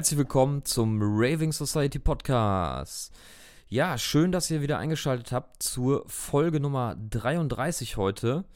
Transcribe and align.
Herzlich 0.00 0.16
willkommen 0.16 0.64
zum 0.64 0.98
Raving 1.02 1.52
Society 1.52 1.98
Podcast. 1.98 3.12
Ja, 3.68 3.98
schön, 3.98 4.32
dass 4.32 4.50
ihr 4.50 4.62
wieder 4.62 4.78
eingeschaltet 4.78 5.30
habt 5.30 5.62
zur 5.62 6.08
Folge 6.08 6.58
Nummer 6.58 6.96
33 7.10 7.98
heute. 7.98 8.46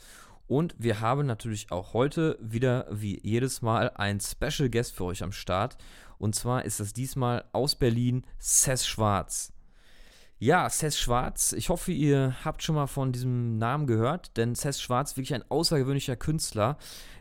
Und 0.47 0.75
wir 0.79 1.01
haben 1.03 1.27
natürlich 1.27 1.71
auch 1.71 1.93
heute 1.93 2.39
wieder, 2.41 2.87
wie 2.91 3.21
jedes 3.23 3.61
Mal, 3.61 3.91
ein 3.91 4.21
Special 4.21 4.71
Guest 4.71 4.97
für 4.97 5.05
euch 5.05 5.23
am 5.23 5.33
Start. 5.33 5.77
Und 6.17 6.35
zwar 6.35 6.65
ist 6.65 6.81
das 6.81 6.95
diesmal 6.95 7.45
aus 7.53 7.75
Berlin 7.75 8.25
Sess 8.39 8.87
Schwarz. 8.87 9.53
Ja, 10.39 10.71
Sess 10.71 10.99
Schwarz, 10.99 11.53
ich 11.53 11.69
hoffe, 11.69 11.93
ihr 11.93 12.37
habt 12.43 12.63
schon 12.63 12.75
mal 12.75 12.87
von 12.87 13.13
diesem 13.13 13.59
Namen 13.59 13.87
gehört, 13.87 14.35
denn 14.39 14.55
Sess 14.55 14.81
Schwarz 14.81 15.19
wirklich 15.19 15.35
ein 15.35 15.45
außergewöhnlicher 15.51 16.17
Künstler. 16.17 16.79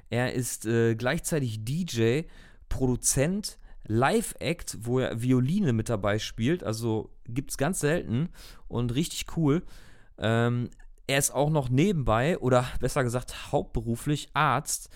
Er 0.10 0.32
ist 0.32 0.66
äh, 0.66 0.96
gleichzeitig 0.96 1.66
DJ, 1.66 2.21
Produzent, 2.70 3.58
Live-Act, 3.88 4.78
wo 4.82 5.00
er 5.00 5.22
Violine 5.22 5.73
mit 5.73 5.90
dabei 5.90 6.20
spielt. 6.20 6.64
Also 6.64 7.10
gibt 7.26 7.52
es 7.52 7.58
ganz 7.58 7.80
selten 7.80 8.30
und 8.68 8.96
richtig 8.96 9.38
cool. 9.38 9.64
Ähm, 10.18 10.70
er 11.08 11.18
ist 11.18 11.32
auch 11.32 11.50
noch 11.50 11.70
nebenbei 11.70 12.38
oder 12.40 12.66
besser 12.80 13.04
gesagt 13.04 13.52
hauptberuflich 13.52 14.30
Arzt. 14.34 14.90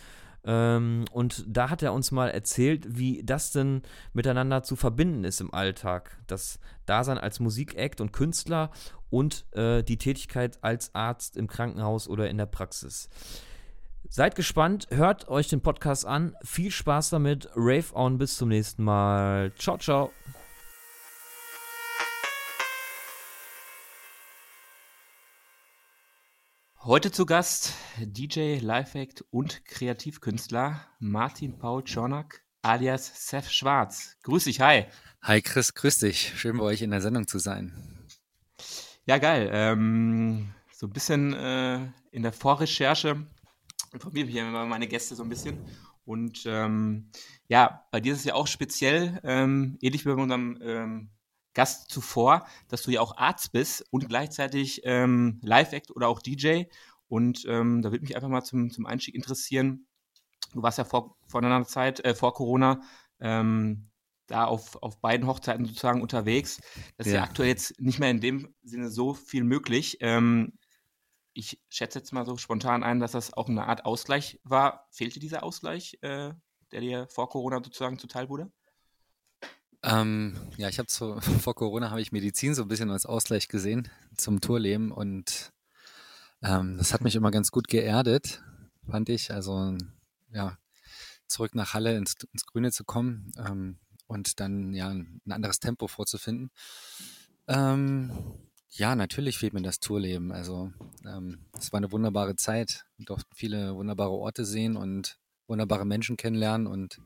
Ähm, 0.45 1.03
und 1.11 1.43
da 1.47 1.69
hat 1.69 1.83
er 1.83 1.91
uns 1.91 2.11
mal 2.11 2.29
erzählt, 2.29 2.97
wie 2.97 3.21
das 3.23 3.51
denn 3.51 3.81
miteinander 4.13 4.63
zu 4.63 4.77
verbinden 4.77 5.25
ist 5.25 5.41
im 5.41 5.53
Alltag. 5.53 6.17
Das 6.27 6.59
Dasein 6.85 7.17
als 7.17 7.41
Musikact 7.41 7.99
und 7.99 8.13
Künstler 8.13 8.71
und 9.09 9.45
äh, 9.53 9.83
die 9.83 9.97
Tätigkeit 9.97 10.63
als 10.63 10.95
Arzt 10.95 11.35
im 11.35 11.47
Krankenhaus 11.47 12.07
oder 12.07 12.29
in 12.29 12.37
der 12.37 12.45
Praxis. 12.45 13.09
Seid 14.09 14.35
gespannt, 14.35 14.87
hört 14.89 15.27
euch 15.27 15.49
den 15.49 15.61
Podcast 15.61 16.05
an. 16.05 16.35
Viel 16.43 16.71
Spaß 16.71 17.09
damit. 17.09 17.49
Rave 17.55 17.93
on, 17.93 18.17
bis 18.17 18.37
zum 18.37 18.49
nächsten 18.49 18.83
Mal. 18.83 19.53
Ciao, 19.55 19.77
ciao. 19.77 20.11
Heute 26.83 27.11
zu 27.11 27.25
Gast 27.25 27.73
DJ, 27.97 28.59
Live-Act 28.59 29.25
und 29.29 29.65
Kreativkünstler 29.65 30.87
Martin 30.99 31.59
Paul 31.59 31.83
Czornak 31.83 32.45
alias 32.61 33.27
Seth 33.27 33.51
Schwarz. 33.51 34.15
Grüß 34.23 34.45
dich, 34.45 34.61
hi. 34.61 34.85
Hi 35.21 35.41
Chris, 35.41 35.73
grüß 35.73 35.99
dich. 35.99 36.33
Schön 36.37 36.57
bei 36.57 36.63
euch 36.63 36.81
in 36.81 36.91
der 36.91 37.01
Sendung 37.01 37.27
zu 37.27 37.39
sein. 37.39 37.73
Ja, 39.05 39.17
geil. 39.17 39.49
Ähm, 39.51 40.53
so 40.71 40.87
ein 40.87 40.93
bisschen 40.93 41.33
äh, 41.33 41.91
in 42.11 42.23
der 42.23 42.31
Vorrecherche 42.31 43.27
informiere 43.93 44.25
mich 44.25 44.35
ja 44.35 44.47
immer 44.47 44.65
meine 44.65 44.87
Gäste 44.87 45.15
so 45.15 45.23
ein 45.23 45.29
bisschen. 45.29 45.57
Und 46.05 46.43
ähm, 46.45 47.11
ja, 47.49 47.85
bei 47.91 47.99
dir 47.99 48.13
ist 48.13 48.19
es 48.19 48.25
ja 48.25 48.35
auch 48.35 48.47
speziell, 48.47 49.19
ähm, 49.23 49.77
ähnlich 49.81 50.05
wie 50.05 50.09
bei 50.09 50.21
unserem 50.21 50.57
ähm, 50.61 51.09
Gast 51.53 51.89
zuvor, 51.89 52.45
dass 52.69 52.83
du 52.83 52.91
ja 52.91 53.01
auch 53.01 53.17
Arzt 53.17 53.51
bist 53.51 53.83
und 53.91 54.07
gleichzeitig 54.07 54.81
ähm, 54.83 55.39
Live-Act 55.43 55.91
oder 55.91 56.07
auch 56.07 56.21
DJ. 56.21 56.63
Und 57.07 57.45
ähm, 57.47 57.81
da 57.81 57.91
würde 57.91 58.03
mich 58.03 58.15
einfach 58.15 58.29
mal 58.29 58.43
zum, 58.43 58.69
zum 58.69 58.85
Einstieg 58.85 59.15
interessieren. 59.15 59.87
Du 60.53 60.61
warst 60.61 60.77
ja 60.77 60.85
vor, 60.85 61.17
vor 61.27 61.43
einer 61.43 61.65
Zeit, 61.65 61.99
äh, 62.05 62.15
vor 62.15 62.33
Corona, 62.33 62.81
ähm, 63.19 63.89
da 64.27 64.45
auf, 64.45 64.81
auf 64.81 65.01
beiden 65.01 65.25
Hochzeiten 65.25 65.65
sozusagen 65.65 66.01
unterwegs. 66.01 66.61
Das 66.97 67.07
ist 67.07 67.13
ja. 67.13 67.19
ja 67.19 67.23
aktuell 67.23 67.49
jetzt 67.49 67.81
nicht 67.81 67.99
mehr 67.99 68.11
in 68.11 68.21
dem 68.21 68.53
Sinne 68.63 68.89
so 68.89 69.13
viel 69.13 69.43
möglich. 69.43 69.97
Ähm, 70.01 70.53
ich 71.37 71.59
schätze 71.69 71.99
jetzt 71.99 72.11
mal 72.13 72.25
so 72.25 72.35
spontan 72.37 72.83
ein, 72.83 72.99
dass 72.99 73.11
das 73.11 73.31
auch 73.31 73.47
eine 73.47 73.67
Art 73.67 73.85
Ausgleich 73.85 74.39
war. 74.43 74.87
Fehlte 74.89 75.19
dieser 75.19 75.43
Ausgleich, 75.43 75.99
äh, 76.01 76.33
der 76.71 76.81
dir 76.81 77.07
vor 77.09 77.29
Corona 77.29 77.57
sozusagen 77.63 77.99
zuteil 77.99 78.27
wurde? 78.27 78.51
Ähm, 79.83 80.35
ja, 80.57 80.67
ich 80.67 80.79
habe 80.79 80.89
vor 81.21 81.53
Corona 81.53 81.91
habe 81.91 82.01
ich 82.01 82.11
Medizin 82.11 82.55
so 82.55 82.63
ein 82.63 82.67
bisschen 82.67 82.89
als 82.89 83.05
Ausgleich 83.05 83.47
gesehen 83.47 83.89
zum 84.15 84.41
Tourleben 84.41 84.91
und 84.91 85.53
ähm, 86.41 86.77
das 86.77 86.93
hat 86.93 87.01
mich 87.01 87.15
immer 87.15 87.29
ganz 87.29 87.51
gut 87.51 87.67
geerdet, 87.67 88.41
fand 88.89 89.09
ich. 89.09 89.31
Also 89.31 89.77
ja, 90.31 90.57
zurück 91.27 91.53
nach 91.53 91.75
Halle 91.75 91.95
ins, 91.95 92.15
ins 92.33 92.47
Grüne 92.47 92.71
zu 92.71 92.83
kommen 92.83 93.31
ähm, 93.37 93.77
und 94.07 94.39
dann 94.39 94.73
ja 94.73 94.89
ein 94.89 95.21
anderes 95.29 95.59
Tempo 95.59 95.87
vorzufinden. 95.87 96.49
Ähm, 97.47 98.11
ja, 98.71 98.95
natürlich 98.95 99.37
fehlt 99.37 99.53
mir 99.53 99.61
das 99.61 99.79
Tourleben. 99.79 100.31
Also, 100.31 100.71
ähm, 101.05 101.45
es 101.57 101.71
war 101.71 101.77
eine 101.77 101.91
wunderbare 101.91 102.35
Zeit. 102.35 102.85
Wir 102.97 103.05
durften 103.05 103.35
viele 103.35 103.75
wunderbare 103.75 104.11
Orte 104.11 104.45
sehen 104.45 104.75
und 104.75 105.17
wunderbare 105.47 105.85
Menschen 105.85 106.17
kennenlernen 106.17 106.67
und 106.67 106.99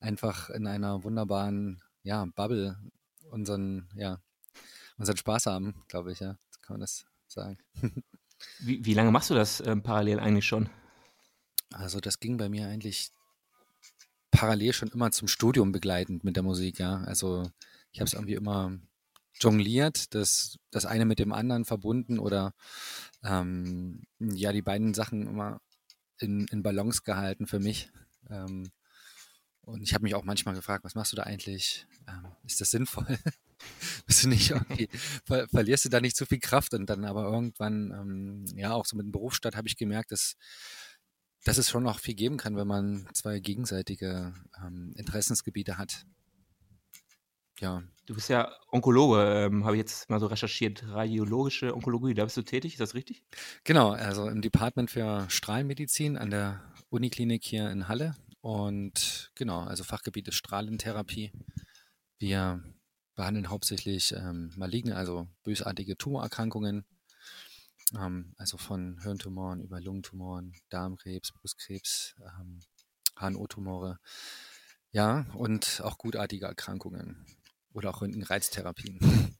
einfach 0.00 0.50
in 0.50 0.66
einer 0.66 1.04
wunderbaren, 1.04 1.82
ja, 2.02 2.26
Bubble 2.34 2.76
unseren, 3.30 3.88
ja, 3.94 4.20
unseren 4.98 5.16
Spaß 5.16 5.46
haben, 5.46 5.74
glaube 5.88 6.12
ich, 6.12 6.20
ja. 6.20 6.36
So 6.50 6.60
kann 6.60 6.74
man 6.74 6.80
das 6.80 7.06
sagen. 7.26 7.58
Wie, 8.60 8.82
wie 8.82 8.94
lange 8.94 9.10
machst 9.10 9.28
du 9.28 9.34
das 9.34 9.60
ähm, 9.60 9.82
parallel 9.82 10.18
eigentlich 10.18 10.46
schon? 10.46 10.70
Also, 11.74 12.00
das 12.00 12.20
ging 12.20 12.38
bei 12.38 12.48
mir 12.48 12.68
eigentlich 12.68 13.10
parallel 14.30 14.72
schon 14.72 14.88
immer 14.88 15.10
zum 15.10 15.28
Studium 15.28 15.72
begleitend 15.72 16.24
mit 16.24 16.36
der 16.36 16.42
Musik, 16.42 16.78
ja. 16.78 17.02
Also, 17.02 17.50
ich 17.92 18.00
habe 18.00 18.06
es 18.06 18.14
irgendwie 18.14 18.34
immer 18.34 18.78
jongliert, 19.34 20.14
das, 20.14 20.58
das 20.70 20.86
eine 20.86 21.04
mit 21.04 21.18
dem 21.18 21.32
anderen 21.32 21.64
verbunden 21.64 22.18
oder 22.18 22.54
ähm, 23.22 24.02
ja, 24.18 24.52
die 24.52 24.62
beiden 24.62 24.94
Sachen 24.94 25.26
immer 25.26 25.60
in, 26.18 26.46
in 26.48 26.62
Balance 26.62 27.02
gehalten 27.02 27.46
für 27.46 27.60
mich. 27.60 27.90
Ähm, 28.28 28.70
und 29.62 29.82
ich 29.82 29.94
habe 29.94 30.02
mich 30.02 30.14
auch 30.14 30.24
manchmal 30.24 30.54
gefragt, 30.54 30.84
was 30.84 30.94
machst 30.94 31.12
du 31.12 31.16
da 31.16 31.24
eigentlich? 31.24 31.86
Ähm, 32.08 32.26
ist 32.44 32.60
das 32.60 32.70
sinnvoll? 32.70 33.06
Bist 34.06 34.24
du 34.24 34.28
nicht 34.28 34.50
irgendwie, 34.50 34.88
ver 35.24 35.46
verlierst 35.48 35.84
du 35.84 35.88
da 35.90 36.00
nicht 36.00 36.16
zu 36.16 36.26
viel 36.26 36.40
Kraft? 36.40 36.74
Und 36.74 36.86
dann 36.86 37.04
aber 37.04 37.24
irgendwann, 37.24 37.90
ähm, 37.92 38.44
ja, 38.56 38.72
auch 38.72 38.86
so 38.86 38.96
mit 38.96 39.06
dem 39.06 39.12
Berufsstadt 39.12 39.56
habe 39.56 39.68
ich 39.68 39.76
gemerkt, 39.76 40.12
dass, 40.12 40.36
dass 41.44 41.58
es 41.58 41.70
schon 41.70 41.82
noch 41.82 42.00
viel 42.00 42.14
geben 42.14 42.36
kann, 42.36 42.56
wenn 42.56 42.66
man 42.66 43.08
zwei 43.14 43.38
gegenseitige 43.38 44.34
ähm, 44.62 44.92
Interessensgebiete 44.96 45.78
hat 45.78 46.06
ja. 47.60 47.82
Du 48.06 48.14
bist 48.14 48.28
ja 48.28 48.52
Onkologe, 48.72 49.46
ähm, 49.46 49.64
habe 49.64 49.76
ich 49.76 49.80
jetzt 49.80 50.10
mal 50.10 50.18
so 50.18 50.26
recherchiert. 50.26 50.82
Radiologische 50.88 51.74
Onkologie, 51.74 52.14
da 52.14 52.24
bist 52.24 52.36
du 52.36 52.42
tätig, 52.42 52.72
ist 52.72 52.80
das 52.80 52.94
richtig? 52.94 53.22
Genau, 53.62 53.90
also 53.92 54.28
im 54.28 54.42
Department 54.42 54.90
für 54.90 55.26
Strahlenmedizin 55.28 56.18
an 56.18 56.30
der 56.30 56.60
Uniklinik 56.88 57.44
hier 57.44 57.70
in 57.70 57.86
Halle. 57.86 58.16
Und 58.40 59.30
genau, 59.36 59.60
also 59.60 59.84
Fachgebiet 59.84 60.26
ist 60.28 60.36
Strahlentherapie. 60.36 61.32
Wir 62.18 62.64
behandeln 63.14 63.50
hauptsächlich 63.50 64.12
ähm, 64.12 64.52
maligne, 64.56 64.96
also 64.96 65.28
bösartige 65.44 65.96
Tumorerkrankungen. 65.96 66.84
Ähm, 67.94 68.34
also 68.38 68.56
von 68.56 68.98
Hirntumoren 69.02 69.60
über 69.60 69.80
Lungentumoren, 69.80 70.54
Darmkrebs, 70.70 71.32
Brustkrebs, 71.32 72.16
ähm, 72.24 72.60
HNO-Tumore. 73.16 73.98
Ja, 74.92 75.26
und 75.34 75.82
auch 75.84 75.98
gutartige 75.98 76.46
Erkrankungen. 76.46 77.24
Oder 77.72 77.90
auch 77.90 78.02
Röntgenreiztherapien. 78.02 78.98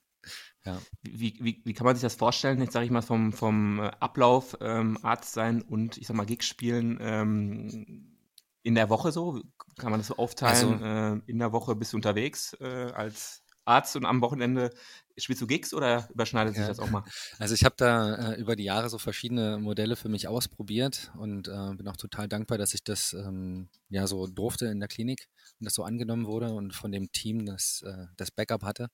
ja. 0.64 0.80
Wie, 1.02 1.36
wie, 1.40 1.62
wie 1.64 1.74
kann 1.74 1.84
man 1.84 1.96
sich 1.96 2.02
das 2.02 2.14
vorstellen, 2.14 2.60
jetzt 2.60 2.72
sage 2.72 2.86
ich 2.86 2.90
mal 2.90 3.02
vom, 3.02 3.32
vom 3.32 3.80
äh, 3.80 3.90
Ablauf 4.00 4.56
ähm, 4.60 4.98
Arzt 5.02 5.32
sein 5.32 5.62
und 5.62 5.96
ich 5.96 6.06
sag 6.06 6.16
mal 6.16 6.26
Gigs 6.26 6.46
spielen 6.46 6.98
ähm, 7.00 8.16
in 8.62 8.74
der 8.74 8.90
Woche 8.90 9.12
so? 9.12 9.42
Kann 9.78 9.90
man 9.90 10.00
das 10.00 10.08
so 10.08 10.16
aufteilen? 10.16 10.82
Also, 10.82 10.84
äh, 10.84 11.20
in 11.26 11.38
der 11.38 11.52
Woche 11.52 11.74
bist 11.74 11.92
du 11.92 11.96
unterwegs 11.96 12.54
äh, 12.60 12.92
als 12.92 13.42
Arzt 13.64 13.96
und 13.96 14.04
am 14.04 14.20
Wochenende 14.20 14.70
spielst 15.16 15.42
du 15.42 15.46
Gigs 15.46 15.72
oder 15.74 16.08
überschneidet 16.10 16.54
sich 16.54 16.62
ja. 16.62 16.68
das 16.68 16.80
auch 16.80 16.90
mal? 16.90 17.04
Also 17.38 17.54
ich 17.54 17.64
habe 17.64 17.74
da 17.76 18.32
äh, 18.32 18.40
über 18.40 18.56
die 18.56 18.64
Jahre 18.64 18.88
so 18.88 18.98
verschiedene 18.98 19.58
Modelle 19.58 19.96
für 19.96 20.08
mich 20.08 20.28
ausprobiert 20.28 21.12
und 21.16 21.48
äh, 21.48 21.74
bin 21.74 21.86
auch 21.88 21.96
total 21.96 22.28
dankbar, 22.28 22.58
dass 22.58 22.74
ich 22.74 22.82
das 22.82 23.12
ähm, 23.12 23.68
ja 23.88 24.06
so 24.06 24.26
durfte 24.26 24.66
in 24.66 24.80
der 24.80 24.88
Klinik 24.88 25.28
das 25.64 25.74
so 25.74 25.84
angenommen 25.84 26.26
wurde 26.26 26.52
und 26.52 26.74
von 26.74 26.92
dem 26.92 27.12
Team 27.12 27.46
das, 27.46 27.82
äh, 27.82 28.06
das 28.16 28.30
Backup 28.30 28.62
hatte. 28.62 28.88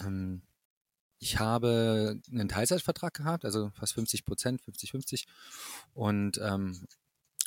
Ähm, 0.00 0.42
ich 1.18 1.38
habe 1.38 2.20
einen 2.30 2.48
Teilzeitvertrag 2.48 3.14
gehabt, 3.14 3.44
also 3.44 3.70
fast 3.74 3.94
50 3.94 4.24
Prozent, 4.24 4.60
50-50 4.62 5.24
und 5.94 6.38
ähm, 6.38 6.86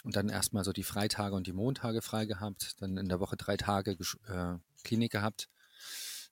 und 0.04 0.16
dann 0.16 0.30
erstmal 0.30 0.64
so 0.64 0.72
die 0.72 0.84
Freitage 0.84 1.36
und 1.36 1.48
die 1.48 1.54
Montage 1.54 2.02
frei 2.02 2.26
gehabt, 2.26 2.76
dann 2.80 2.98
in 2.98 3.10
der 3.10 3.20
Woche 3.20 3.36
drei 3.36 3.58
Tage 3.58 3.98
äh, 4.28 4.54
Klinik 4.84 5.12
gehabt 5.12 5.50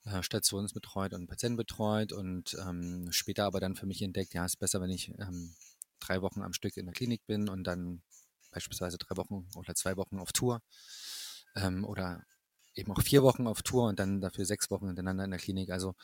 äh, 0.05 0.21
stationsbetreut 0.23 1.13
und 1.13 1.27
Patienten 1.27 1.57
betreut 1.57 2.13
und 2.13 2.55
ähm, 2.65 3.11
später 3.11 3.45
aber 3.45 3.59
dann 3.59 3.75
für 3.75 3.85
mich 3.85 4.01
entdeckt, 4.01 4.33
ja, 4.33 4.45
ist 4.45 4.57
besser, 4.57 4.81
wenn 4.81 4.91
ich 4.91 5.09
ähm, 5.19 5.53
drei 5.99 6.21
Wochen 6.21 6.41
am 6.41 6.53
Stück 6.53 6.77
in 6.77 6.85
der 6.85 6.93
Klinik 6.93 7.25
bin 7.25 7.49
und 7.49 7.63
dann 7.63 8.01
beispielsweise 8.51 8.97
drei 8.97 9.17
Wochen 9.17 9.47
oder 9.55 9.75
zwei 9.75 9.97
Wochen 9.97 10.19
auf 10.19 10.31
Tour 10.31 10.61
ähm, 11.55 11.85
oder 11.85 12.23
eben 12.75 12.91
auch 12.91 13.01
vier 13.01 13.23
Wochen 13.23 13.47
auf 13.47 13.63
Tour 13.63 13.87
und 13.87 13.99
dann 13.99 14.21
dafür 14.21 14.45
sechs 14.45 14.69
Wochen 14.69 14.87
hintereinander 14.87 15.23
in 15.23 15.31
der 15.31 15.39
Klinik. 15.39 15.69
Also 15.69 15.95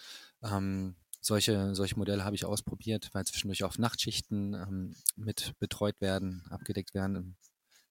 ähm, 0.42 0.96
solche, 1.20 1.76
solche 1.76 1.98
Modelle 1.98 2.24
habe 2.24 2.36
ich 2.36 2.46
ausprobiert, 2.46 3.10
weil 3.14 3.26
zwischendurch 3.26 3.64
auch 3.64 3.78
Nachtschichten 3.78 4.54
ähm, 4.54 4.96
mit 5.16 5.54
betreut 5.60 6.00
werden, 6.02 6.44
abgedeckt 6.50 6.94
werden 6.94 7.16
im 7.16 7.36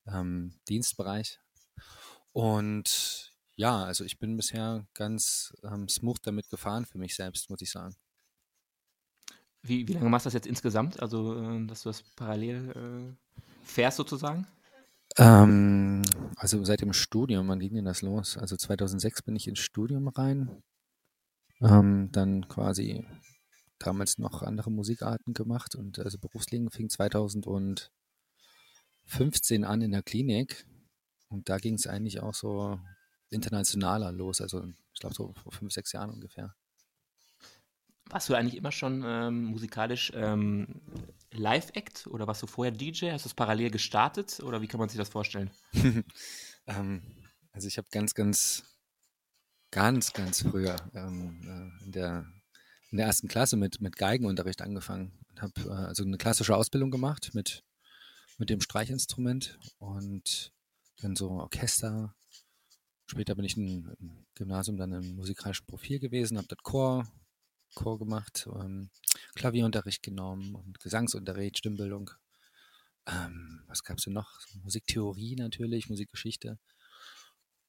ähm, 0.06 0.54
Dienstbereich. 0.68 1.38
Und 2.32 3.32
ja, 3.56 3.84
also 3.84 4.04
ich 4.04 4.18
bin 4.18 4.36
bisher 4.36 4.86
ganz 4.94 5.54
ähm, 5.62 5.88
smooth 5.88 6.18
damit 6.22 6.48
gefahren 6.48 6.86
für 6.86 6.98
mich 6.98 7.14
selbst, 7.14 7.50
muss 7.50 7.60
ich 7.60 7.70
sagen. 7.70 7.94
Wie, 9.62 9.86
wie 9.86 9.92
lange 9.92 10.08
machst 10.08 10.24
du 10.24 10.28
das 10.28 10.34
jetzt 10.34 10.46
insgesamt? 10.46 11.00
Also, 11.02 11.38
äh, 11.38 11.66
dass 11.66 11.82
du 11.82 11.90
das 11.90 12.02
parallel 12.16 12.70
äh, 12.70 13.36
fährst 13.62 13.98
sozusagen? 13.98 14.46
Ähm, 15.18 16.02
also 16.36 16.64
seit 16.64 16.80
dem 16.80 16.92
Studium, 16.92 17.48
wann 17.48 17.60
ging 17.60 17.74
denn 17.74 17.84
das 17.84 18.02
los? 18.02 18.36
Also 18.38 18.56
2006 18.56 19.22
bin 19.22 19.36
ich 19.36 19.48
ins 19.48 19.58
Studium 19.58 20.08
rein. 20.08 20.62
Ähm, 21.60 22.10
dann 22.12 22.48
quasi 22.48 23.04
damals 23.78 24.18
noch 24.18 24.42
andere 24.42 24.70
Musikarten 24.70 25.34
gemacht 25.34 25.74
und 25.74 25.98
also 25.98 26.18
Berufsleben 26.18 26.70
fing 26.70 26.88
2015 26.88 27.90
an 29.64 29.82
in 29.82 29.90
der 29.92 30.02
Klinik. 30.02 30.66
Und 31.28 31.48
da 31.48 31.58
ging 31.58 31.74
es 31.74 31.86
eigentlich 31.86 32.20
auch 32.20 32.34
so 32.34 32.78
internationaler 33.30 34.12
los, 34.12 34.40
also 34.40 34.64
ich 34.92 35.00
glaube 35.00 35.14
so 35.14 35.32
vor 35.34 35.52
fünf, 35.52 35.72
sechs 35.72 35.92
Jahren 35.92 36.10
ungefähr. 36.10 36.54
Warst 38.10 38.28
du 38.28 38.34
eigentlich 38.34 38.56
immer 38.56 38.72
schon 38.72 39.04
ähm, 39.06 39.44
musikalisch 39.44 40.10
ähm, 40.16 40.66
Live-Act 41.30 42.08
oder 42.08 42.26
warst 42.26 42.42
du 42.42 42.48
vorher 42.48 42.72
DJ? 42.72 43.12
Hast 43.12 43.24
du 43.24 43.28
es 43.28 43.34
parallel 43.34 43.70
gestartet 43.70 44.40
oder 44.40 44.60
wie 44.60 44.66
kann 44.66 44.80
man 44.80 44.88
sich 44.88 44.98
das 44.98 45.08
vorstellen? 45.08 45.50
ähm, 46.66 47.02
also 47.52 47.68
ich 47.68 47.78
habe 47.78 47.86
ganz, 47.92 48.14
ganz, 48.14 48.64
ganz, 49.70 50.12
ganz 50.12 50.42
früher 50.42 50.74
ähm, 50.92 51.40
äh, 51.80 51.84
in, 51.84 51.92
der, 51.92 52.26
in 52.90 52.98
der 52.98 53.06
ersten 53.06 53.28
Klasse 53.28 53.56
mit, 53.56 53.80
mit 53.80 53.96
Geigenunterricht 53.96 54.60
angefangen 54.60 55.12
und 55.28 55.42
habe 55.42 55.52
äh, 55.66 55.86
also 55.86 56.02
eine 56.02 56.18
klassische 56.18 56.56
Ausbildung 56.56 56.90
gemacht 56.90 57.30
mit, 57.32 57.62
mit 58.38 58.50
dem 58.50 58.60
Streichinstrument 58.60 59.56
und 59.78 60.52
dann 61.00 61.14
so 61.14 61.30
Orchester. 61.30 62.16
Später 63.06 63.36
bin 63.36 63.44
ich 63.44 63.56
im 63.56 63.96
Gymnasium 64.34 64.76
dann 64.76 64.92
im 64.92 65.14
musikalischen 65.14 65.66
Profil 65.66 66.00
gewesen, 66.00 66.38
habe 66.38 66.48
dort 66.48 66.64
Chor, 66.64 67.06
Chor 67.74 67.98
gemacht, 67.98 68.48
ähm, 68.54 68.90
Klavierunterricht 69.34 70.02
genommen 70.02 70.54
und 70.54 70.80
Gesangsunterricht, 70.80 71.58
Stimmbildung. 71.58 72.10
Ähm, 73.06 73.62
was 73.66 73.84
gab 73.84 73.98
es 73.98 74.04
denn 74.04 74.12
noch? 74.12 74.30
Musiktheorie 74.62 75.36
natürlich, 75.36 75.88
Musikgeschichte. 75.88 76.58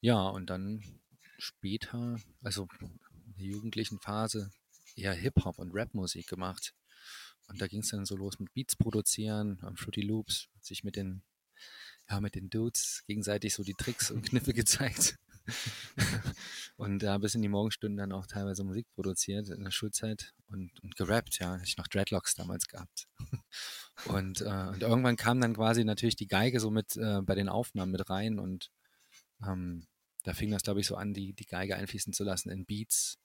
Ja, 0.02 0.28
und 0.28 0.50
dann 0.50 1.02
später, 1.38 2.20
also 2.42 2.68
in 2.80 3.34
der 3.38 3.46
jugendlichen 3.46 4.00
Phase, 4.00 4.52
eher 4.96 5.14
Hip-Hop 5.14 5.60
und 5.60 5.74
Rap-Musik 5.74 6.28
gemacht. 6.28 6.74
Und 7.48 7.62
da 7.62 7.68
ging 7.68 7.82
es 7.82 7.90
dann 7.90 8.06
so 8.06 8.16
los 8.16 8.40
mit 8.40 8.54
Beats 8.54 8.76
produzieren, 8.76 9.60
am 9.62 9.76
Fruity 9.76 10.02
Loops, 10.02 10.50
sich 10.62 10.84
mit 10.84 10.96
den 10.96 11.24
ja, 12.10 12.20
mit 12.20 12.36
den 12.36 12.50
Dudes 12.50 13.04
gegenseitig 13.08 13.54
so 13.54 13.64
die 13.64 13.74
Tricks 13.74 14.12
und 14.12 14.24
Kniffe 14.24 14.54
gezeigt. 14.54 15.18
Und 16.92 17.04
da 17.04 17.18
bis 17.18 17.36
in 17.36 17.42
die 17.42 17.48
Morgenstunden 17.48 17.98
dann 17.98 18.12
auch 18.12 18.28
teilweise 18.28 18.66
Musik 18.66 18.86
produziert 18.96 19.48
in 19.48 19.64
der 19.64 19.72
Schulzeit 19.72 20.34
und, 20.50 20.72
und 20.84 20.98
gerappt, 20.98 21.40
ja. 21.40 21.54
Hatte 21.54 21.64
ich 21.64 21.78
noch 21.78 21.88
Dreadlocks 21.88 22.36
damals 22.36 22.68
gehabt. 22.68 23.08
und, 24.08 24.42
äh, 24.42 24.68
und 24.68 24.82
irgendwann 24.82 25.16
kam 25.16 25.40
dann 25.40 25.56
quasi 25.56 25.86
natürlich 25.86 26.18
die 26.18 26.28
Geige 26.28 26.60
so 26.60 26.70
mit 26.70 26.98
äh, 26.98 27.22
bei 27.22 27.34
den 27.34 27.48
Aufnahmen 27.48 27.94
mit 27.94 28.10
rein 28.10 28.40
und 28.40 28.72
ähm, 29.48 29.88
da 30.24 30.34
fing 30.34 30.52
das, 30.52 30.64
glaube 30.64 30.82
ich, 30.82 30.88
so 30.88 30.98
an, 30.98 31.14
die, 31.14 31.32
die 31.32 31.46
Geige 31.46 31.78
einfließen 31.78 32.12
zu 32.12 32.26
lassen 32.26 32.50
in 32.50 32.66
Beats, 32.66 33.18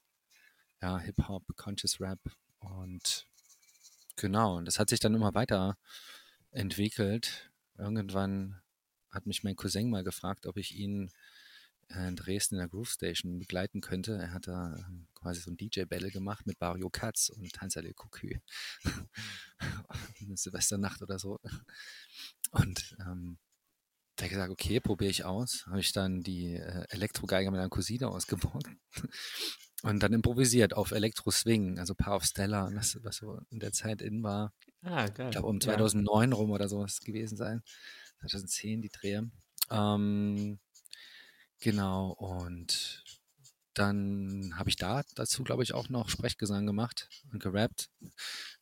ja, 0.80 0.98
Hip-Hop, 1.00 1.42
Conscious 1.56 2.00
Rap 2.00 2.20
und 2.60 3.26
genau, 4.14 4.58
und 4.58 4.66
das 4.66 4.78
hat 4.78 4.90
sich 4.90 5.00
dann 5.00 5.14
immer 5.14 5.34
weiter 5.34 5.76
entwickelt. 6.52 7.50
Irgendwann 7.78 8.60
hat 9.10 9.26
mich 9.26 9.42
mein 9.42 9.56
Cousin 9.56 9.90
mal 9.90 10.04
gefragt, 10.04 10.46
ob 10.46 10.56
ich 10.56 10.76
ihn 10.76 11.10
in 11.88 12.16
Dresden 12.16 12.56
in 12.56 12.60
der 12.60 12.68
Groove 12.68 12.90
Station 12.90 13.38
begleiten 13.38 13.80
könnte. 13.80 14.16
Er 14.16 14.32
hat 14.32 14.48
da 14.48 14.76
ähm, 14.76 15.06
quasi 15.14 15.40
so 15.40 15.50
ein 15.50 15.56
DJ-Battle 15.56 16.10
gemacht 16.10 16.46
mit 16.46 16.60
Mario 16.60 16.90
Katz 16.90 17.28
und 17.28 17.60
Hansel 17.60 17.92
Cocu. 17.94 18.28
Eine 20.20 20.36
Silvesternacht 20.36 21.02
oder 21.02 21.18
so. 21.18 21.38
Und 22.50 22.96
ähm, 23.00 23.38
da 24.16 24.22
habe 24.22 24.26
ich 24.26 24.32
gesagt, 24.32 24.50
okay, 24.50 24.80
probiere 24.80 25.10
ich 25.10 25.24
aus. 25.24 25.64
Habe 25.66 25.80
ich 25.80 25.92
dann 25.92 26.22
die 26.22 26.54
äh, 26.54 26.84
Elektrogeige 26.88 27.50
mit 27.50 27.60
einer 27.60 27.68
Cousine 27.68 28.08
ausgebaut 28.08 28.64
und 29.82 30.02
dann 30.02 30.12
improvisiert 30.12 30.74
auf 30.74 30.90
Elektro-Swing, 30.90 31.78
also 31.78 31.94
Paar 31.94 32.16
of 32.16 32.24
Stella, 32.24 32.70
was, 32.72 32.98
was 33.04 33.16
so 33.16 33.40
in 33.50 33.60
der 33.60 33.72
Zeit 33.72 34.02
in 34.02 34.22
war. 34.22 34.52
Ah, 34.82 35.06
geil. 35.08 35.26
Ich 35.26 35.32
glaube, 35.32 35.48
um 35.48 35.60
2009 35.60 36.30
ja. 36.30 36.36
rum 36.36 36.50
oder 36.50 36.68
so 36.68 36.82
es 36.82 37.00
gewesen 37.00 37.36
sein. 37.36 37.62
2010 38.20 38.82
die 38.82 38.88
Drehe. 38.88 39.30
Ähm, 39.70 40.58
genau, 41.60 42.10
und 42.12 43.04
dann 43.74 44.54
habe 44.56 44.70
ich 44.70 44.76
da 44.76 45.02
dazu, 45.14 45.44
glaube 45.44 45.62
ich, 45.62 45.74
auch 45.74 45.88
noch 45.88 46.08
Sprechgesang 46.08 46.66
gemacht 46.66 47.08
und 47.32 47.42
gerappt. 47.42 47.90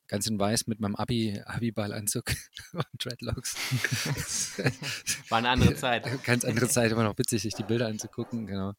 Ganz 0.08 0.26
in 0.26 0.38
weiß 0.38 0.66
mit 0.66 0.80
meinem 0.80 0.96
Abi, 0.96 1.40
Abi-Ballanzug 1.46 2.24
und 2.72 2.86
Dreadlocks. 2.98 3.56
War 5.30 5.38
eine 5.38 5.50
andere 5.50 5.74
Zeit. 5.76 6.04
Ganz 6.24 6.44
andere 6.44 6.68
Zeit, 6.68 6.92
immer 6.92 7.04
noch 7.04 7.16
witzig, 7.16 7.42
sich 7.42 7.54
die 7.54 7.62
Bilder 7.62 7.86
anzugucken, 7.86 8.46
genau. 8.46 8.72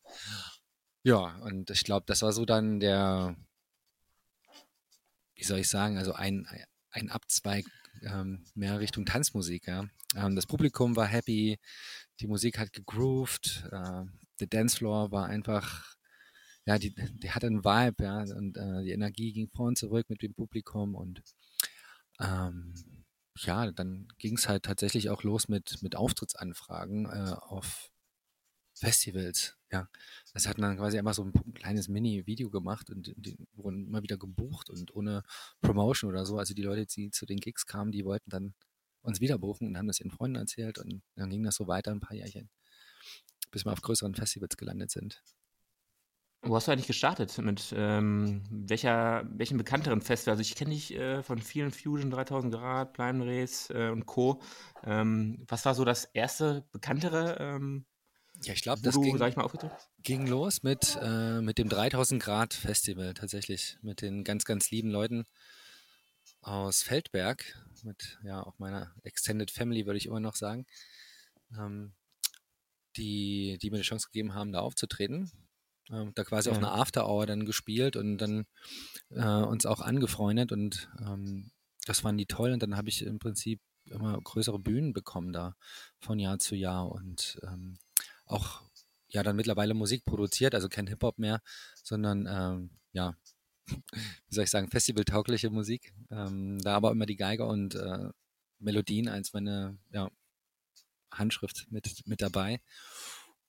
Ja, 1.04 1.38
und 1.38 1.70
ich 1.70 1.84
glaube, 1.84 2.06
das 2.06 2.22
war 2.22 2.34
so 2.34 2.46
dann 2.46 2.80
der, 2.80 3.36
wie 5.36 5.44
soll 5.44 5.60
ich 5.60 5.70
sagen, 5.70 5.98
also 5.98 6.14
ein, 6.14 6.48
ein 6.92 7.10
Abzweig 7.10 7.66
ähm, 8.04 8.46
mehr 8.54 8.80
Richtung 8.80 9.06
Tanzmusik. 9.06 9.68
Ja. 9.68 9.86
Ähm, 10.16 10.36
das 10.36 10.46
Publikum 10.46 10.96
war 10.96 11.08
happy, 11.08 11.60
die 12.20 12.28
Musik 12.28 12.58
hat 12.60 12.74
gegroovt, 12.74 13.66
äh, 13.72 14.04
der 14.40 14.48
Dancefloor 14.48 15.12
war 15.12 15.28
einfach, 15.28 15.96
ja, 16.66 16.78
die, 16.80 16.94
die 16.96 17.32
hatte 17.32 17.48
einen 17.48 17.64
Vibe, 17.64 18.04
ja, 18.04 18.22
und 18.22 18.58
äh, 18.58 18.84
die 18.84 18.92
Energie 18.92 19.34
ging 19.34 19.50
vor 19.50 19.68
und 19.68 19.78
zurück 19.78 20.10
mit 20.10 20.22
dem 20.22 20.34
Publikum 20.34 20.96
und 20.96 21.22
ähm, 22.20 22.74
ja, 23.38 23.72
dann 23.72 24.08
ging 24.18 24.38
es 24.38 24.48
halt 24.48 24.64
tatsächlich 24.64 25.10
auch 25.10 25.24
los 25.24 25.48
mit, 25.50 25.82
mit 25.82 25.96
Auftrittsanfragen 25.96 27.06
äh, 27.06 27.34
auf 27.40 27.92
Festivals, 28.78 29.58
ja. 29.72 29.88
Das 30.34 30.48
hatten 30.48 30.62
dann 30.62 30.78
quasi 30.78 30.98
einfach 31.00 31.14
so 31.14 31.24
ein 31.24 31.54
kleines 31.54 31.88
Mini-Video 31.88 32.50
gemacht 32.50 32.90
und 32.90 33.14
die 33.16 33.38
wurden 33.54 33.88
immer 33.88 34.04
wieder 34.04 34.18
gebucht 34.18 34.70
und 34.70 34.94
ohne 34.94 35.24
Promotion 35.62 36.12
oder 36.12 36.26
so. 36.26 36.38
Also 36.38 36.54
die 36.54 36.62
Leute, 36.62 36.86
die 36.86 37.10
zu 37.12 37.26
den 37.26 37.40
Gigs 37.40 37.66
kamen, 37.66 37.92
die 37.92 38.04
wollten 38.04 38.30
dann 38.30 38.54
uns 39.06 39.22
wieder 39.22 39.38
buchen 39.38 39.68
und 39.68 39.78
haben 39.78 39.88
das 39.88 40.00
ihren 40.00 40.12
Freunden 40.12 40.38
erzählt 40.38 40.78
und 40.80 41.02
dann 41.16 41.30
ging 41.30 41.44
das 41.44 41.56
so 41.56 41.68
weiter 41.68 41.92
ein 41.92 42.00
paar 42.00 42.16
Jährchen, 42.16 42.50
bis 43.52 43.66
wir 43.66 43.72
auf 43.72 43.82
größeren 43.82 44.16
Festivals 44.16 44.58
gelandet 44.58 44.92
sind. 44.92 45.22
Wo 46.42 46.56
hast 46.56 46.68
du 46.68 46.72
eigentlich 46.72 46.88
gestartet? 46.88 47.36
Mit 47.40 47.74
ähm, 47.76 48.44
welcher, 48.52 49.28
welchen 49.32 49.58
bekannteren 49.58 50.02
Festival? 50.02 50.34
Also 50.34 50.42
ich 50.42 50.56
kenne 50.56 50.72
dich 50.72 50.94
äh, 50.94 51.24
von 51.24 51.40
vielen 51.40 51.72
Fusion, 51.72 52.12
3000 52.12 52.54
Grad, 52.54 52.94
Blind 52.94 53.24
Race 53.24 53.70
äh, 53.72 53.90
und 53.90 54.06
Co. 54.06 54.42
Ähm, 54.84 55.44
was 55.48 55.66
war 55.66 55.74
so 55.74 55.86
das 55.86 56.06
erste 56.06 56.64
bekanntere 56.72 57.38
ähm, 57.40 57.86
ja, 58.44 58.54
ich 58.54 58.62
glaube, 58.62 58.82
das 58.82 59.00
ging, 59.00 59.18
ging, 60.04 60.28
los 60.28 60.62
mit, 60.62 60.98
äh, 61.02 61.42
mit 61.42 61.58
dem 61.58 61.70
3000 61.70 62.22
Grad 62.22 62.54
Festival 62.54 63.14
tatsächlich, 63.14 63.78
mit 63.82 64.02
den 64.02 64.24
ganz, 64.24 64.44
ganz 64.44 64.72
lieben 64.72 64.90
Leuten 64.90 65.26
aus 66.46 66.84
Feldberg, 66.84 67.44
mit 67.84 68.20
ja 68.24 68.46
auch 68.46 68.60
meiner 68.60 68.94
Extended 69.04 69.50
Family, 69.50 69.86
würde 69.86 69.98
ich 69.98 70.06
immer 70.06 70.20
noch 70.20 70.36
sagen, 70.36 70.66
ähm, 71.58 71.94
die, 72.98 73.58
die 73.62 73.72
mir 73.72 73.78
die 73.78 73.84
Chance 73.84 74.08
gegeben 74.08 74.34
haben, 74.36 74.52
da 74.52 74.60
aufzutreten. 74.60 75.32
Ähm, 75.92 76.14
da 76.16 76.24
quasi 76.24 76.50
ja. 76.50 76.54
auf 76.54 76.58
einer 76.58 76.74
After 76.74 77.08
Hour 77.08 77.26
dann 77.26 77.46
gespielt 77.46 77.96
und 77.96 78.18
dann 78.18 78.46
äh, 79.10 79.24
uns 79.24 79.66
auch 79.66 79.82
angefreundet 79.82 80.52
und 80.52 80.90
ähm, 81.00 81.52
das 81.86 82.00
fanden 82.00 82.18
die 82.18 82.26
toll 82.26 82.52
und 82.52 82.64
dann 82.64 82.76
habe 82.76 82.90
ich 82.90 83.04
im 83.04 83.20
Prinzip 83.20 83.62
immer 83.86 84.20
größere 84.20 84.58
Bühnen 84.58 84.94
bekommen 84.94 85.32
da 85.32 85.56
von 86.00 86.18
Jahr 86.18 86.40
zu 86.40 86.56
Jahr 86.56 86.92
und 86.92 87.40
ähm, 87.44 87.78
auch 88.26 88.64
ja 89.08 89.22
dann 89.22 89.36
mittlerweile 89.36 89.76
Musik 89.76 90.06
produziert, 90.06 90.56
also 90.56 90.70
kein 90.70 90.88
Hip-Hop 90.88 91.20
mehr, 91.20 91.42
sondern 91.84 92.26
ähm, 92.28 92.70
ja, 92.92 93.16
wie 93.68 94.36
soll 94.36 94.44
ich 94.44 94.50
sagen, 94.50 94.70
festivaltaugliche 94.70 95.50
Musik. 95.50 95.94
Ähm, 96.12 96.60
da 96.60 96.76
aber 96.76 96.92
immer 96.92 97.06
die 97.06 97.16
Geige 97.16 97.46
und 97.46 97.76
äh, 97.76 98.10
Melodien 98.60 99.08
als 99.08 99.34
meine 99.34 99.78
ja, 99.92 100.10
Handschrift 101.12 101.68
mit, 101.72 102.04
mit 102.06 102.22
dabei. 102.22 102.62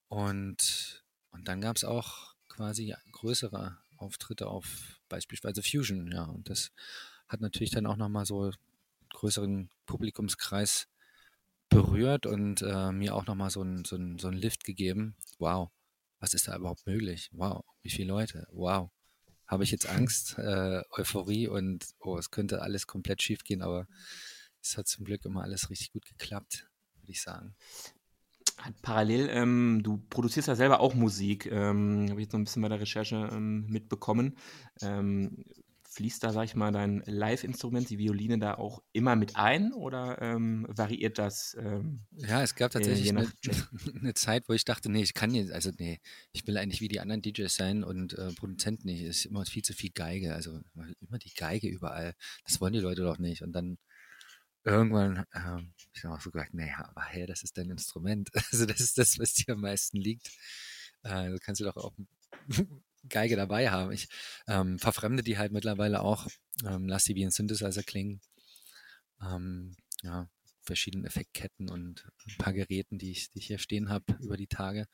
Und, 0.09 1.05
und 1.31 1.49
dann 1.49 1.61
gab 1.61 1.77
es 1.77 1.85
auch 1.85 2.35
quasi 2.49 2.95
größere 3.13 3.79
Auftritte 3.97 4.47
auf 4.47 5.01
beispielsweise 5.09 5.63
Fusion, 5.63 6.11
ja. 6.13 6.25
Und 6.25 6.49
das 6.49 6.71
hat 7.29 7.41
natürlich 7.41 7.71
dann 7.71 7.87
auch 7.87 7.97
nochmal 7.97 8.27
so 8.27 8.53
größeren 9.11 9.71
Publikumskreis 9.87 10.89
berührt 11.69 12.27
und 12.27 12.63
äh, 12.63 12.93
mir 12.93 13.15
auch 13.15 13.27
nochmal 13.27 13.51
so 13.51 13.63
einen 13.63 13.85
so 13.85 13.97
so 14.19 14.29
ein 14.29 14.35
Lift 14.35 14.65
gegeben. 14.65 15.17
Wow, 15.39 15.71
was 16.21 16.35
ist 16.35 16.49
da 16.49 16.57
überhaupt 16.57 16.87
möglich? 16.87 17.31
Wow, 17.33 17.65
wie 17.83 17.91
viele 17.91 18.09
Leute? 18.09 18.47
Wow. 18.53 18.91
Habe 19.47 19.65
ich 19.65 19.71
jetzt 19.71 19.89
Angst, 19.89 20.39
äh, 20.39 20.83
Euphorie 20.91 21.49
und 21.49 21.87
oh, 22.01 22.19
es 22.19 22.31
könnte 22.31 22.63
alles 22.63 22.87
komplett 22.87 23.23
schief 23.23 23.45
gehen, 23.45 23.63
aber 23.63 23.87
es 24.63 24.77
hat 24.77 24.89
zum 24.89 25.05
Glück 25.05 25.25
immer 25.25 25.43
alles 25.43 25.71
richtig 25.71 25.93
gut 25.93 26.07
geklappt, 26.07 26.69
würde 27.01 27.13
ich 27.13 27.23
sagen. 27.23 27.55
parallel, 28.83 29.29
ähm, 29.31 29.81
du 29.83 29.99
produzierst 30.11 30.49
ja 30.49 30.57
selber 30.57 30.81
auch 30.81 30.95
Musik, 30.95 31.47
ähm, 31.47 32.07
habe 32.11 32.21
ich 32.21 32.27
jetzt 32.27 32.33
noch 32.33 32.41
ein 32.41 32.45
bisschen 32.45 32.63
bei 32.63 32.69
der 32.69 32.81
Recherche 32.81 33.29
ähm, 33.33 33.67
mitbekommen. 33.67 34.37
Fließt 35.97 36.23
da, 36.23 36.31
sag 36.31 36.45
ich 36.45 36.55
mal, 36.55 36.73
dein 36.73 37.03
Live-Instrument, 37.07 37.89
die 37.89 37.97
Violine, 37.97 38.39
da 38.39 38.55
auch 38.55 38.83
immer 38.93 39.17
mit 39.17 39.37
ein 39.37 39.73
oder 39.73 40.21
ähm, 40.21 40.67
variiert 40.69 41.19
das? 41.19 41.57
Ähm, 41.59 42.05
ja, 42.13 42.43
es 42.43 42.55
gab 42.55 42.71
tatsächlich 42.71 43.09
eine, 43.09 43.33
eine, 44.01 44.13
Zeit, 44.13 44.47
wo 44.47 44.53
ich 44.53 44.67
dachte, 44.67 44.91
nee, 44.91 45.03
ich 45.03 45.15
kann 45.15 45.35
jetzt, 45.35 45.53
also 45.53 45.71
nee, 45.79 46.01
ich 46.33 46.47
will 46.47 46.59
eigentlich 46.59 46.83
wie 46.83 46.89
die 46.89 47.01
anderen 47.01 47.23
DJs 47.23 47.55
sein 47.55 47.83
und 47.83 48.13
äh, 48.13 48.31
Produzent 48.35 48.85
nicht. 48.85 49.03
Es 49.05 49.21
ist 49.21 49.25
immer 49.25 49.47
viel 49.47 49.63
zu 49.63 49.73
viel 49.73 49.91
Geige, 49.91 50.35
also 50.35 50.61
immer 50.75 51.19
die 51.19 51.33
Geige 51.35 51.67
überall. 51.67 52.15
Das 52.45 52.61
wollen 52.61 52.75
die 52.75 52.81
Leute 52.81 53.03
doch 53.03 53.19
nicht. 53.19 53.43
Und 53.43 53.53
dann 53.53 53.79
irgendwann 54.65 55.25
ähm, 55.33 55.73
ich 55.95 56.05
habe 56.05 56.15
auch 56.15 56.21
so 56.21 56.31
gedacht, 56.31 56.53
naja, 56.53 56.85
aber 56.91 57.05
hey, 57.05 57.25
das 57.27 57.43
ist 57.43 57.57
dein 57.57 57.71
Instrument. 57.71 58.31
Also 58.53 58.67
das 58.67 58.81
ist 58.81 58.99
das, 58.99 59.19
was 59.19 59.33
dir 59.33 59.55
am 59.55 59.63
meisten 59.63 59.97
liegt. 59.97 60.31
Äh, 61.03 61.31
du 61.31 61.39
kannst 61.39 61.61
du 61.61 61.65
doch 61.65 61.77
auch 61.77 61.95
Geige 63.09 63.37
dabei 63.37 63.71
haben. 63.71 63.93
Ich 63.93 64.09
ähm, 64.47 64.79
verfremde 64.79 65.23
die 65.23 65.39
halt 65.39 65.53
mittlerweile 65.53 66.01
auch. 66.03 66.27
Ähm, 66.67 66.89
lass 66.89 67.05
die 67.05 67.15
wie 67.15 67.25
ein 67.25 67.31
Synthesizer 67.31 67.83
klingen. 67.83 68.21
Ähm, 69.23 69.77
ja, 70.03 70.29
verschiedene 70.63 71.07
Effektketten 71.07 71.71
und 71.71 72.07
ein 72.27 72.37
paar 72.39 72.53
Geräten, 72.53 72.99
die 72.99 73.13
ich, 73.13 73.31
die 73.31 73.39
ich 73.39 73.47
hier 73.47 73.59
stehen 73.59 73.89
habe 73.89 74.05
über 74.21 74.37
die 74.37 74.49
Tage 74.49 74.87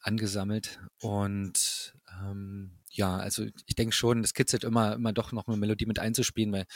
angesammelt. 0.00 0.80
Und 1.00 1.94
ähm, 2.22 2.78
ja, 2.90 3.16
also 3.16 3.46
ich 3.66 3.74
denke 3.74 3.94
schon, 3.94 4.22
das 4.22 4.34
kitzelt 4.34 4.64
immer, 4.64 4.94
immer 4.94 5.12
doch 5.12 5.32
noch 5.32 5.46
eine 5.46 5.56
Melodie 5.56 5.86
mit 5.86 5.98
einzuspielen, 5.98 6.52
weil 6.52 6.66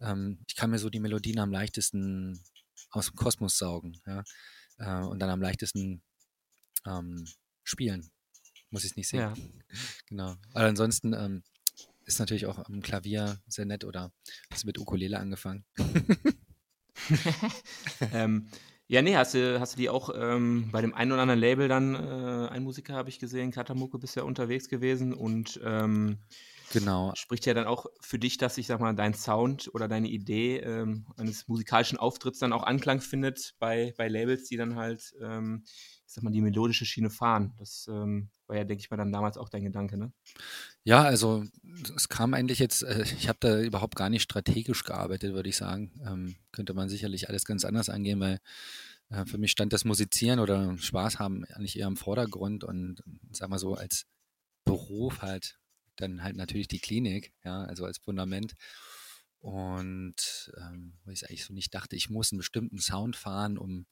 ähm, 0.00 0.44
ich 0.48 0.56
kann 0.56 0.70
mir 0.70 0.78
so 0.78 0.90
die 0.90 1.00
Melodien 1.00 1.38
am 1.38 1.52
leichtesten 1.52 2.42
aus 2.90 3.06
dem 3.06 3.16
Kosmos 3.16 3.58
saugen, 3.58 4.00
ja. 4.06 4.22
Äh, 4.78 5.06
und 5.06 5.20
dann 5.20 5.30
am 5.30 5.40
leichtesten 5.40 6.02
ähm, 6.86 7.26
spielen. 7.62 8.10
Muss 8.74 8.82
ich 8.82 8.90
es 8.90 8.96
nicht 8.96 9.08
sehen. 9.08 9.20
Ja. 9.20 9.34
Genau. 10.08 10.34
Aber 10.52 10.66
ansonsten 10.66 11.14
ähm, 11.14 11.42
ist 12.04 12.18
natürlich 12.18 12.46
auch 12.46 12.58
am 12.58 12.80
Klavier 12.80 13.38
sehr 13.46 13.64
nett 13.64 13.84
oder 13.84 14.12
hast 14.50 14.64
du 14.64 14.66
mit 14.66 14.78
Ukulele 14.78 15.18
angefangen? 15.18 15.64
ähm, 18.12 18.48
ja, 18.88 19.00
nee, 19.00 19.16
hast 19.16 19.34
du, 19.34 19.60
hast 19.60 19.74
du 19.74 19.76
die 19.78 19.88
auch 19.88 20.10
ähm, 20.14 20.70
bei 20.72 20.80
dem 20.80 20.92
einen 20.92 21.12
oder 21.12 21.22
anderen 21.22 21.40
Label 21.40 21.68
dann, 21.68 21.94
äh, 21.94 22.48
ein 22.48 22.64
Musiker 22.64 22.94
habe 22.94 23.08
ich 23.08 23.18
gesehen, 23.18 23.52
Katamuke 23.52 23.98
bisher 23.98 24.24
unterwegs 24.24 24.68
gewesen 24.68 25.14
und 25.14 25.60
ähm, 25.64 26.18
genau. 26.72 27.12
spricht 27.14 27.46
ja 27.46 27.54
dann 27.54 27.66
auch 27.66 27.86
für 28.00 28.18
dich, 28.18 28.38
dass 28.38 28.58
ich 28.58 28.66
sag 28.66 28.80
mal, 28.80 28.94
dein 28.94 29.14
Sound 29.14 29.70
oder 29.72 29.88
deine 29.88 30.08
Idee 30.08 30.58
ähm, 30.58 31.06
eines 31.16 31.48
musikalischen 31.48 31.98
Auftritts 31.98 32.40
dann 32.40 32.52
auch 32.52 32.64
Anklang 32.64 33.00
findet 33.00 33.54
bei, 33.58 33.94
bei 33.96 34.08
Labels, 34.08 34.48
die 34.48 34.56
dann 34.56 34.76
halt, 34.76 35.14
ähm, 35.22 35.62
ich 35.64 36.12
sag 36.12 36.24
mal, 36.24 36.32
die 36.32 36.42
melodische 36.42 36.84
Schiene 36.84 37.08
fahren. 37.08 37.54
Das 37.58 37.88
ähm, 37.90 38.30
war 38.46 38.56
ja, 38.56 38.64
denke 38.64 38.80
ich 38.80 38.90
mal, 38.90 38.96
dann 38.96 39.12
damals 39.12 39.36
auch 39.36 39.48
dein 39.48 39.64
Gedanke, 39.64 39.96
ne? 39.96 40.12
Ja, 40.84 41.02
also 41.02 41.44
es 41.96 42.08
kam 42.08 42.34
eigentlich 42.34 42.58
jetzt, 42.58 42.82
äh, 42.82 43.02
ich 43.02 43.28
habe 43.28 43.38
da 43.40 43.60
überhaupt 43.60 43.96
gar 43.96 44.10
nicht 44.10 44.22
strategisch 44.22 44.84
gearbeitet, 44.84 45.34
würde 45.34 45.48
ich 45.48 45.56
sagen. 45.56 45.92
Ähm, 46.06 46.36
könnte 46.52 46.74
man 46.74 46.88
sicherlich 46.88 47.28
alles 47.28 47.44
ganz 47.44 47.64
anders 47.64 47.88
angehen, 47.88 48.20
weil 48.20 48.40
äh, 49.10 49.24
für 49.26 49.38
mich 49.38 49.50
stand 49.50 49.72
das 49.72 49.84
Musizieren 49.84 50.40
oder 50.40 50.76
Spaß 50.78 51.18
haben 51.18 51.44
eigentlich 51.54 51.78
eher 51.78 51.86
im 51.86 51.96
Vordergrund 51.96 52.64
und 52.64 53.02
sag 53.32 53.48
mal 53.48 53.58
so 53.58 53.74
als 53.74 54.06
Beruf 54.64 55.22
halt 55.22 55.58
dann 55.96 56.22
halt 56.22 56.36
natürlich 56.36 56.68
die 56.68 56.80
Klinik, 56.80 57.32
ja, 57.44 57.62
also 57.64 57.84
als 57.84 57.98
Fundament. 57.98 58.54
Und 59.40 60.50
ähm, 60.56 60.94
wo 61.04 61.10
ich 61.10 61.28
eigentlich 61.28 61.44
so 61.44 61.52
nicht 61.52 61.74
dachte, 61.74 61.96
ich 61.96 62.08
muss 62.08 62.32
einen 62.32 62.38
bestimmten 62.38 62.78
Sound 62.78 63.14
fahren, 63.14 63.58
um 63.58 63.86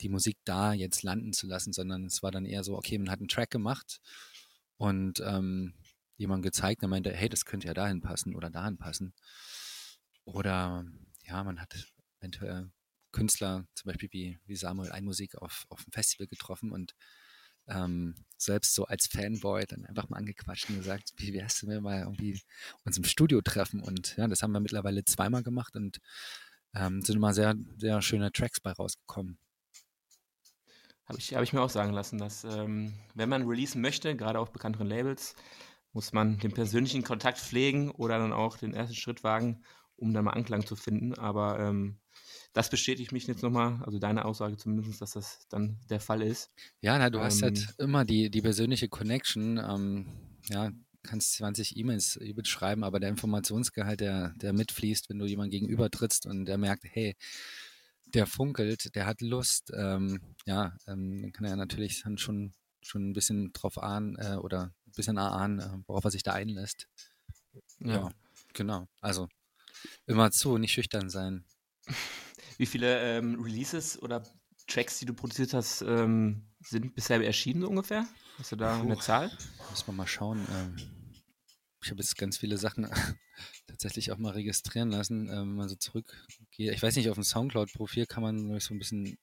die 0.00 0.08
Musik 0.08 0.38
da 0.44 0.72
jetzt 0.72 1.02
landen 1.02 1.32
zu 1.32 1.46
lassen, 1.46 1.72
sondern 1.72 2.04
es 2.04 2.22
war 2.22 2.30
dann 2.30 2.44
eher 2.44 2.64
so, 2.64 2.76
okay, 2.76 2.98
man 2.98 3.10
hat 3.10 3.20
einen 3.20 3.28
Track 3.28 3.50
gemacht 3.50 4.00
und 4.76 5.20
ähm, 5.20 5.74
jemand 6.16 6.42
gezeigt, 6.42 6.82
der 6.82 6.88
meinte, 6.88 7.12
hey, 7.12 7.28
das 7.28 7.44
könnte 7.44 7.66
ja 7.66 7.74
dahin 7.74 8.00
passen 8.00 8.34
oder 8.34 8.50
dahin 8.50 8.78
passen. 8.78 9.14
Oder 10.24 10.84
ja, 11.24 11.42
man 11.44 11.60
hat 11.60 11.74
eventuell 12.20 12.70
Künstler, 13.12 13.66
zum 13.74 13.88
Beispiel 13.88 14.08
wie, 14.12 14.38
wie 14.46 14.56
Samuel 14.56 14.92
Einmusik 14.92 15.36
auf, 15.36 15.66
auf 15.68 15.84
dem 15.84 15.92
Festival 15.92 16.26
getroffen 16.26 16.72
und 16.72 16.94
ähm, 17.68 18.14
selbst 18.36 18.74
so 18.74 18.86
als 18.86 19.06
Fanboy 19.06 19.66
dann 19.66 19.86
einfach 19.86 20.08
mal 20.08 20.16
angequatscht 20.16 20.68
und 20.70 20.76
gesagt, 20.76 21.12
wie 21.16 21.32
wär's, 21.32 21.62
wenn 21.62 21.70
wir 21.70 21.80
mal 21.80 22.00
irgendwie 22.00 22.40
uns 22.84 22.96
im 22.96 23.04
Studio 23.04 23.40
treffen 23.40 23.80
und 23.80 24.16
ja, 24.16 24.26
das 24.26 24.42
haben 24.42 24.52
wir 24.52 24.60
mittlerweile 24.60 25.04
zweimal 25.04 25.42
gemacht 25.42 25.76
und 25.76 26.00
ähm, 26.74 27.02
sind 27.02 27.16
immer 27.16 27.34
sehr, 27.34 27.54
sehr 27.76 28.02
schöne 28.02 28.32
Tracks 28.32 28.60
bei 28.60 28.72
rausgekommen. 28.72 29.38
Habe 31.12 31.20
ich, 31.20 31.34
hab 31.34 31.42
ich 31.42 31.52
mir 31.52 31.60
auch 31.60 31.70
sagen 31.70 31.92
lassen, 31.92 32.18
dass 32.18 32.44
ähm, 32.44 32.92
wenn 33.14 33.28
man 33.28 33.46
releasen 33.46 33.80
möchte, 33.80 34.16
gerade 34.16 34.38
auf 34.38 34.52
bekannteren 34.52 34.86
Labels, 34.86 35.34
muss 35.92 36.12
man 36.12 36.38
den 36.38 36.52
persönlichen 36.52 37.02
Kontakt 37.02 37.38
pflegen 37.38 37.90
oder 37.90 38.18
dann 38.18 38.32
auch 38.32 38.56
den 38.56 38.72
ersten 38.72 38.94
Schritt 38.94 39.22
wagen, 39.24 39.62
um 39.96 40.14
da 40.14 40.22
mal 40.22 40.32
Anklang 40.32 40.66
zu 40.66 40.74
finden. 40.74 41.14
Aber 41.14 41.58
ähm, 41.60 41.98
das 42.54 42.70
bestätigt 42.70 43.12
mich 43.12 43.26
jetzt 43.26 43.42
nochmal, 43.42 43.82
also 43.84 43.98
deine 43.98 44.24
Aussage 44.24 44.56
zumindest, 44.56 45.00
dass 45.00 45.12
das 45.12 45.46
dann 45.48 45.78
der 45.90 46.00
Fall 46.00 46.22
ist. 46.22 46.50
Ja, 46.80 46.98
na, 46.98 47.10
du 47.10 47.18
ähm, 47.18 47.24
hast 47.24 47.42
halt 47.42 47.58
ähm, 47.78 47.84
immer 47.86 48.04
die, 48.04 48.30
die 48.30 48.42
persönliche 48.42 48.88
Connection. 48.88 49.58
Ähm, 49.58 50.06
ja, 50.48 50.70
kannst 51.02 51.34
20 51.34 51.76
E-Mails 51.76 52.18
schreiben, 52.44 52.84
aber 52.84 53.00
der 53.00 53.10
Informationsgehalt, 53.10 54.00
der, 54.00 54.34
der 54.36 54.52
mitfließt, 54.52 55.10
wenn 55.10 55.18
du 55.18 55.26
jemandem 55.26 55.50
gegenüber 55.50 55.90
trittst 55.90 56.26
und 56.26 56.46
der 56.46 56.58
merkt, 56.58 56.84
hey, 56.86 57.16
der 58.14 58.26
funkelt, 58.26 58.94
der 58.94 59.06
hat 59.06 59.20
Lust, 59.20 59.72
ähm, 59.74 60.20
ja, 60.46 60.76
ähm, 60.86 61.22
dann 61.22 61.32
kann 61.32 61.44
er 61.44 61.56
natürlich 61.56 62.02
dann 62.02 62.18
schon, 62.18 62.52
schon 62.82 63.10
ein 63.10 63.12
bisschen 63.12 63.52
drauf 63.52 63.82
ahnen 63.82 64.16
äh, 64.16 64.36
oder 64.36 64.72
ein 64.86 64.92
bisschen 64.94 65.16
erahnen, 65.16 65.60
äh, 65.60 65.78
worauf 65.86 66.04
er 66.04 66.10
sich 66.10 66.22
da 66.22 66.32
einlässt. 66.32 66.88
Ja. 67.80 67.94
ja, 67.94 68.10
genau. 68.52 68.88
Also 69.00 69.28
immer 70.06 70.30
zu, 70.30 70.58
nicht 70.58 70.72
schüchtern 70.72 71.10
sein. 71.10 71.44
Wie 72.58 72.66
viele 72.66 73.00
ähm, 73.00 73.40
Releases 73.42 74.00
oder 74.00 74.22
Tracks, 74.66 74.98
die 74.98 75.06
du 75.06 75.14
produziert 75.14 75.54
hast, 75.54 75.82
ähm, 75.82 76.46
sind 76.60 76.94
bisher 76.94 77.20
erschienen 77.24 77.64
ungefähr? 77.64 78.06
Hast 78.38 78.52
du 78.52 78.56
da 78.56 78.76
Puh, 78.76 78.82
eine 78.82 78.98
Zahl? 78.98 79.30
Müssen 79.70 79.86
wir 79.86 79.92
mal 79.92 80.06
schauen. 80.06 80.46
Ähm, 80.50 80.76
ich 81.82 81.90
habe 81.90 82.00
jetzt 82.00 82.16
ganz 82.16 82.38
viele 82.38 82.58
Sachen 82.58 82.86
tatsächlich 83.66 84.12
auch 84.12 84.18
mal 84.18 84.32
registrieren 84.32 84.90
lassen, 84.90 85.28
ähm, 85.28 85.50
wenn 85.50 85.54
man 85.54 85.68
so 85.68 85.76
zurückgeht. 85.76 86.72
Ich 86.72 86.82
weiß 86.82 86.96
nicht, 86.96 87.10
auf 87.10 87.16
dem 87.16 87.24
Soundcloud-Profil 87.24 88.06
kann 88.06 88.22
man 88.22 88.60
so 88.60 88.74
ein 88.74 88.78
bisschen, 88.78 89.18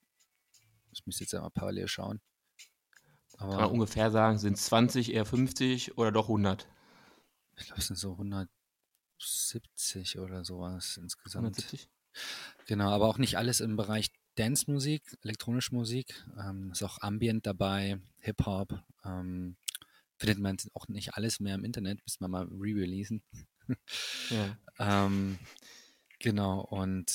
ich 0.92 1.06
müsste 1.06 1.24
jetzt 1.24 1.32
ja 1.32 1.40
mal 1.40 1.50
parallel 1.50 1.88
schauen. 1.88 2.20
Aber 3.38 3.52
kann 3.52 3.62
man 3.62 3.70
ungefähr 3.70 4.10
sagen, 4.10 4.38
sind 4.38 4.54
es 4.54 4.64
20, 4.66 5.14
eher 5.14 5.24
50 5.24 5.96
oder 5.96 6.12
doch 6.12 6.26
100? 6.26 6.68
Ich 7.56 7.66
glaube, 7.66 7.80
es 7.80 7.86
sind 7.86 7.96
so 7.96 8.12
170 8.12 10.18
oder 10.18 10.44
sowas 10.44 10.98
insgesamt. 10.98 11.46
170? 11.46 11.88
Genau, 12.66 12.90
aber 12.90 13.06
auch 13.06 13.18
nicht 13.18 13.38
alles 13.38 13.60
im 13.60 13.76
Bereich 13.76 14.10
Dance-Musik, 14.34 15.16
elektronische 15.22 15.74
Musik. 15.74 16.26
Ähm, 16.38 16.72
ist 16.72 16.82
auch 16.82 17.00
Ambient 17.00 17.46
dabei, 17.46 17.98
Hip-Hop. 18.18 18.82
Ähm, 19.04 19.56
findet 20.20 20.38
man 20.38 20.56
auch 20.74 20.86
nicht 20.88 21.14
alles 21.14 21.40
mehr 21.40 21.54
im 21.54 21.64
Internet, 21.64 22.00
müssen 22.04 22.20
wir 22.20 22.28
mal 22.28 22.44
re-releasen. 22.44 23.22
ja. 24.28 24.56
ähm, 25.06 25.38
genau, 26.18 26.60
und 26.60 27.10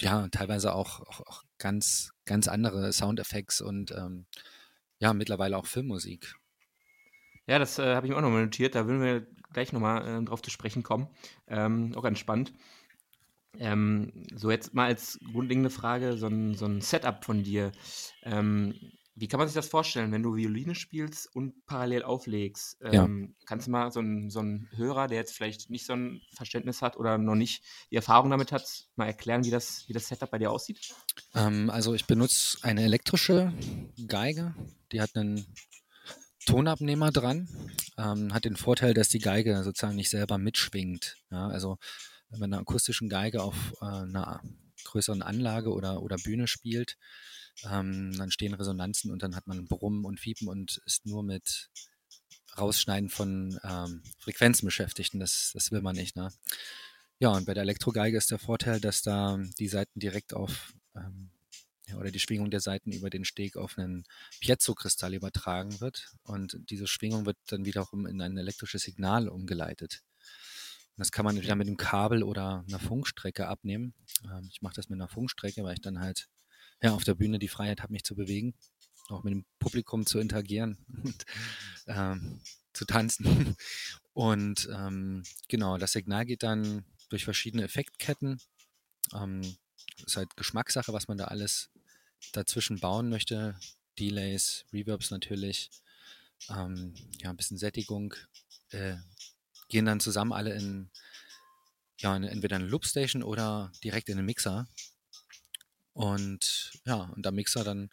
ja, 0.00 0.28
teilweise 0.28 0.74
auch, 0.74 1.00
auch, 1.00 1.20
auch 1.26 1.42
ganz, 1.58 2.12
ganz 2.26 2.48
andere 2.48 2.92
Soundeffekte 2.92 3.64
und 3.64 3.92
ähm, 3.92 4.26
ja, 4.98 5.14
mittlerweile 5.14 5.56
auch 5.56 5.66
Filmmusik. 5.66 6.34
Ja, 7.46 7.58
das 7.58 7.78
äh, 7.78 7.94
habe 7.94 8.06
ich 8.06 8.10
mir 8.10 8.18
auch 8.18 8.22
nochmal 8.22 8.44
notiert. 8.44 8.74
Da 8.74 8.86
würden 8.86 9.02
wir 9.02 9.26
gleich 9.52 9.72
nochmal 9.72 10.06
äh, 10.06 10.24
drauf 10.24 10.42
zu 10.42 10.50
sprechen 10.50 10.82
kommen. 10.82 11.08
Ähm, 11.48 11.94
auch 11.96 12.02
ganz 12.02 12.18
spannend. 12.18 12.52
Ähm, 13.58 14.12
so 14.34 14.50
jetzt 14.50 14.74
mal 14.74 14.86
als 14.86 15.18
grundlegende 15.32 15.70
Frage, 15.70 16.16
so 16.16 16.28
ein, 16.28 16.54
so 16.54 16.66
ein 16.66 16.80
Setup 16.80 17.24
von 17.24 17.42
dir. 17.42 17.72
Ähm, 18.22 18.74
wie 19.20 19.28
kann 19.28 19.38
man 19.38 19.46
sich 19.46 19.54
das 19.54 19.68
vorstellen, 19.68 20.12
wenn 20.12 20.22
du 20.22 20.34
Violine 20.34 20.74
spielst 20.74 21.34
und 21.36 21.66
parallel 21.66 22.04
auflegst? 22.04 22.78
Ähm, 22.82 23.34
ja. 23.38 23.44
Kannst 23.44 23.66
du 23.66 23.70
mal 23.70 23.92
so 23.92 24.00
einen 24.00 24.30
so 24.30 24.42
Hörer, 24.74 25.08
der 25.08 25.18
jetzt 25.18 25.36
vielleicht 25.36 25.68
nicht 25.68 25.84
so 25.84 25.92
ein 25.92 26.22
Verständnis 26.32 26.80
hat 26.80 26.96
oder 26.96 27.18
noch 27.18 27.34
nicht 27.34 27.62
die 27.90 27.96
Erfahrung 27.96 28.30
damit 28.30 28.50
hat, 28.50 28.88
mal 28.96 29.04
erklären, 29.04 29.44
wie 29.44 29.50
das, 29.50 29.86
wie 29.88 29.92
das 29.92 30.08
Setup 30.08 30.30
bei 30.30 30.38
dir 30.38 30.50
aussieht? 30.50 30.94
Ähm, 31.34 31.68
also 31.68 31.92
ich 31.92 32.06
benutze 32.06 32.56
eine 32.62 32.82
elektrische 32.82 33.52
Geige, 34.08 34.54
die 34.90 35.02
hat 35.02 35.14
einen 35.14 35.44
Tonabnehmer 36.46 37.10
dran, 37.10 37.46
ähm, 37.98 38.32
hat 38.32 38.46
den 38.46 38.56
Vorteil, 38.56 38.94
dass 38.94 39.10
die 39.10 39.18
Geige 39.18 39.62
sozusagen 39.64 39.96
nicht 39.96 40.08
selber 40.08 40.38
mitschwingt. 40.38 41.18
Ja, 41.30 41.48
also 41.48 41.76
wenn 42.30 42.40
man 42.40 42.54
eine 42.54 42.62
akustischen 42.62 43.10
Geige 43.10 43.42
auf 43.42 43.74
äh, 43.82 43.84
einer 43.84 44.40
größeren 44.84 45.20
Anlage 45.20 45.72
oder, 45.72 46.02
oder 46.02 46.16
Bühne 46.16 46.46
spielt, 46.46 46.96
ähm, 47.64 48.12
dann 48.16 48.30
stehen 48.30 48.54
Resonanzen 48.54 49.10
und 49.10 49.22
dann 49.22 49.36
hat 49.36 49.46
man 49.46 49.66
Brummen 49.66 50.04
und 50.04 50.20
Fiepen 50.20 50.48
und 50.48 50.80
ist 50.86 51.06
nur 51.06 51.22
mit 51.22 51.70
Rausschneiden 52.58 53.10
von 53.10 53.58
ähm, 53.62 54.02
Frequenzen 54.18 54.66
beschäftigt 54.66 55.14
und 55.14 55.20
das, 55.20 55.52
das 55.54 55.70
will 55.70 55.82
man 55.82 55.96
nicht. 55.96 56.16
Ne? 56.16 56.32
Ja, 57.18 57.30
und 57.30 57.46
bei 57.46 57.54
der 57.54 57.62
Elektrogeige 57.62 58.16
ist 58.16 58.30
der 58.30 58.38
Vorteil, 58.38 58.80
dass 58.80 59.02
da 59.02 59.38
die 59.58 59.68
Seiten 59.68 60.00
direkt 60.00 60.34
auf 60.34 60.72
ähm, 60.94 61.30
oder 61.96 62.10
die 62.10 62.20
Schwingung 62.20 62.50
der 62.50 62.60
Saiten 62.60 62.92
über 62.92 63.10
den 63.10 63.24
Steg 63.24 63.56
auf 63.56 63.78
einen 63.78 64.04
Piezo-Kristall 64.40 65.14
übertragen 65.14 65.80
wird. 65.80 66.12
Und 66.22 66.56
diese 66.70 66.86
Schwingung 66.86 67.26
wird 67.26 67.36
dann 67.48 67.64
wiederum 67.64 68.06
in 68.06 68.20
ein 68.20 68.36
elektrisches 68.36 68.82
Signal 68.82 69.28
umgeleitet. 69.28 70.02
Und 70.96 71.00
das 71.00 71.10
kann 71.10 71.24
man 71.24 71.36
entweder 71.36 71.56
mit 71.56 71.66
einem 71.66 71.76
Kabel 71.76 72.22
oder 72.22 72.64
einer 72.68 72.78
Funkstrecke 72.78 73.48
abnehmen. 73.48 73.94
Ähm, 74.24 74.48
ich 74.50 74.62
mache 74.62 74.74
das 74.74 74.88
mit 74.88 74.98
einer 74.98 75.08
Funkstrecke, 75.08 75.62
weil 75.64 75.74
ich 75.74 75.80
dann 75.80 76.00
halt 76.00 76.28
ja, 76.82 76.92
auf 76.92 77.04
der 77.04 77.14
Bühne 77.14 77.38
die 77.38 77.48
Freiheit 77.48 77.82
habe, 77.82 77.92
mich 77.92 78.04
zu 78.04 78.14
bewegen, 78.14 78.54
auch 79.08 79.22
mit 79.22 79.32
dem 79.32 79.44
Publikum 79.58 80.06
zu 80.06 80.18
interagieren 80.18 80.78
und 81.04 81.24
ähm, 81.86 82.40
zu 82.72 82.84
tanzen. 82.84 83.56
Und 84.12 84.68
ähm, 84.72 85.22
genau, 85.48 85.78
das 85.78 85.92
Signal 85.92 86.26
geht 86.26 86.42
dann 86.42 86.84
durch 87.10 87.24
verschiedene 87.24 87.62
Effektketten. 87.62 88.40
Ähm, 89.14 89.56
ist 90.04 90.16
halt 90.16 90.36
Geschmackssache, 90.36 90.92
was 90.92 91.08
man 91.08 91.16
da 91.16 91.26
alles 91.26 91.70
dazwischen 92.32 92.80
bauen 92.80 93.08
möchte. 93.08 93.58
Delays, 93.98 94.64
Reverbs 94.72 95.10
natürlich, 95.10 95.70
ähm, 96.48 96.94
ja, 97.20 97.30
ein 97.30 97.36
bisschen 97.36 97.58
Sättigung, 97.58 98.14
äh, 98.70 98.96
gehen 99.68 99.84
dann 99.84 100.00
zusammen 100.00 100.32
alle 100.32 100.54
in, 100.54 100.90
ja, 101.98 102.16
in, 102.16 102.24
entweder 102.24 102.56
eine 102.56 102.66
Loopstation 102.66 103.22
oder 103.22 103.72
direkt 103.84 104.08
in 104.08 104.16
den 104.16 104.26
Mixer. 104.26 104.68
Und 105.92 106.72
ja, 106.84 106.96
und 106.96 107.26
am 107.26 107.34
Mixer 107.34 107.64
dann 107.64 107.90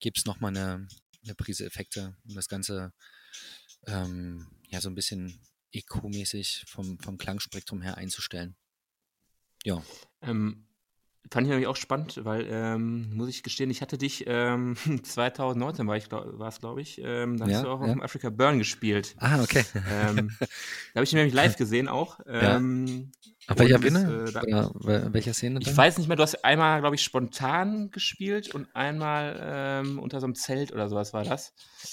gibt 0.00 0.18
es 0.18 0.26
nochmal 0.26 0.56
eine, 0.56 0.86
eine 1.24 1.34
Prise 1.34 1.64
Effekte, 1.64 2.16
um 2.28 2.34
das 2.34 2.48
Ganze 2.48 2.92
ähm, 3.86 4.46
ja 4.68 4.80
so 4.80 4.88
ein 4.88 4.94
bisschen 4.94 5.40
EQ-mäßig 5.72 6.64
vom, 6.66 6.98
vom 6.98 7.18
Klangspektrum 7.18 7.82
her 7.82 7.96
einzustellen. 7.96 8.56
Ja. 9.64 9.82
Ähm, 10.22 10.67
Fand 11.30 11.46
ich 11.46 11.50
nämlich 11.50 11.66
auch 11.66 11.76
spannend, 11.76 12.20
weil, 12.24 12.46
ähm, 12.50 13.10
muss 13.14 13.28
ich 13.28 13.42
gestehen, 13.42 13.70
ich 13.70 13.82
hatte 13.82 13.98
dich 13.98 14.24
ähm, 14.26 14.76
2019 15.02 15.86
war 15.86 15.96
ich, 15.96 16.08
glaub, 16.08 16.38
war 16.38 16.48
es, 16.48 16.58
glaube 16.58 16.80
ich, 16.80 17.00
ähm, 17.04 17.36
da 17.36 17.44
hast 17.44 17.52
Ja, 17.52 17.62
du 17.64 17.68
auch 17.68 17.80
auf 17.80 17.86
ja. 17.86 17.92
dem 17.92 18.02
Africa 18.02 18.30
Burn 18.30 18.58
gespielt. 18.58 19.14
Ah, 19.18 19.42
okay. 19.42 19.64
Ähm, 19.90 20.30
da 20.40 20.46
habe 20.96 21.04
ich 21.04 21.12
ihn 21.12 21.16
nämlich 21.18 21.34
live 21.34 21.56
gesehen 21.58 21.88
auch. 21.88 22.18
Ja. 22.26 22.56
Ähm, 22.56 23.10
Auf 23.46 23.58
welcher 23.58 23.78
Bühne? 23.78 24.28
äh, 24.28 24.32
da- 24.32 24.42
Oder 24.42 24.70
wel- 24.80 25.12
welcher 25.12 25.34
Szene? 25.34 25.58
ich 25.60 25.66
dann? 25.66 25.76
weiß 25.76 25.98
nicht 25.98 26.08
mehr, 26.08 26.16
du 26.16 26.22
hast 26.22 26.44
einmal, 26.44 26.80
glaube 26.80 26.96
ich, 26.96 27.02
spontan 27.02 27.90
gespielt 27.90 28.54
und 28.54 28.66
einmal 28.74 29.38
ähm, 29.42 29.98
unter 29.98 30.20
so 30.20 30.26
einem 30.26 30.34
Zelt 30.34 30.72
oder 30.72 30.88
sowas 30.88 31.12
war 31.12 31.24
das. 31.24 31.52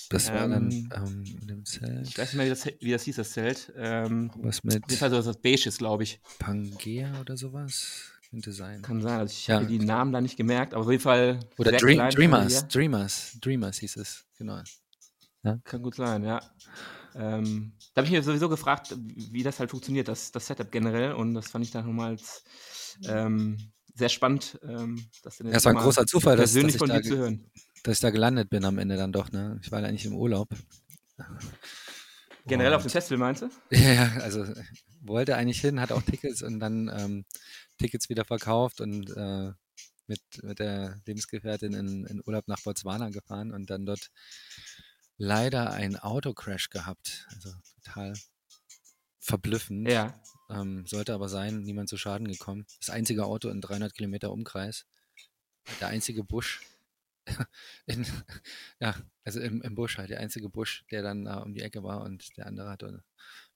Das 0.10 0.27
war 0.29 0.48
dann 0.48 0.70
ähm, 0.72 0.89
ähm, 0.96 1.24
in 1.41 1.48
dem 1.48 1.65
Zelt. 1.65 2.08
Ich 2.08 2.17
weiß 2.17 2.29
nicht 2.32 2.38
mehr, 2.38 2.46
wie 2.46 2.50
das, 2.50 2.65
wie 2.79 2.91
das 2.91 3.03
hieß, 3.03 3.15
das 3.17 3.32
Zelt. 3.32 3.74
Ähm, 3.75 4.32
Was 4.36 4.63
mit 4.63 4.75
jeden 4.88 4.98
Fall 4.98 5.10
so 5.10 5.22
das 5.22 5.41
Beiges, 5.41 5.77
glaube 5.77 6.03
ich. 6.03 6.22
Pangea 6.39 7.20
oder 7.20 7.36
sowas? 7.36 8.12
Könnte 8.36 8.51
sein. 8.51 8.82
Kann 8.82 9.01
sein. 9.01 9.20
Also 9.20 9.32
ich 9.32 9.48
Ja. 9.48 9.56
habe 9.56 9.65
die 9.65 9.80
Namen 9.80 10.12
da 10.12 10.20
nicht 10.20 10.36
gemerkt, 10.36 10.74
aber 10.74 10.84
auf 10.84 10.92
jeden 10.92 11.01
Fall. 11.01 11.39
Oder 11.58 11.72
Dream, 11.72 12.10
Dreamers. 12.10 12.68
Dreamers. 12.68 13.38
Dreamers 13.39 13.77
hieß 13.77 13.96
es. 13.96 14.25
Genau. 14.38 14.62
Kann 15.63 15.82
gut 15.82 15.96
sein, 15.96 16.24
ja. 16.25 16.42
Ähm, 17.15 17.72
da 17.94 18.01
habe 18.01 18.08
ich 18.08 18.12
mir 18.12 18.22
sowieso 18.22 18.50
gefragt, 18.50 18.94
wie 19.06 19.42
das 19.42 19.60
halt 19.62 19.70
funktioniert, 19.72 20.10
das, 20.10 20.34
das 20.34 20.48
Setup 20.48 20.70
generell. 20.70 21.13
Und 21.13 21.34
das 21.34 21.48
fand 21.48 21.63
ich 21.63 21.72
dann 21.72 21.86
nochmal 21.86 22.10
als, 22.10 22.44
ähm, 23.08 23.58
sehr 23.94 24.10
spannend. 24.10 24.60
Ähm, 24.68 25.01
das 25.24 25.38
dann 25.38 25.48
Ja, 25.48 25.54
es 25.54 25.63
war 25.63 25.72
ein 25.72 25.77
großer 25.77 26.06
Zufall, 26.06 26.36
dass, 26.36 26.51
dass, 26.51 26.63
ich 26.65 26.77
von 26.77 26.89
da, 26.89 26.98
dir 26.98 27.04
zu 27.04 27.10
ge- 27.12 27.18
hören. 27.20 27.50
dass 27.84 27.94
ich 27.98 28.01
da 28.01 28.10
gelandet 28.10 28.50
bin 28.50 28.65
am 28.65 28.77
Ende 28.80 28.98
dann 28.98 29.13
doch. 29.13 29.32
Ne? 29.32 29.58
Ich 29.63 29.72
war 29.72 29.80
da 29.82 29.88
eigentlich 29.88 30.06
im 30.06 30.15
Urlaub. 30.15 30.50
Generell 32.48 32.74
auf 32.74 32.84
Und- 32.84 32.89
dem 32.89 32.92
Festival 32.92 33.18
meinst 33.20 33.44
du? 33.44 33.50
Ja, 33.72 33.93
ja, 33.93 34.12
also 34.21 34.45
wollte 35.02 35.36
eigentlich 35.36 35.62
hin, 35.62 35.80
hatte 35.80 35.95
auch 35.95 36.02
Tickets 36.02 36.41
und 36.41 36.60
dann 36.60 36.91
ähm, 36.95 37.26
Tickets 37.78 38.10
wieder 38.10 38.26
verkauft 38.26 38.82
und 38.82 39.10
äh, 39.16 39.52
mit, 40.08 40.22
mit 40.44 40.60
der 40.60 41.02
Lebensgefährtin 41.06 41.74
in, 41.74 42.06
in 42.06 42.22
Urlaub 42.26 42.48
nach 42.48 42.62
Botswana 42.62 43.10
gefahren 43.10 43.52
und 43.52 43.70
dann 43.70 43.86
dort 43.86 44.12
leider 45.18 45.72
einen 45.72 45.98
Autocrash 45.98 46.70
gehabt. 46.70 47.28
Also 47.30 47.52
total 47.84 48.14
verblüffend. 49.20 49.90
Ja. 49.90 50.22
Ähm, 50.50 50.86
sollte 50.86 51.14
aber 51.14 51.30
sein, 51.30 51.64
niemand 51.64 51.90
zu 51.90 51.98
Schaden 51.98 52.28
gekommen. 52.28 52.66
Das 52.80 52.92
einzige 52.92 53.26
Auto 53.26 53.50
in 53.50 53.62
300 53.62 53.94
Kilometer 53.94 54.32
Umkreis. 54.32 54.86
Der 55.80 55.88
einzige 55.88 56.24
Busch. 56.24 56.62
In, 57.88 58.06
ja, 58.80 58.96
also 59.24 59.40
im, 59.40 59.64
im 59.64 59.74
Busch 59.74 59.98
halt, 59.98 60.12
der 60.12 60.20
einzige 60.20 60.48
Busch, 60.48 60.86
der 60.92 61.02
dann 61.02 61.26
äh, 61.26 61.42
um 61.44 61.56
die 61.56 61.62
Ecke 61.62 61.82
war 61.82 62.04
und 62.04 62.38
der 62.38 62.46
andere 62.46 62.70
hatte 62.70 62.88
ein 62.88 63.04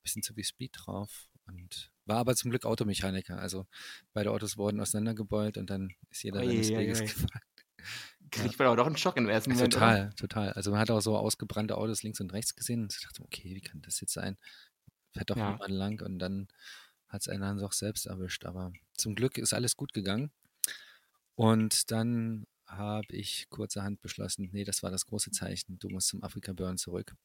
bisschen 0.01 0.23
zu 0.23 0.33
viel 0.33 0.43
Speed 0.43 0.75
drauf 0.75 1.29
und 1.45 1.91
war 2.09 2.17
aber 2.17 2.35
zum 2.35 2.49
Glück 2.51 2.65
Automechaniker. 2.65 3.39
Also 3.39 3.65
beide 4.13 4.31
Autos 4.31 4.57
wurden 4.57 4.81
auseinandergebeult 4.81 5.57
und 5.57 5.69
dann 5.69 5.93
ist 6.09 6.23
jeder 6.23 6.43
seines 6.43 6.69
Ei, 6.71 6.75
ei, 6.75 6.79
Weges 6.79 7.01
ei. 7.01 7.05
gefahren. 7.05 7.41
Kriegt 8.31 8.59
man 8.59 8.67
aber 8.67 8.75
doch 8.77 8.85
einen 8.87 8.97
Schock 8.97 9.15
im 9.17 9.29
ersten 9.29 9.51
Moment. 9.53 9.75
oder? 9.75 9.85
total, 9.85 10.13
total. 10.15 10.53
Also 10.53 10.71
man 10.71 10.79
hat 10.79 10.91
auch 10.91 10.99
so 11.01 11.17
ausgebrannte 11.17 11.77
Autos 11.77 12.03
links 12.03 12.19
und 12.19 12.33
rechts 12.33 12.55
gesehen 12.55 12.83
und 12.83 12.93
ich 12.93 13.01
dachte, 13.01 13.23
okay, 13.23 13.55
wie 13.55 13.61
kann 13.61 13.81
das 13.81 14.01
jetzt 14.01 14.13
sein? 14.13 14.37
Fährt 15.13 15.29
doch 15.29 15.37
Ja. 15.37 15.51
niemand 15.53 15.71
lang 15.71 16.01
und 16.01 16.19
dann 16.19 16.47
hat 17.07 17.21
es 17.21 17.27
einen 17.29 17.41
dann 17.41 17.57
doch 17.57 17.73
selbst 17.73 18.05
erwischt. 18.05 18.45
Aber 18.45 18.71
zum 18.95 19.15
Glück 19.15 19.37
ist 19.37 19.53
alles 19.53 19.75
gut 19.75 19.93
gegangen. 19.93 20.31
Und 21.35 21.89
dann 21.91 22.45
habe 22.67 23.07
ich 23.15 23.47
kurzerhand 23.49 24.01
beschlossen, 24.01 24.49
nee, 24.51 24.63
das 24.63 24.83
war 24.83 24.91
das 24.91 25.05
große 25.07 25.31
Zeichen, 25.31 25.79
du 25.79 25.89
musst 25.89 26.09
zum 26.09 26.21
Afrika 26.23 26.53
Burn 26.53 26.77
zurück. 26.77 27.15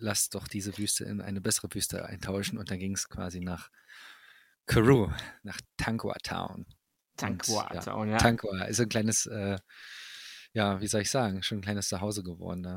Lass 0.00 0.30
doch 0.30 0.48
diese 0.48 0.76
Wüste 0.78 1.04
in 1.04 1.20
eine 1.20 1.40
bessere 1.40 1.68
Wüste 1.72 2.04
eintauschen. 2.06 2.58
Und 2.58 2.70
dann 2.70 2.78
ging 2.78 2.94
es 2.94 3.08
quasi 3.08 3.40
nach 3.40 3.70
Karoo, 4.66 5.12
nach 5.42 5.60
Tankwa 5.76 6.14
Town. 6.22 6.66
Tankwa 7.16 7.62
Und, 7.68 7.74
ja, 7.74 7.80
Town, 7.80 8.08
ja. 8.08 8.16
Tankwa 8.18 8.64
ist 8.64 8.80
ein 8.80 8.88
kleines, 8.88 9.26
äh, 9.26 9.58
ja, 10.52 10.80
wie 10.80 10.86
soll 10.86 11.02
ich 11.02 11.10
sagen, 11.10 11.42
schon 11.42 11.58
ein 11.58 11.62
kleines 11.62 11.88
Zuhause 11.88 12.22
geworden 12.22 12.62
da 12.62 12.74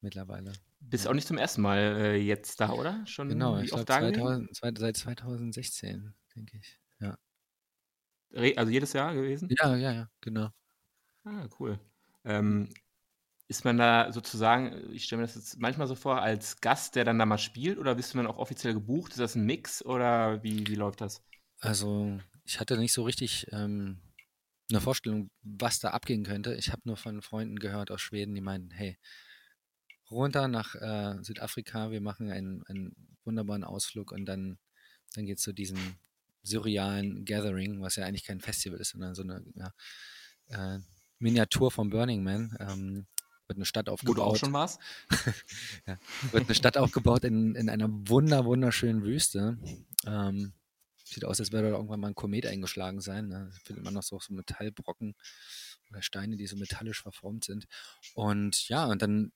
mittlerweile. 0.00 0.52
Bist 0.80 1.06
auch 1.06 1.12
nicht 1.12 1.26
zum 1.26 1.38
ersten 1.38 1.60
Mal 1.60 1.78
äh, 1.78 2.16
jetzt 2.16 2.60
da, 2.60 2.70
oder? 2.70 3.04
Schon 3.06 3.28
Genau, 3.28 3.58
wie 3.58 3.64
ich 3.64 3.72
oft 3.72 3.86
glaube 3.86 4.04
da 4.04 4.10
gewesen? 4.10 4.48
2000, 4.48 4.56
zwei- 4.56 4.72
seit 4.80 4.96
2016, 4.96 6.14
denke 6.34 6.56
ich. 6.56 6.78
Ja. 7.00 7.18
Also 8.56 8.70
jedes 8.70 8.92
Jahr 8.92 9.14
gewesen? 9.14 9.48
ja, 9.50 9.74
ja, 9.76 9.92
ja, 9.92 10.10
genau. 10.20 10.50
Ah, 11.24 11.46
cool. 11.58 11.78
Ähm, 12.24 12.68
ist 13.48 13.64
man 13.64 13.78
da 13.78 14.12
sozusagen, 14.12 14.92
ich 14.92 15.04
stelle 15.04 15.22
mir 15.22 15.26
das 15.26 15.34
jetzt 15.34 15.58
manchmal 15.58 15.86
so 15.86 15.94
vor, 15.94 16.20
als 16.20 16.60
Gast, 16.60 16.94
der 16.94 17.04
dann 17.04 17.18
da 17.18 17.24
mal 17.24 17.38
spielt, 17.38 17.78
oder 17.78 17.94
bist 17.94 18.12
du 18.12 18.18
dann 18.18 18.26
auch 18.26 18.36
offiziell 18.36 18.74
gebucht? 18.74 19.12
Ist 19.12 19.20
das 19.20 19.34
ein 19.34 19.46
Mix 19.46 19.82
oder 19.84 20.42
wie, 20.42 20.66
wie 20.66 20.74
läuft 20.74 21.00
das? 21.00 21.22
Also 21.60 22.20
ich 22.44 22.60
hatte 22.60 22.76
nicht 22.76 22.92
so 22.92 23.04
richtig 23.04 23.46
ähm, 23.50 24.02
eine 24.70 24.82
Vorstellung, 24.82 25.30
was 25.42 25.80
da 25.80 25.90
abgehen 25.90 26.24
könnte. 26.24 26.54
Ich 26.54 26.70
habe 26.70 26.82
nur 26.84 26.98
von 26.98 27.22
Freunden 27.22 27.58
gehört 27.58 27.90
aus 27.90 28.02
Schweden, 28.02 28.34
die 28.34 28.42
meinten, 28.42 28.70
hey, 28.70 28.98
runter 30.10 30.46
nach 30.46 30.74
äh, 30.74 31.22
Südafrika, 31.22 31.90
wir 31.90 32.02
machen 32.02 32.30
einen, 32.30 32.62
einen 32.66 32.94
wunderbaren 33.24 33.64
Ausflug 33.64 34.12
und 34.12 34.26
dann, 34.26 34.58
dann 35.14 35.24
geht 35.24 35.38
es 35.38 35.44
zu 35.44 35.54
diesem 35.54 35.78
surrealen 36.42 37.24
Gathering, 37.24 37.80
was 37.80 37.96
ja 37.96 38.04
eigentlich 38.04 38.24
kein 38.24 38.40
Festival 38.40 38.78
ist, 38.78 38.90
sondern 38.90 39.14
so 39.14 39.22
eine 39.22 39.42
ja, 39.54 39.72
äh, 40.48 40.80
Miniatur 41.18 41.70
vom 41.70 41.88
Burning 41.88 42.22
Man. 42.22 42.56
Ähm, 42.60 43.06
wird 43.48 43.58
eine 43.58 43.64
Stadt 43.64 43.88
Wo 43.88 43.92
aufgebaut. 43.92 44.16
du 44.16 44.22
auch 44.22 44.36
schon 44.36 44.52
warst? 44.52 44.80
wird 46.30 46.44
eine 46.44 46.54
Stadt 46.54 46.76
aufgebaut 46.76 47.24
in, 47.24 47.54
in 47.54 47.68
einer 47.68 47.88
wunder, 47.90 48.44
wunderschönen 48.44 49.02
Wüste. 49.02 49.58
Ähm, 50.06 50.52
sieht 51.04 51.24
aus, 51.24 51.40
als 51.40 51.52
würde 51.52 51.70
da 51.70 51.76
irgendwann 51.76 52.00
mal 52.00 52.08
ein 52.08 52.14
Komet 52.14 52.46
eingeschlagen 52.46 53.00
sein. 53.00 53.28
Ne? 53.28 53.50
Da 53.52 53.58
findet 53.64 53.84
man 53.84 53.94
noch 53.94 54.02
so, 54.02 54.18
so 54.18 54.34
Metallbrocken 54.34 55.14
oder 55.90 56.02
Steine, 56.02 56.36
die 56.36 56.46
so 56.46 56.56
metallisch 56.56 57.02
verformt 57.02 57.44
sind. 57.44 57.66
Und 58.14 58.68
ja, 58.68 58.86
und 58.86 59.02
dann, 59.02 59.32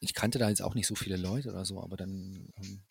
ich 0.00 0.14
kannte 0.14 0.38
da 0.38 0.48
jetzt 0.48 0.62
auch 0.62 0.74
nicht 0.74 0.86
so 0.86 0.94
viele 0.94 1.16
Leute 1.16 1.50
oder 1.50 1.64
so, 1.64 1.80
aber 1.80 1.96
dann 1.96 2.52
ähm, 2.56 2.82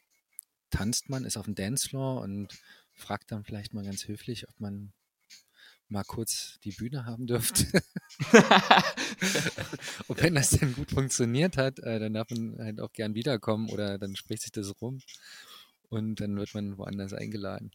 tanzt 0.70 1.10
man, 1.10 1.26
ist 1.26 1.38
auf 1.38 1.46
dem 1.46 1.56
Dancefloor 1.56 2.22
und 2.22 2.58
fragt 2.94 3.32
dann 3.32 3.44
vielleicht 3.44 3.74
mal 3.74 3.84
ganz 3.84 4.08
höflich, 4.08 4.48
ob 4.48 4.60
man 4.60 4.94
mal 5.90 6.04
kurz 6.04 6.60
die 6.64 6.72
Bühne 6.72 7.06
haben 7.06 7.28
dürfte. 7.28 7.66
Und 10.08 10.22
wenn 10.22 10.36
das 10.36 10.52
dann 10.52 10.74
gut 10.74 10.92
funktioniert 10.92 11.58
hat, 11.58 11.80
äh, 11.80 12.00
dann 12.00 12.14
darf 12.14 12.30
man 12.30 12.58
halt 12.60 12.80
auch 12.82 12.92
gern 12.94 13.16
wiederkommen 13.16 13.70
oder 13.70 13.98
dann 13.98 14.16
spricht 14.16 14.44
sich 14.44 14.52
das 14.52 14.82
rum 14.82 15.02
und 15.90 16.22
dann 16.22 16.36
wird 16.38 16.54
man 16.54 16.78
woanders 16.78 17.14
eingeladen. 17.14 17.72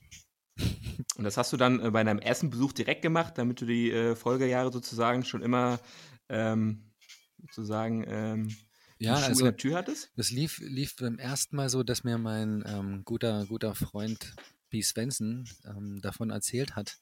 Und 1.17 1.25
das 1.25 1.37
hast 1.37 1.53
du 1.53 1.57
dann 1.57 1.81
äh, 1.81 1.91
bei 1.91 2.05
deinem 2.05 2.21
ersten 2.21 2.51
Besuch 2.51 2.73
direkt 2.73 3.03
gemacht, 3.03 3.35
damit 3.39 3.61
du 3.61 3.67
die 3.67 3.91
äh, 3.91 4.15
Folgejahre 4.17 4.73
sozusagen 4.73 5.25
schon 5.25 5.43
immer 5.43 5.81
ähm, 6.29 6.93
sozusagen 7.43 8.05
ähm, 8.07 8.57
Ja, 8.99 9.17
Schuh 9.17 9.25
also 9.25 9.41
in 9.41 9.45
der 9.47 9.57
Tür 9.57 9.77
hattest? 9.79 10.13
das 10.17 10.31
lief, 10.31 10.59
lief 10.61 10.97
beim 10.97 11.19
ersten 11.19 11.57
Mal 11.57 11.69
so, 11.69 11.83
dass 11.83 12.05
mir 12.05 12.19
mein 12.19 12.63
ähm, 12.67 13.05
guter, 13.05 13.47
guter 13.47 13.75
Freund 13.75 14.35
B. 14.71 14.83
Svensson 14.83 15.49
ähm, 15.65 16.01
davon 16.03 16.31
erzählt 16.31 16.77
hat, 16.77 16.99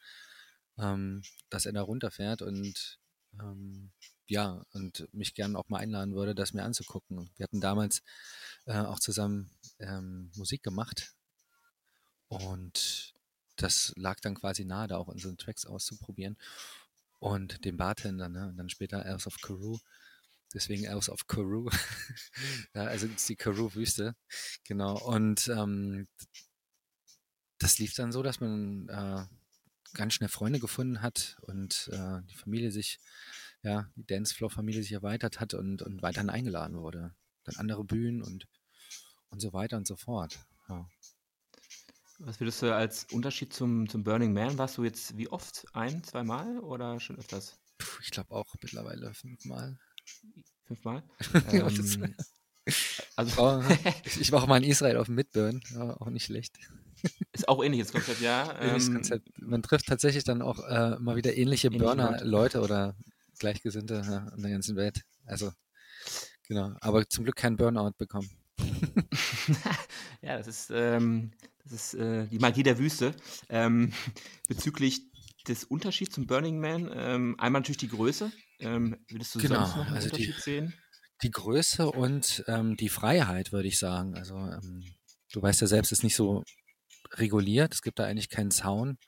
ähm, 0.78 1.22
dass 1.50 1.66
er 1.66 1.72
da 1.72 1.82
runterfährt 1.82 2.42
und 2.42 2.98
ähm, 3.40 3.92
ja, 4.28 4.64
und 4.72 5.08
mich 5.12 5.34
gern 5.34 5.56
auch 5.56 5.68
mal 5.68 5.78
einladen 5.78 6.14
würde, 6.14 6.34
das 6.34 6.54
mir 6.54 6.62
anzugucken. 6.64 7.30
Wir 7.36 7.44
hatten 7.44 7.60
damals 7.60 8.02
äh, 8.66 8.78
auch 8.78 9.00
zusammen 9.00 9.50
ähm, 9.78 10.30
Musik 10.36 10.62
gemacht 10.62 11.14
und 12.28 13.14
das 13.56 13.92
lag 13.96 14.20
dann 14.20 14.34
quasi 14.34 14.64
nahe, 14.64 14.88
da 14.88 14.96
auch 14.96 15.08
unsere 15.08 15.36
Tracks 15.36 15.66
auszuprobieren. 15.66 16.36
und 17.20 17.64
dem 17.64 17.76
Bartender, 17.76 18.28
ne? 18.28 18.48
Und 18.48 18.56
dann 18.56 18.68
später 18.68 19.04
Elves 19.06 19.26
of 19.28 19.36
Karoo. 19.42 19.78
Deswegen 20.54 20.84
Elves 20.84 21.08
of 21.08 21.26
Karoo. 21.28 21.70
ja, 22.74 22.84
also 22.84 23.06
ist 23.06 23.28
die 23.28 23.36
Karoo-Wüste. 23.36 24.16
Genau. 24.64 24.98
Und 24.98 25.48
ähm, 25.48 26.08
das 27.58 27.78
lief 27.78 27.94
dann 27.94 28.12
so, 28.12 28.22
dass 28.22 28.40
man 28.40 28.88
äh, 28.88 29.24
ganz 29.94 30.14
schnell 30.14 30.28
Freunde 30.28 30.58
gefunden 30.58 31.02
hat 31.02 31.36
und 31.42 31.90
äh, 31.92 32.22
die 32.30 32.36
Familie 32.36 32.70
sich, 32.70 32.98
ja, 33.62 33.88
die 33.96 34.06
Dancefloor-Familie 34.06 34.82
sich 34.82 34.92
erweitert 34.92 35.40
hat 35.40 35.54
und, 35.54 35.82
und 35.82 36.02
weiterhin 36.02 36.30
eingeladen 36.30 36.78
wurde. 36.78 37.14
Dann 37.44 37.56
andere 37.56 37.84
Bühnen 37.84 38.22
und, 38.22 38.46
und 39.30 39.40
so 39.40 39.52
weiter 39.52 39.76
und 39.76 39.86
so 39.86 39.96
fort. 39.96 40.38
Ja. 40.68 40.88
Was 42.18 42.38
würdest 42.38 42.62
du 42.62 42.74
als 42.74 43.04
Unterschied 43.12 43.52
zum, 43.52 43.88
zum 43.88 44.04
Burning 44.04 44.32
Man? 44.32 44.56
Warst 44.58 44.78
du 44.78 44.84
jetzt 44.84 45.16
wie 45.16 45.28
oft? 45.28 45.64
Ein, 45.72 46.04
zweimal 46.04 46.58
oder 46.60 47.00
schon 47.00 47.18
öfters? 47.18 47.58
Puh, 47.78 48.00
ich 48.02 48.10
glaube 48.10 48.32
auch 48.32 48.54
mittlerweile 48.62 49.12
fünfmal. 49.14 49.78
Fünfmal? 50.66 51.02
Ja, 51.52 51.68
ähm, 51.68 52.14
Ich 52.64 53.02
also 53.16 53.36
war, 53.38 53.64
ich, 54.04 54.30
war 54.30 54.42
auch 54.42 54.46
mal 54.46 54.62
in 54.62 54.70
Israel 54.70 54.98
auf 54.98 55.06
dem 55.06 55.16
Midburn, 55.16 55.62
war 55.72 56.00
auch 56.00 56.10
nicht 56.10 56.24
schlecht. 56.26 56.58
Ist 57.32 57.48
auch 57.48 57.62
ähnliches 57.64 57.92
Konzept, 57.92 58.20
ja. 58.20 58.58
Ähnliches 58.60 58.88
Ähm, 58.88 58.94
Konzept. 58.94 59.28
Man 59.40 59.62
trifft 59.62 59.86
tatsächlich 59.86 60.24
dann 60.24 60.42
auch 60.42 60.58
äh, 60.68 60.98
mal 60.98 61.16
wieder 61.16 61.36
ähnliche 61.36 61.68
Ähnliche 61.68 61.84
Burner-Leute 61.84 62.60
oder 62.60 62.96
Gleichgesinnte 63.38 64.02
ja, 64.04 64.28
in 64.36 64.42
der 64.42 64.50
ganzen 64.52 64.76
Welt. 64.76 65.02
Also, 65.26 65.52
genau. 66.46 66.74
Aber 66.80 67.08
zum 67.08 67.24
Glück 67.24 67.36
kein 67.36 67.56
Burnout 67.56 67.92
bekommen. 67.98 68.30
ja, 70.22 70.36
das 70.38 70.46
ist, 70.46 70.70
ähm, 70.72 71.32
das 71.64 71.72
ist 71.72 71.94
äh, 71.94 72.26
die 72.26 72.38
Magie 72.38 72.62
der 72.62 72.78
Wüste. 72.78 73.14
Ähm, 73.48 73.92
bezüglich 74.48 75.00
des 75.48 75.64
Unterschieds 75.64 76.14
zum 76.14 76.26
Burning 76.26 76.60
Man, 76.60 76.90
ähm, 76.94 77.34
einmal 77.38 77.60
natürlich 77.60 77.78
die 77.78 77.88
Größe. 77.88 78.30
Ähm, 78.60 78.96
würdest 79.08 79.34
du 79.34 79.40
Genau, 79.40 79.64
sonst 79.64 79.76
noch 79.76 79.86
einen 79.86 79.96
also 79.96 80.08
die- 80.10 80.14
Unterschied 80.26 80.42
sehen? 80.42 80.74
Die 81.24 81.30
Größe 81.30 81.88
und 81.88 82.42
ähm, 82.48 82.76
die 82.76 82.88
Freiheit, 82.88 83.52
würde 83.52 83.68
ich 83.68 83.78
sagen. 83.78 84.16
Also, 84.16 84.34
du 85.32 85.40
weißt 85.40 85.60
ja 85.60 85.68
selbst, 85.68 85.92
es 85.92 85.98
ist 86.00 86.02
nicht 86.02 86.16
so 86.16 86.42
reguliert. 87.12 87.74
Es 87.74 87.82
gibt 87.82 87.98
da 87.98 88.04
eigentlich 88.04 88.28
keinen 88.30 88.50
Zaun. 88.50 88.98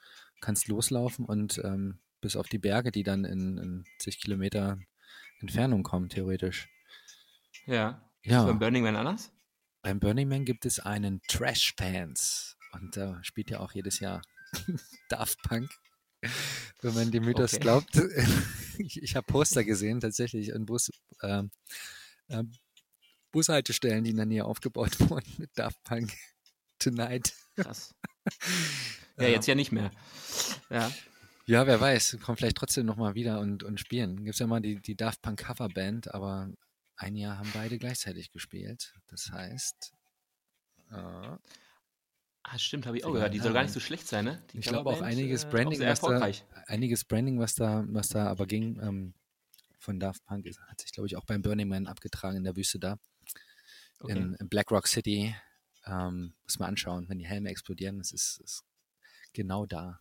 Kannst 0.40 0.68
loslaufen 0.68 1.24
und 1.24 1.58
ähm, 1.64 2.00
bis 2.20 2.36
auf 2.36 2.48
die 2.48 2.58
Berge, 2.58 2.92
die 2.92 3.02
dann 3.02 3.24
in, 3.24 3.58
in 3.58 3.84
zig 3.98 4.20
Kilometer 4.20 4.78
Entfernung 5.40 5.82
kommen, 5.82 6.08
theoretisch. 6.08 6.68
Ja. 7.66 8.10
Ist 8.22 8.32
Ja. 8.32 8.44
beim 8.44 8.58
Burning 8.58 8.82
Man 8.82 8.96
anders? 8.96 9.30
Beim 9.82 10.00
Burning 10.00 10.28
Man 10.28 10.44
gibt 10.44 10.64
es 10.66 10.80
einen 10.80 11.20
Trash 11.28 11.74
Fans 11.76 12.56
und 12.72 12.96
da 12.96 13.22
spielt 13.22 13.50
ja 13.50 13.60
auch 13.60 13.72
jedes 13.72 14.00
Jahr 14.00 14.22
Daft 15.08 15.42
Punk. 15.42 15.70
Wenn 16.80 16.94
man 16.94 17.10
dem 17.10 17.24
Mythos 17.24 17.54
Okay. 17.54 17.62
glaubt. 17.62 17.90
Ich, 18.76 19.00
ich 19.00 19.14
habe 19.14 19.24
Poster 19.24 19.62
gesehen, 19.62 20.00
tatsächlich 20.00 20.48
in 20.48 20.66
Bus, 20.66 20.90
ähm, 21.22 21.52
ähm, 22.28 22.50
Bushaltestellen, 23.30 24.02
die 24.02 24.10
in 24.10 24.16
der 24.16 24.26
Nähe 24.26 24.44
aufgebaut 24.44 24.98
wurden 25.10 25.32
mit 25.38 25.50
Daft 25.54 25.80
Punk 25.84 26.12
Tonight. 26.80 27.34
Krass. 27.56 27.94
ja, 29.18 29.28
jetzt 29.28 29.46
ja 29.46 29.54
nicht 29.54 29.72
mehr. 29.72 29.90
Ja. 30.70 30.90
Ja, 31.46 31.66
wer 31.66 31.78
weiß, 31.80 32.18
kommt 32.22 32.38
vielleicht 32.38 32.56
trotzdem 32.56 32.86
nochmal 32.86 33.14
wieder 33.14 33.40
und, 33.40 33.62
und 33.62 33.78
spielen. 33.78 34.24
Gibt 34.24 34.34
es 34.34 34.38
ja 34.38 34.46
mal 34.46 34.60
die, 34.60 34.80
die 34.80 34.96
Daft 34.96 35.20
Punk 35.20 35.40
Coverband, 35.40 36.14
aber 36.14 36.50
ein 36.96 37.16
Jahr 37.16 37.38
haben 37.38 37.50
beide 37.52 37.78
gleichzeitig 37.78 38.30
gespielt. 38.30 38.94
Das 39.08 39.30
heißt, 39.30 39.92
äh, 40.90 41.36
Ah, 42.46 42.58
stimmt, 42.58 42.86
habe 42.86 42.98
ich 42.98 43.04
auch 43.04 43.12
gehört. 43.12 43.32
Die 43.32 43.38
soll 43.38 43.54
gar 43.54 43.62
nicht 43.62 43.72
so 43.72 43.80
schlecht 43.80 44.06
sein, 44.06 44.26
ne? 44.26 44.42
Die 44.52 44.58
Ich 44.58 44.66
glaube 44.66 44.90
auch 44.90 45.00
einiges 45.00 45.44
äh, 45.44 45.48
Branding, 45.48 45.82
auch 45.82 45.88
was 45.88 46.00
da, 46.00 46.62
einiges 46.66 47.04
Branding, 47.04 47.38
was 47.40 47.54
da, 47.54 47.84
was 47.88 48.10
da 48.10 48.26
aber 48.26 48.46
ging, 48.46 48.78
ähm, 48.82 49.14
von 49.78 49.98
Daft 49.98 50.22
Punk, 50.26 50.46
hat 50.68 50.80
sich, 50.80 50.92
glaube 50.92 51.06
ich, 51.06 51.16
auch 51.16 51.24
beim 51.24 51.40
Burning 51.40 51.68
Man 51.68 51.86
abgetragen 51.86 52.36
in 52.36 52.44
der 52.44 52.54
Wüste 52.54 52.78
da, 52.78 52.98
Okay. 54.00 54.12
in, 54.12 54.34
in 54.34 54.48
Black 54.50 54.70
Rock 54.70 54.86
City. 54.86 55.34
Ähm, 55.86 56.34
muss 56.44 56.58
man 56.58 56.70
anschauen, 56.70 57.08
wenn 57.08 57.18
die 57.18 57.26
Helme 57.26 57.50
explodieren, 57.50 57.98
das 57.98 58.12
ist, 58.12 58.40
ist 58.42 58.64
genau 59.32 59.66
da. 59.66 59.98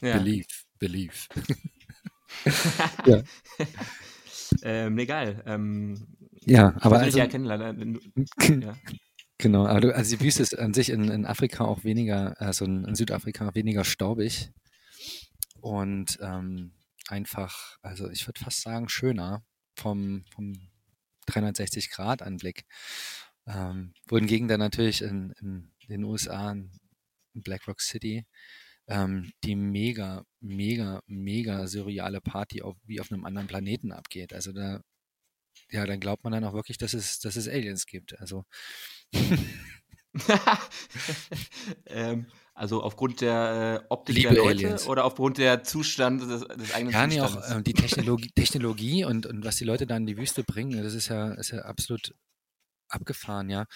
ja. 0.00 0.18
Believe, 0.18 0.46
believe. 0.78 1.14
ähm, 4.62 4.94
nee, 4.94 5.06
geil. 5.06 5.42
Ähm, 5.46 6.06
Ja, 6.44 6.74
aber 6.80 6.98
also, 7.00 7.18
ja 7.18 7.26
kennen, 7.26 7.92
du- 7.94 8.00
Ja. 8.66 8.76
genau, 9.38 9.66
aber 9.66 9.80
du, 9.80 9.94
also 9.94 10.16
die 10.16 10.24
Wüste 10.24 10.42
ist 10.42 10.58
an 10.58 10.74
sich 10.74 10.90
in, 10.90 11.08
in 11.10 11.26
Afrika 11.26 11.64
auch 11.64 11.84
weniger, 11.84 12.40
also 12.40 12.64
in, 12.64 12.84
in 12.84 12.94
Südafrika 12.94 13.54
weniger 13.54 13.84
staubig 13.84 14.50
und 15.60 16.18
ähm, 16.20 16.72
einfach, 17.08 17.78
also 17.82 18.10
ich 18.10 18.26
würde 18.26 18.40
fast 18.40 18.62
sagen, 18.62 18.88
schöner 18.88 19.44
vom, 19.76 20.24
vom 20.34 20.54
360-Grad-Anblick. 21.28 22.64
Ähm, 23.46 23.92
wohingegen 24.08 24.48
dann 24.48 24.60
natürlich 24.60 25.02
in, 25.02 25.32
in 25.40 25.72
den 25.88 26.04
USA, 26.04 26.50
in 26.52 26.70
Black 27.34 27.68
Rock 27.68 27.80
City, 27.80 28.26
ähm, 28.88 29.32
die 29.44 29.56
mega, 29.56 30.24
mega, 30.40 31.00
mega 31.06 31.66
surreale 31.66 32.20
Party 32.20 32.62
auf, 32.62 32.76
wie 32.84 33.00
auf 33.00 33.10
einem 33.12 33.24
anderen 33.24 33.46
Planeten 33.48 33.92
abgeht. 33.92 34.32
Also 34.32 34.52
da, 34.52 34.80
ja, 35.70 35.86
dann 35.86 36.00
glaubt 36.00 36.24
man 36.24 36.32
dann 36.32 36.44
auch 36.44 36.54
wirklich, 36.54 36.78
dass 36.78 36.94
es, 36.94 37.18
dass 37.18 37.36
es 37.36 37.48
Aliens 37.48 37.86
gibt. 37.86 38.18
Also 38.20 38.44
ähm, 41.86 42.26
also 42.54 42.82
aufgrund 42.82 43.20
der 43.20 43.82
äh, 43.84 43.86
Optik 43.90 44.16
Liebe 44.16 44.34
der 44.34 44.42
Leute 44.44 44.66
Aliens. 44.66 44.86
oder 44.86 45.04
aufgrund 45.04 45.38
der 45.38 45.62
Zustand 45.62 46.22
des, 46.22 46.40
des 46.46 46.72
eigenen 46.72 46.92
Ja, 46.92 47.06
nee, 47.06 47.20
auch 47.20 47.26
Zustandes? 47.26 47.56
ähm, 47.56 47.64
die 47.64 47.74
Technologie, 47.74 48.30
Technologie 48.34 49.04
und, 49.04 49.26
und 49.26 49.44
was 49.44 49.56
die 49.56 49.64
Leute 49.64 49.86
da 49.86 49.96
in 49.96 50.06
die 50.06 50.16
Wüste 50.16 50.42
bringen, 50.42 50.82
das 50.82 50.94
ist 50.94 51.08
ja, 51.08 51.32
ist 51.34 51.50
ja 51.50 51.62
absolut 51.62 52.14
abgefahren, 52.88 53.50
ja. 53.50 53.66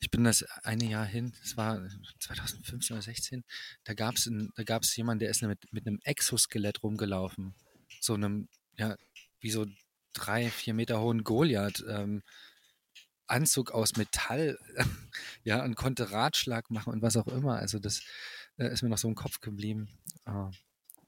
Ich 0.00 0.10
bin 0.10 0.24
das 0.24 0.42
eine 0.62 0.84
Jahr 0.84 1.06
hin, 1.06 1.32
das 1.42 1.56
war 1.56 1.80
2015 2.20 2.94
oder 2.94 3.02
16, 3.02 3.44
da 3.84 3.94
gab 3.94 4.16
es 4.16 4.30
da 4.56 4.62
gab's 4.64 4.94
jemanden, 4.96 5.20
der 5.20 5.30
ist 5.30 5.42
mit, 5.42 5.72
mit 5.72 5.86
einem 5.86 6.00
Exoskelett 6.02 6.82
rumgelaufen. 6.82 7.54
So 8.00 8.14
einem, 8.14 8.48
ja, 8.76 8.96
wie 9.40 9.50
so 9.50 9.66
drei, 10.12 10.50
vier 10.50 10.74
Meter 10.74 11.00
hohen 11.00 11.24
Goliath, 11.24 11.84
ähm, 11.88 12.22
Anzug 13.26 13.72
aus 13.72 13.96
Metall, 13.96 14.58
ja, 15.44 15.62
und 15.62 15.76
konnte 15.76 16.10
Ratschlag 16.10 16.70
machen 16.70 16.92
und 16.92 17.02
was 17.02 17.16
auch 17.16 17.26
immer. 17.26 17.56
Also 17.58 17.78
das 17.78 18.02
äh, 18.56 18.72
ist 18.72 18.82
mir 18.82 18.88
noch 18.88 18.98
so 18.98 19.08
im 19.08 19.14
Kopf 19.14 19.40
geblieben. 19.40 19.88
Ah, 20.24 20.50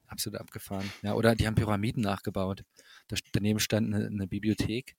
absolut 0.07 0.39
abgefahren. 0.39 0.89
Ja, 1.01 1.13
oder 1.13 1.35
die 1.35 1.47
haben 1.47 1.55
Pyramiden 1.55 2.03
nachgebaut. 2.03 2.63
Da, 3.07 3.15
daneben 3.33 3.59
stand 3.59 3.93
eine, 3.93 4.05
eine 4.05 4.27
Bibliothek, 4.27 4.95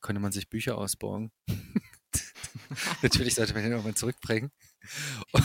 konnte 0.00 0.20
man 0.20 0.32
sich 0.32 0.48
Bücher 0.48 0.76
ausborgen. 0.76 1.30
Natürlich 3.02 3.34
sollte 3.34 3.54
man 3.54 3.62
den 3.62 3.72
irgendwann 3.72 3.96
zurückbringen. 3.96 4.50
Und, 5.32 5.44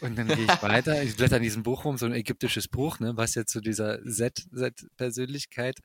und 0.00 0.16
dann 0.16 0.28
gehe 0.28 0.44
ich 0.44 0.48
weiter. 0.62 1.02
Ich 1.02 1.16
blätter 1.16 1.36
in 1.36 1.42
diesem 1.42 1.62
Buch 1.62 1.84
rum, 1.84 1.98
so 1.98 2.06
ein 2.06 2.12
ägyptisches 2.12 2.68
Buch, 2.68 3.00
ne, 3.00 3.16
was 3.16 3.34
jetzt 3.34 3.52
zu 3.52 3.60
dieser 3.60 4.02
Z-Persönlichkeit 4.04 5.78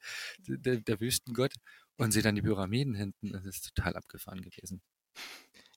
der, 0.48 0.78
der 0.78 1.00
Wüstengott 1.00 1.54
und 1.98 2.12
sehe 2.12 2.24
dann 2.24 2.36
die 2.36 2.42
Pyramiden 2.42 2.96
hinten. 2.96 3.32
Das 3.32 3.46
ist 3.46 3.74
total 3.74 3.96
abgefahren 3.96 4.42
gewesen. 4.42 4.82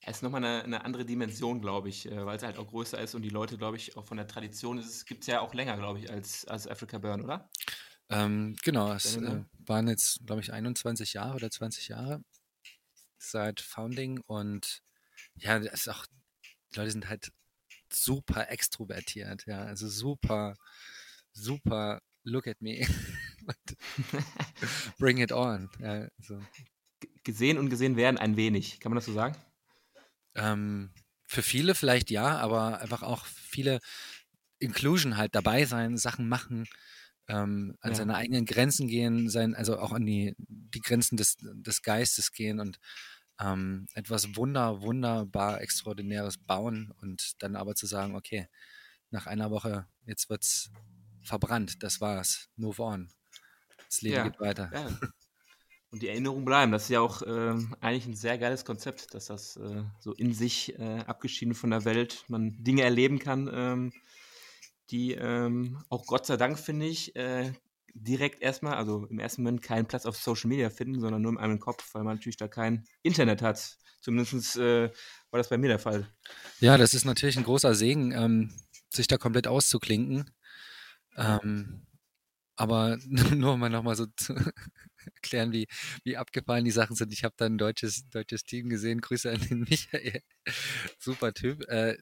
Es 0.01 0.17
ist 0.17 0.21
nochmal 0.21 0.43
eine, 0.43 0.63
eine 0.63 0.85
andere 0.85 1.03
Dimension, 1.03 1.59
glaube 1.59 1.89
ich, 1.89 2.09
äh, 2.09 2.25
weil 2.25 2.37
es 2.37 2.43
halt 2.43 2.57
auch 2.57 2.67
größer 2.67 2.99
ist 2.99 3.13
und 3.13 3.23
die 3.23 3.29
Leute, 3.29 3.57
glaube 3.57 3.75
ich, 3.75 3.97
auch 3.97 4.05
von 4.05 4.15
der 4.15 4.27
Tradition 4.27 4.77
ist. 4.77 4.87
Es 4.87 5.05
gibt 5.05 5.23
es 5.23 5.27
ja 5.27 5.41
auch 5.41 5.53
länger, 5.53 5.75
glaube 5.75 5.99
ich, 5.99 6.09
als, 6.09 6.45
als 6.45 6.65
Africa 6.65 6.97
Burn, 6.97 7.21
oder? 7.21 7.49
Ähm, 8.09 8.55
genau, 8.63 8.93
es 8.93 9.17
äh, 9.17 9.43
waren 9.65 9.89
jetzt, 9.89 10.25
glaube 10.25 10.41
ich, 10.41 10.53
21 10.53 11.13
Jahre 11.13 11.35
oder 11.35 11.51
20 11.51 11.89
Jahre 11.89 12.23
seit 13.17 13.61
Founding 13.61 14.19
und 14.27 14.81
ja, 15.35 15.59
das 15.59 15.73
ist 15.73 15.89
auch, 15.89 16.05
die 16.73 16.79
Leute 16.79 16.91
sind 16.91 17.09
halt 17.09 17.31
super 17.91 18.49
extrovertiert, 18.49 19.45
ja, 19.45 19.63
also 19.63 19.87
super, 19.87 20.55
super, 21.33 22.01
look 22.23 22.47
at 22.47 22.61
me 22.61 22.85
bring 24.99 25.17
it 25.17 25.31
on. 25.31 25.69
Ja, 25.79 26.07
also, 26.19 26.41
Gesehen 27.23 27.57
und 27.57 27.69
gesehen 27.69 27.95
werden 27.97 28.17
ein 28.17 28.37
wenig. 28.37 28.79
Kann 28.79 28.91
man 28.91 28.95
das 28.95 29.05
so 29.05 29.13
sagen? 29.13 29.35
ähm, 30.37 30.91
für 31.25 31.41
viele 31.41 31.75
vielleicht 31.75 32.09
ja, 32.09 32.37
aber 32.37 32.79
einfach 32.79 33.03
auch 33.03 33.25
viele 33.25 33.79
Inclusion 34.59 35.17
halt 35.17 35.35
dabei 35.35 35.65
sein, 35.65 35.97
Sachen 35.97 36.29
machen, 36.29 36.67
ähm, 37.27 37.75
an 37.81 37.93
Ja. 37.93 37.95
seine 37.95 38.15
eigenen 38.15 38.45
Grenzen 38.45 38.87
gehen, 38.87 39.29
sein, 39.29 39.55
also 39.55 39.79
auch 39.79 39.91
an 39.91 40.05
die, 40.05 40.35
die 40.37 40.81
Grenzen 40.81 41.17
des, 41.17 41.37
des 41.41 41.81
Geistes 41.81 42.31
gehen 42.31 42.59
und 42.59 42.79
ähm, 43.39 43.87
etwas 43.93 44.35
wunder, 44.35 44.81
wunderbar 44.81 45.61
Extraordinäres 45.61 46.37
bauen 46.37 46.91
und 47.01 47.41
dann 47.43 47.55
aber 47.55 47.75
zu 47.75 47.85
sagen, 47.85 48.15
okay, 48.15 48.47
nach 49.11 49.27
einer 49.27 49.51
Woche, 49.51 49.87
jetzt 50.05 50.29
wird's 50.29 50.71
verbrannt, 51.23 51.83
das 51.83 52.01
war's, 52.01 52.49
move 52.55 52.81
on. 52.81 53.11
Das 53.89 54.01
Leben 54.01 54.15
Ja, 54.15 54.23
geht 54.23 54.39
weiter. 54.39 54.73
Ja. 54.73 54.87
Und 55.91 56.01
die 56.03 56.09
Erinnerungen 56.09 56.43
bleiben. 56.45 56.71
Das 56.73 56.83
ist 56.83 56.89
ja 56.89 56.99
auch 57.01 57.21
ähm, 57.25 57.75
eigentlich 57.79 58.05
ein 58.07 58.15
sehr 58.15 58.37
geiles 58.37 58.65
Konzept, 58.65 59.13
dass 59.13 59.27
das 59.27 59.55
äh, 59.57 59.83
so 59.99 60.13
in 60.13 60.33
sich 60.33 60.77
äh, 60.77 60.99
abgeschieden 61.07 61.55
von 61.55 61.69
der 61.69 61.85
Welt 61.85 62.25
man 62.27 62.61
Dinge 62.63 62.81
erleben 62.83 63.19
kann, 63.19 63.49
ähm, 63.53 63.93
die 64.89 65.13
ähm, 65.13 65.83
auch 65.89 66.05
Gott 66.05 66.25
sei 66.25 66.37
Dank, 66.37 66.59
finde 66.59 66.85
ich, 66.85 67.15
äh, 67.15 67.51
direkt 67.93 68.41
erstmal, 68.41 68.75
also 68.75 69.05
im 69.09 69.19
ersten 69.19 69.43
Moment 69.43 69.61
keinen 69.61 69.87
Platz 69.87 70.05
auf 70.05 70.17
Social 70.17 70.49
Media 70.49 70.69
finden, 70.69 70.99
sondern 70.99 71.21
nur 71.21 71.31
in 71.31 71.37
einem 71.37 71.59
Kopf, 71.59 71.93
weil 71.93 72.03
man 72.03 72.15
natürlich 72.15 72.37
da 72.37 72.47
kein 72.47 72.85
Internet 73.01 73.41
hat. 73.41 73.77
Zumindest 74.01 74.57
äh, 74.57 74.89
war 75.31 75.37
das 75.37 75.49
bei 75.49 75.57
mir 75.57 75.67
der 75.67 75.79
Fall. 75.79 76.07
Ja, 76.59 76.77
das 76.77 76.93
ist 76.93 77.05
natürlich 77.05 77.37
ein 77.37 77.43
großer 77.43 77.73
Segen, 77.73 78.11
ähm, 78.11 78.53
sich 78.89 79.07
da 79.07 79.17
komplett 79.17 79.47
auszuklinken. 79.47 80.31
Ähm, 81.17 81.87
aber 82.55 82.97
nur 83.07 83.53
um 83.53 83.59
mal 83.59 83.69
nochmal 83.69 83.95
so 83.95 84.05
zu 84.15 84.35
erklären, 85.15 85.51
wie, 85.51 85.67
wie 86.03 86.17
abgefahren 86.17 86.65
die 86.65 86.71
Sachen 86.71 86.95
sind. 86.95 87.13
Ich 87.13 87.23
habe 87.23 87.35
da 87.37 87.45
ein 87.45 87.57
deutsches, 87.57 88.09
deutsches 88.09 88.43
Team 88.43 88.69
gesehen. 88.69 89.01
Grüße 89.01 89.31
an 89.31 89.41
den 89.41 89.59
Michael. 89.69 90.21
Super 90.99 91.33
Typ. 91.33 91.67
Äh, 91.69 91.97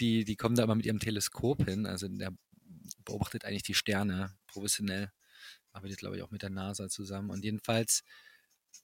die, 0.00 0.24
die 0.24 0.36
kommen 0.36 0.54
da 0.54 0.64
immer 0.64 0.74
mit 0.74 0.86
ihrem 0.86 1.00
Teleskop 1.00 1.64
hin. 1.64 1.86
Also 1.86 2.08
der 2.08 2.32
beobachtet 3.04 3.44
eigentlich 3.44 3.62
die 3.62 3.74
Sterne 3.74 4.36
professionell. 4.46 5.10
Arbeitet, 5.72 5.98
glaube 5.98 6.16
ich, 6.16 6.22
auch 6.22 6.30
mit 6.30 6.42
der 6.42 6.50
NASA 6.50 6.88
zusammen. 6.88 7.30
Und 7.30 7.44
jedenfalls 7.44 8.02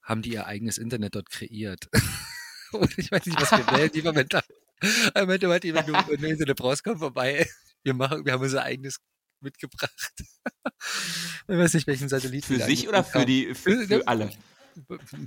haben 0.03 0.23
die 0.23 0.33
ihr 0.33 0.47
eigenes 0.47 0.79
Internet 0.79 1.15
dort 1.15 1.31
kreiert. 1.31 1.89
Und 2.73 2.99
ich 2.99 3.11
weiß 3.11 3.27
nicht, 3.27 3.41
was 3.41 3.51
wir 3.53 3.67
wählen, 3.79 3.91
die 3.93 4.03
momentan. 4.03 4.43
Er 5.15 5.27
meinte, 5.27 5.49
wenn 5.49 5.61
du, 5.61 5.93
wenn 5.93 6.21
du 6.21 6.29
Internet 6.29 6.57
brauchst, 6.57 6.85
komm 6.85 6.99
vorbei. 6.99 7.49
Wir, 7.83 7.95
machen, 7.95 8.25
wir 8.25 8.33
haben 8.33 8.43
unser 8.43 8.63
eigenes 8.63 9.01
mitgebracht. 9.41 10.13
ich 11.49 11.57
weiß 11.57 11.75
nicht, 11.75 11.87
welchen 11.87 12.09
Satellit. 12.09 12.45
Für 12.45 12.61
sich 12.61 12.89
oder 12.89 13.05
für, 13.05 13.25
die, 13.25 13.55
für, 13.55 13.87
für 13.87 14.07
alle? 14.09 14.31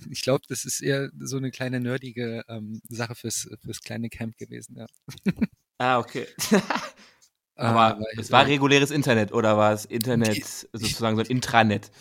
Ich 0.10 0.21
glaube, 0.21 0.43
das 0.50 0.65
ist 0.65 0.82
eher 0.82 1.10
so 1.19 1.38
eine 1.38 1.52
kleine 1.52 1.80
nerdige 1.80 2.43
ähm, 2.50 2.82
Sache 2.89 3.15
fürs, 3.15 3.47
fürs 3.63 3.82
kleine 3.82 4.10
Camp 4.10 4.38
gewesen, 4.38 4.76
ja. 4.76 4.86
Ah, 5.78 6.00
okay. 6.00 6.28
Aber 7.58 8.00
äh, 8.00 8.20
es 8.20 8.32
war 8.32 8.46
reguläres 8.46 8.92
Internet 8.92 9.32
oder 9.32 9.58
war 9.58 9.74
es 9.74 9.86
Internet 9.86 10.38
die, 10.38 10.42
sozusagen 10.78 11.16
so 11.16 11.24
ein 11.24 11.28
Intranet? 11.28 11.92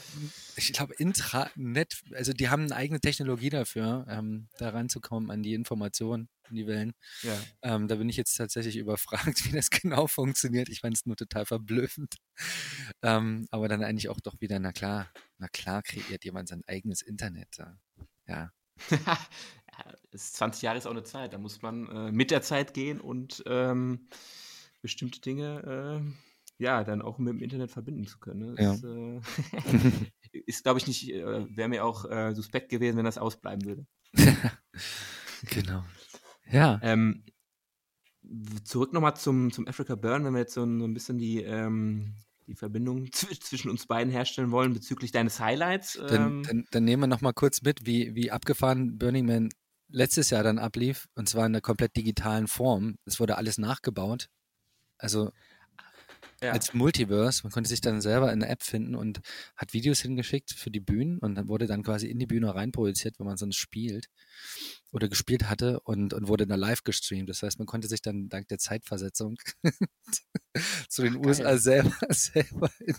Ich 0.56 0.72
glaube, 0.72 0.94
Intranet, 0.94 2.02
also 2.14 2.32
die 2.32 2.48
haben 2.48 2.64
eine 2.64 2.76
eigene 2.76 3.00
Technologie 3.00 3.50
dafür, 3.50 4.06
ähm, 4.08 4.48
da 4.58 4.70
ranzukommen 4.70 5.30
an 5.30 5.42
die 5.42 5.54
Informationen, 5.54 6.28
an 6.44 6.56
die 6.56 6.66
Wellen. 6.66 6.92
Ja. 7.22 7.38
Ähm, 7.62 7.88
da 7.88 7.96
bin 7.96 8.08
ich 8.08 8.16
jetzt 8.16 8.34
tatsächlich 8.36 8.76
überfragt, 8.76 9.46
wie 9.46 9.52
das 9.52 9.70
genau 9.70 10.06
funktioniert. 10.06 10.68
Ich 10.68 10.80
fand 10.80 10.96
es 10.96 11.06
nur 11.06 11.16
total 11.16 11.46
verblüffend. 11.46 12.16
Ähm, 13.02 13.46
aber 13.50 13.68
dann 13.68 13.82
eigentlich 13.82 14.08
auch 14.10 14.20
doch 14.20 14.40
wieder, 14.40 14.58
na 14.58 14.72
klar, 14.72 15.10
na 15.38 15.48
klar 15.48 15.82
kreiert 15.82 16.24
jemand 16.24 16.48
sein 16.48 16.62
eigenes 16.66 17.00
Internet. 17.00 17.58
Ja. 18.26 18.50
ja, 19.78 19.92
20 20.14 20.62
Jahre 20.62 20.78
ist 20.78 20.86
auch 20.86 20.92
eine 20.92 21.04
Zeit, 21.04 21.32
da 21.32 21.38
muss 21.38 21.62
man 21.62 21.88
äh, 21.88 22.12
mit 22.12 22.30
der 22.30 22.42
Zeit 22.42 22.74
gehen 22.74 23.00
und 23.00 23.42
ähm, 23.46 24.08
bestimmte 24.82 25.20
Dinge 25.20 26.02
äh, 26.02 26.62
ja 26.62 26.84
dann 26.84 27.02
auch 27.02 27.18
mit 27.18 27.34
dem 27.34 27.40
Internet 27.40 27.70
verbinden 27.70 28.06
zu 28.06 28.18
können. 28.18 28.40
Ne? 28.40 28.54
Das, 28.56 28.82
ja. 28.82 28.88
äh, 28.88 29.20
ist, 30.46 30.62
glaube 30.62 30.78
ich, 30.78 30.86
nicht, 30.86 31.10
äh, 31.10 31.56
wäre 31.56 31.68
mir 31.68 31.84
auch 31.84 32.10
äh, 32.10 32.34
suspekt 32.34 32.68
gewesen, 32.68 32.96
wenn 32.96 33.04
das 33.04 33.18
ausbleiben 33.18 33.64
würde. 33.64 33.86
genau. 35.50 35.84
Ja. 36.50 36.78
Ähm, 36.82 37.24
zurück 38.64 38.92
nochmal 38.92 39.16
zum, 39.16 39.52
zum 39.52 39.66
Africa 39.68 39.94
Burn, 39.94 40.24
wenn 40.24 40.32
wir 40.32 40.40
jetzt 40.40 40.54
so 40.54 40.64
ein, 40.64 40.80
so 40.80 40.86
ein 40.86 40.94
bisschen 40.94 41.18
die, 41.18 41.42
ähm, 41.42 42.14
die 42.46 42.54
Verbindung 42.54 43.10
zwischen 43.12 43.70
uns 43.70 43.86
beiden 43.86 44.12
herstellen 44.12 44.50
wollen 44.50 44.72
bezüglich 44.72 45.12
deines 45.12 45.40
Highlights. 45.40 45.96
Ähm. 45.96 46.06
Dann, 46.08 46.42
dann, 46.42 46.64
dann, 46.70 46.84
nehmen 46.84 47.02
wir 47.02 47.06
nochmal 47.08 47.34
kurz 47.34 47.62
mit, 47.62 47.86
wie, 47.86 48.14
wie 48.14 48.30
abgefahren 48.30 48.98
Burning 48.98 49.26
Man 49.26 49.48
letztes 49.88 50.30
Jahr 50.30 50.42
dann 50.42 50.58
ablief, 50.58 51.08
und 51.14 51.28
zwar 51.28 51.46
in 51.46 51.52
einer 51.52 51.60
komplett 51.60 51.96
digitalen 51.96 52.48
Form. 52.48 52.98
Es 53.04 53.20
wurde 53.20 53.36
alles 53.36 53.58
nachgebaut. 53.58 54.28
Also 54.98 55.32
ja. 56.42 56.52
als 56.52 56.74
Multiverse. 56.74 57.42
Man 57.44 57.52
konnte 57.52 57.68
sich 57.68 57.80
dann 57.80 58.00
selber 58.00 58.32
in 58.32 58.42
eine 58.42 58.50
App 58.50 58.62
finden 58.62 58.94
und 58.94 59.20
hat 59.56 59.72
Videos 59.72 60.00
hingeschickt 60.00 60.52
für 60.52 60.70
die 60.70 60.80
Bühnen 60.80 61.18
und 61.18 61.34
dann 61.34 61.48
wurde 61.48 61.66
dann 61.66 61.82
quasi 61.82 62.08
in 62.08 62.18
die 62.18 62.26
Bühne 62.26 62.54
reinprojiziert, 62.54 63.18
wenn 63.18 63.26
man 63.26 63.36
sonst 63.36 63.56
spielt 63.56 64.08
oder 64.92 65.08
gespielt 65.08 65.48
hatte 65.48 65.80
und, 65.80 66.14
und 66.14 66.28
wurde 66.28 66.46
dann 66.46 66.60
live 66.60 66.82
gestreamt. 66.82 67.28
Das 67.28 67.42
heißt, 67.42 67.58
man 67.58 67.66
konnte 67.66 67.88
sich 67.88 68.02
dann 68.02 68.28
dank 68.28 68.48
der 68.48 68.58
Zeitversetzung 68.58 69.36
zu 70.88 71.02
den 71.02 71.16
Ach, 71.16 71.26
USA 71.26 71.58
selber, 71.58 71.94
selber 72.10 72.70
in, 72.80 72.96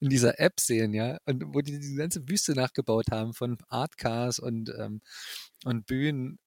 in, 0.00 0.08
dieser 0.08 0.38
App 0.40 0.60
sehen, 0.60 0.94
ja. 0.94 1.18
Und 1.24 1.42
wo 1.54 1.60
die 1.60 1.78
die 1.78 1.94
ganze 1.94 2.28
Wüste 2.28 2.54
nachgebaut 2.54 3.10
haben 3.10 3.34
von 3.34 3.58
Artcars 3.68 4.38
und, 4.38 4.72
ähm, 4.78 5.00
und 5.64 5.86
Bühnen. 5.86 6.38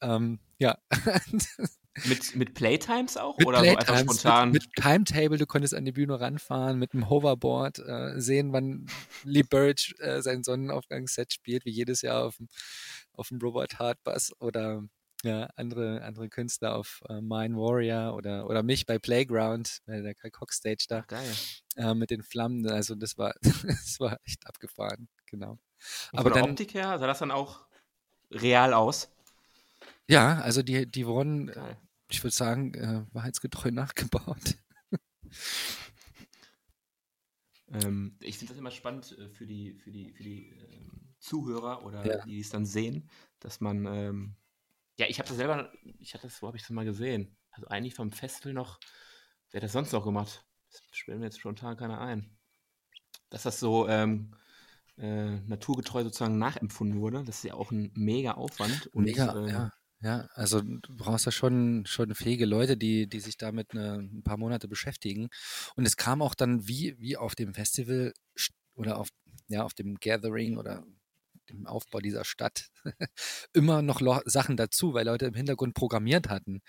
Ähm, 0.00 0.40
ja. 0.58 0.78
Mit, 2.04 2.36
mit 2.36 2.54
Playtimes 2.54 3.16
auch? 3.16 3.38
Mit 3.38 3.46
oder 3.46 3.60
Playtimes, 3.60 3.86
so 3.86 3.92
einfach 3.92 4.14
spontan? 4.14 4.50
Mit, 4.50 4.64
mit, 4.64 4.74
Timetable, 4.74 5.38
du 5.38 5.46
konntest 5.46 5.74
an 5.74 5.84
die 5.84 5.92
Bühne 5.92 6.20
ranfahren, 6.20 6.78
mit 6.78 6.92
einem 6.92 7.08
Hoverboard 7.08 7.78
äh, 7.78 8.20
sehen, 8.20 8.52
wann 8.52 8.86
Lee 9.24 9.42
Burridge 9.42 9.94
äh, 9.98 10.20
sein 10.20 10.42
Sonnenaufgangsset 10.42 11.32
spielt, 11.32 11.64
wie 11.64 11.70
jedes 11.70 12.02
Jahr 12.02 12.24
auf 12.24 12.36
dem, 12.36 12.48
auf 13.12 13.28
dem 13.28 13.38
Robert 13.38 13.78
Hart 13.78 14.02
Bus 14.04 14.32
oder 14.40 14.82
ja, 15.22 15.48
andere, 15.56 16.02
andere 16.02 16.28
Künstler 16.28 16.76
auf 16.76 17.02
äh, 17.08 17.20
Mine 17.20 17.56
Warrior 17.56 18.14
oder, 18.14 18.46
oder 18.46 18.62
mich 18.62 18.84
bei 18.84 18.98
Playground, 18.98 19.80
bei 19.86 20.00
der 20.00 20.14
Kai 20.14 20.30
Cox 20.30 20.56
Stage 20.58 20.84
da. 20.88 21.00
Geil. 21.08 21.32
Äh, 21.76 21.94
mit 21.94 22.10
den 22.10 22.22
Flammen. 22.22 22.68
Also 22.68 22.94
das 22.94 23.16
war, 23.16 23.34
das 23.42 23.98
war 23.98 24.18
echt 24.24 24.46
abgefahren, 24.46 25.08
genau. 25.24 25.52
Und 26.12 26.18
Aber 26.18 26.22
von 26.22 26.32
der 26.32 26.42
dann, 26.42 26.50
Optik 26.50 26.74
her 26.74 26.98
sah 26.98 27.06
das 27.06 27.18
dann 27.18 27.30
auch 27.30 27.66
real 28.30 28.74
aus? 28.74 29.10
Ja, 30.06 30.40
also 30.40 30.62
die, 30.62 30.86
die 30.86 31.06
wurden 31.06 31.46
Geil 31.46 31.78
ich 32.08 32.22
würde 32.22 32.34
sagen, 32.34 32.74
äh, 32.74 33.04
wahrheitsgetreu 33.12 33.70
nachgebaut. 33.70 34.56
ähm, 37.68 38.16
ich 38.20 38.38
finde 38.38 38.52
das 38.52 38.58
immer 38.58 38.70
spannend 38.70 39.16
äh, 39.18 39.28
für 39.28 39.46
die, 39.46 39.74
für 39.74 39.90
die, 39.90 40.12
für 40.12 40.22
die 40.22 40.50
ähm, 40.50 41.14
Zuhörer 41.18 41.84
oder 41.84 42.06
ja. 42.06 42.24
die 42.24 42.40
es 42.40 42.50
dann 42.50 42.66
sehen, 42.66 43.10
dass 43.40 43.60
man, 43.60 43.86
ähm, 43.86 44.36
ja, 44.98 45.06
ich 45.08 45.18
habe 45.18 45.28
das 45.28 45.36
selber, 45.36 45.72
ich 45.98 46.14
hatte 46.14 46.26
das, 46.26 46.40
wo 46.42 46.46
habe 46.46 46.56
ich 46.56 46.62
das 46.62 46.70
mal 46.70 46.84
gesehen? 46.84 47.36
Also 47.50 47.68
eigentlich 47.68 47.94
vom 47.94 48.12
Festival 48.12 48.52
noch, 48.52 48.78
wer 49.50 49.58
hat 49.58 49.64
das 49.64 49.72
sonst 49.72 49.92
noch 49.92 50.04
gemacht? 50.04 50.44
Das 50.70 50.82
spielen 50.92 51.20
wir 51.20 51.26
jetzt 51.26 51.40
spontan 51.40 51.76
keiner 51.76 52.00
ein. 52.00 52.36
Dass 53.30 53.42
das 53.42 53.58
so 53.58 53.88
ähm, 53.88 54.34
äh, 54.98 55.40
naturgetreu 55.40 56.04
sozusagen 56.04 56.38
nachempfunden 56.38 57.00
wurde, 57.00 57.24
das 57.24 57.38
ist 57.38 57.44
ja 57.44 57.54
auch 57.54 57.70
ein 57.70 57.90
mega 57.94 58.32
Aufwand. 58.32 58.86
Und, 58.88 59.04
mega, 59.04 59.34
äh, 59.34 59.50
ja. 59.50 59.72
Ja, 60.00 60.28
also 60.34 60.60
du 60.60 60.96
brauchst 60.96 61.24
ja 61.26 61.32
schon, 61.32 61.84
schon 61.86 62.14
fähige 62.14 62.44
Leute, 62.44 62.76
die, 62.76 63.08
die 63.08 63.20
sich 63.20 63.38
damit 63.38 63.72
eine, 63.72 63.94
ein 63.98 64.22
paar 64.22 64.36
Monate 64.36 64.68
beschäftigen. 64.68 65.28
Und 65.74 65.86
es 65.86 65.96
kam 65.96 66.20
auch 66.22 66.34
dann 66.34 66.68
wie, 66.68 66.98
wie 66.98 67.16
auf 67.16 67.34
dem 67.34 67.54
Festival 67.54 68.12
oder 68.74 68.98
auf, 68.98 69.08
ja, 69.48 69.64
auf 69.64 69.72
dem 69.74 69.94
Gathering 69.96 70.58
oder 70.58 70.84
dem 71.48 71.66
Aufbau 71.66 72.00
dieser 72.00 72.24
Stadt 72.24 72.68
immer 73.54 73.80
noch 73.82 74.00
Sachen 74.26 74.56
dazu, 74.56 74.92
weil 74.94 75.06
Leute 75.06 75.26
im 75.26 75.34
Hintergrund 75.34 75.74
programmiert 75.74 76.28
hatten. 76.28 76.60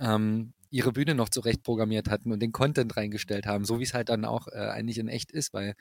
Ähm, 0.00 0.52
ihre 0.70 0.92
Bühne 0.92 1.14
noch 1.14 1.28
zurecht 1.28 1.62
programmiert 1.62 2.10
hatten 2.10 2.32
und 2.32 2.40
den 2.40 2.52
Content 2.52 2.96
reingestellt 2.96 3.46
haben, 3.46 3.64
so 3.64 3.78
wie 3.78 3.84
es 3.84 3.94
halt 3.94 4.08
dann 4.08 4.24
auch 4.24 4.48
äh, 4.48 4.56
eigentlich 4.56 4.98
in 4.98 5.08
echt 5.08 5.30
ist, 5.30 5.52
weil 5.52 5.74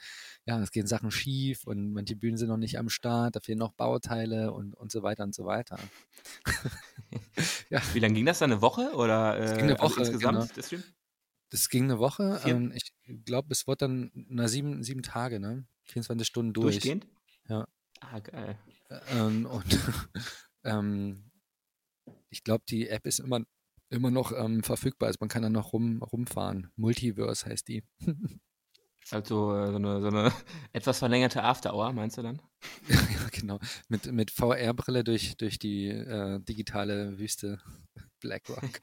ja, 0.46 0.60
es 0.62 0.72
gehen 0.72 0.88
Sachen 0.88 1.12
schief 1.12 1.66
und 1.66 1.94
manche 1.94 2.16
Bühnen 2.16 2.38
sind 2.38 2.50
noch 2.50 2.58
nicht 2.58 2.80
am 2.80 2.90
Start, 2.90 3.36
da 3.36 3.40
fehlen 3.40 3.60
noch 3.60 3.74
Bauteile 3.74 4.54
und, 4.54 4.74
und 4.76 4.92
so 4.92 5.04
weiter 5.04 5.24
und 5.24 5.36
so 5.36 5.46
weiter. 5.46 5.78
ja. 7.70 7.82
Wie 7.94 8.00
lange 8.00 8.14
ging 8.14 8.26
das 8.26 8.40
dann? 8.40 8.52
Eine 8.52 8.62
Woche 8.62 8.94
oder 8.96 9.38
äh, 9.38 9.56
ging 9.56 9.64
eine 9.64 9.80
also 9.80 9.84
Woche, 9.84 10.00
also 10.00 10.12
insgesamt 10.12 10.40
genau. 10.40 10.52
das 10.56 10.66
Stream? 10.68 10.84
Das 11.50 11.70
ging 11.70 11.84
eine 11.86 12.00
Woche. 12.00 12.42
Ähm, 12.46 12.72
ich 12.74 12.94
glaube, 13.26 13.50
es 13.52 13.68
wird 13.68 13.82
dann 13.82 14.12
na, 14.14 14.48
sieben, 14.48 14.84
sieben 14.84 15.02
Tage, 15.02 15.40
ne? 15.40 15.66
24 15.86 16.28
Stunden 16.28 16.54
durch. 16.54 16.76
Durchgehend? 16.76 17.08
Ja. 17.48 17.68
Ah, 18.02 18.20
geil. 18.20 18.58
Ähm, 19.10 19.46
und 19.46 19.66
ähm, 20.64 21.32
ich 22.30 22.44
glaube, 22.44 22.64
die 22.68 22.90
App 22.90 23.06
ist 23.06 23.20
immer 23.20 23.42
immer 23.90 24.12
noch 24.12 24.32
ähm, 24.32 24.64
verfügbar 24.64 25.10
ist. 25.10 25.20
Man 25.20 25.30
kann 25.30 25.44
dann 25.44 25.54
noch 25.54 25.74
rum, 25.74 26.02
rumfahren. 26.02 26.72
Multiverse 26.76 27.46
heißt 27.46 27.68
die. 27.68 27.84
Also 29.10 29.56
äh, 29.56 29.72
so 29.72 29.78
eine, 29.78 30.02
so 30.02 30.08
eine 30.08 30.34
etwas 30.74 31.00
verlängerte 31.00 31.44
After-Hour, 31.44 31.94
meinst 31.94 32.18
du 32.18 32.24
dann? 32.24 32.42
ja, 32.90 33.00
genau. 33.32 33.60
Mit, 33.88 34.12
mit 34.12 34.32
VR-Brille 34.32 35.04
durch, 35.04 35.38
durch 35.38 35.60
die 35.60 35.88
äh, 35.88 36.40
digitale 36.42 37.18
Wüste 37.18 37.60
BlackRock. 38.20 38.82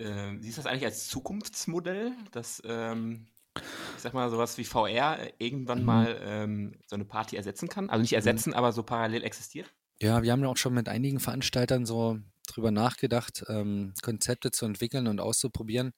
ähm, 0.00 0.42
siehst 0.42 0.58
du 0.58 0.62
das 0.62 0.70
eigentlich 0.70 0.86
als 0.86 1.08
Zukunftsmodell, 1.08 2.12
dass, 2.32 2.60
ähm, 2.66 3.28
ich 3.54 4.02
sag 4.02 4.12
mal, 4.12 4.28
sowas 4.28 4.58
wie 4.58 4.64
VR 4.64 5.18
irgendwann 5.38 5.80
mhm. 5.80 5.84
mal 5.84 6.20
ähm, 6.22 6.72
so 6.86 6.96
eine 6.96 7.04
Party 7.04 7.36
ersetzen 7.36 7.68
kann? 7.68 7.90
Also 7.90 8.02
nicht 8.02 8.14
ersetzen, 8.14 8.50
mhm. 8.50 8.56
aber 8.56 8.72
so 8.72 8.82
parallel 8.82 9.22
existiert? 9.22 9.72
Ja, 10.00 10.22
wir 10.22 10.32
haben 10.32 10.42
ja 10.42 10.48
auch 10.48 10.56
schon 10.56 10.74
mit 10.74 10.88
einigen 10.88 11.20
Veranstaltern 11.20 11.86
so 11.86 12.18
drüber 12.46 12.70
nachgedacht, 12.70 13.44
ähm, 13.48 13.94
Konzepte 14.02 14.50
zu 14.50 14.64
entwickeln 14.64 15.06
und 15.06 15.20
auszuprobieren. 15.20 15.92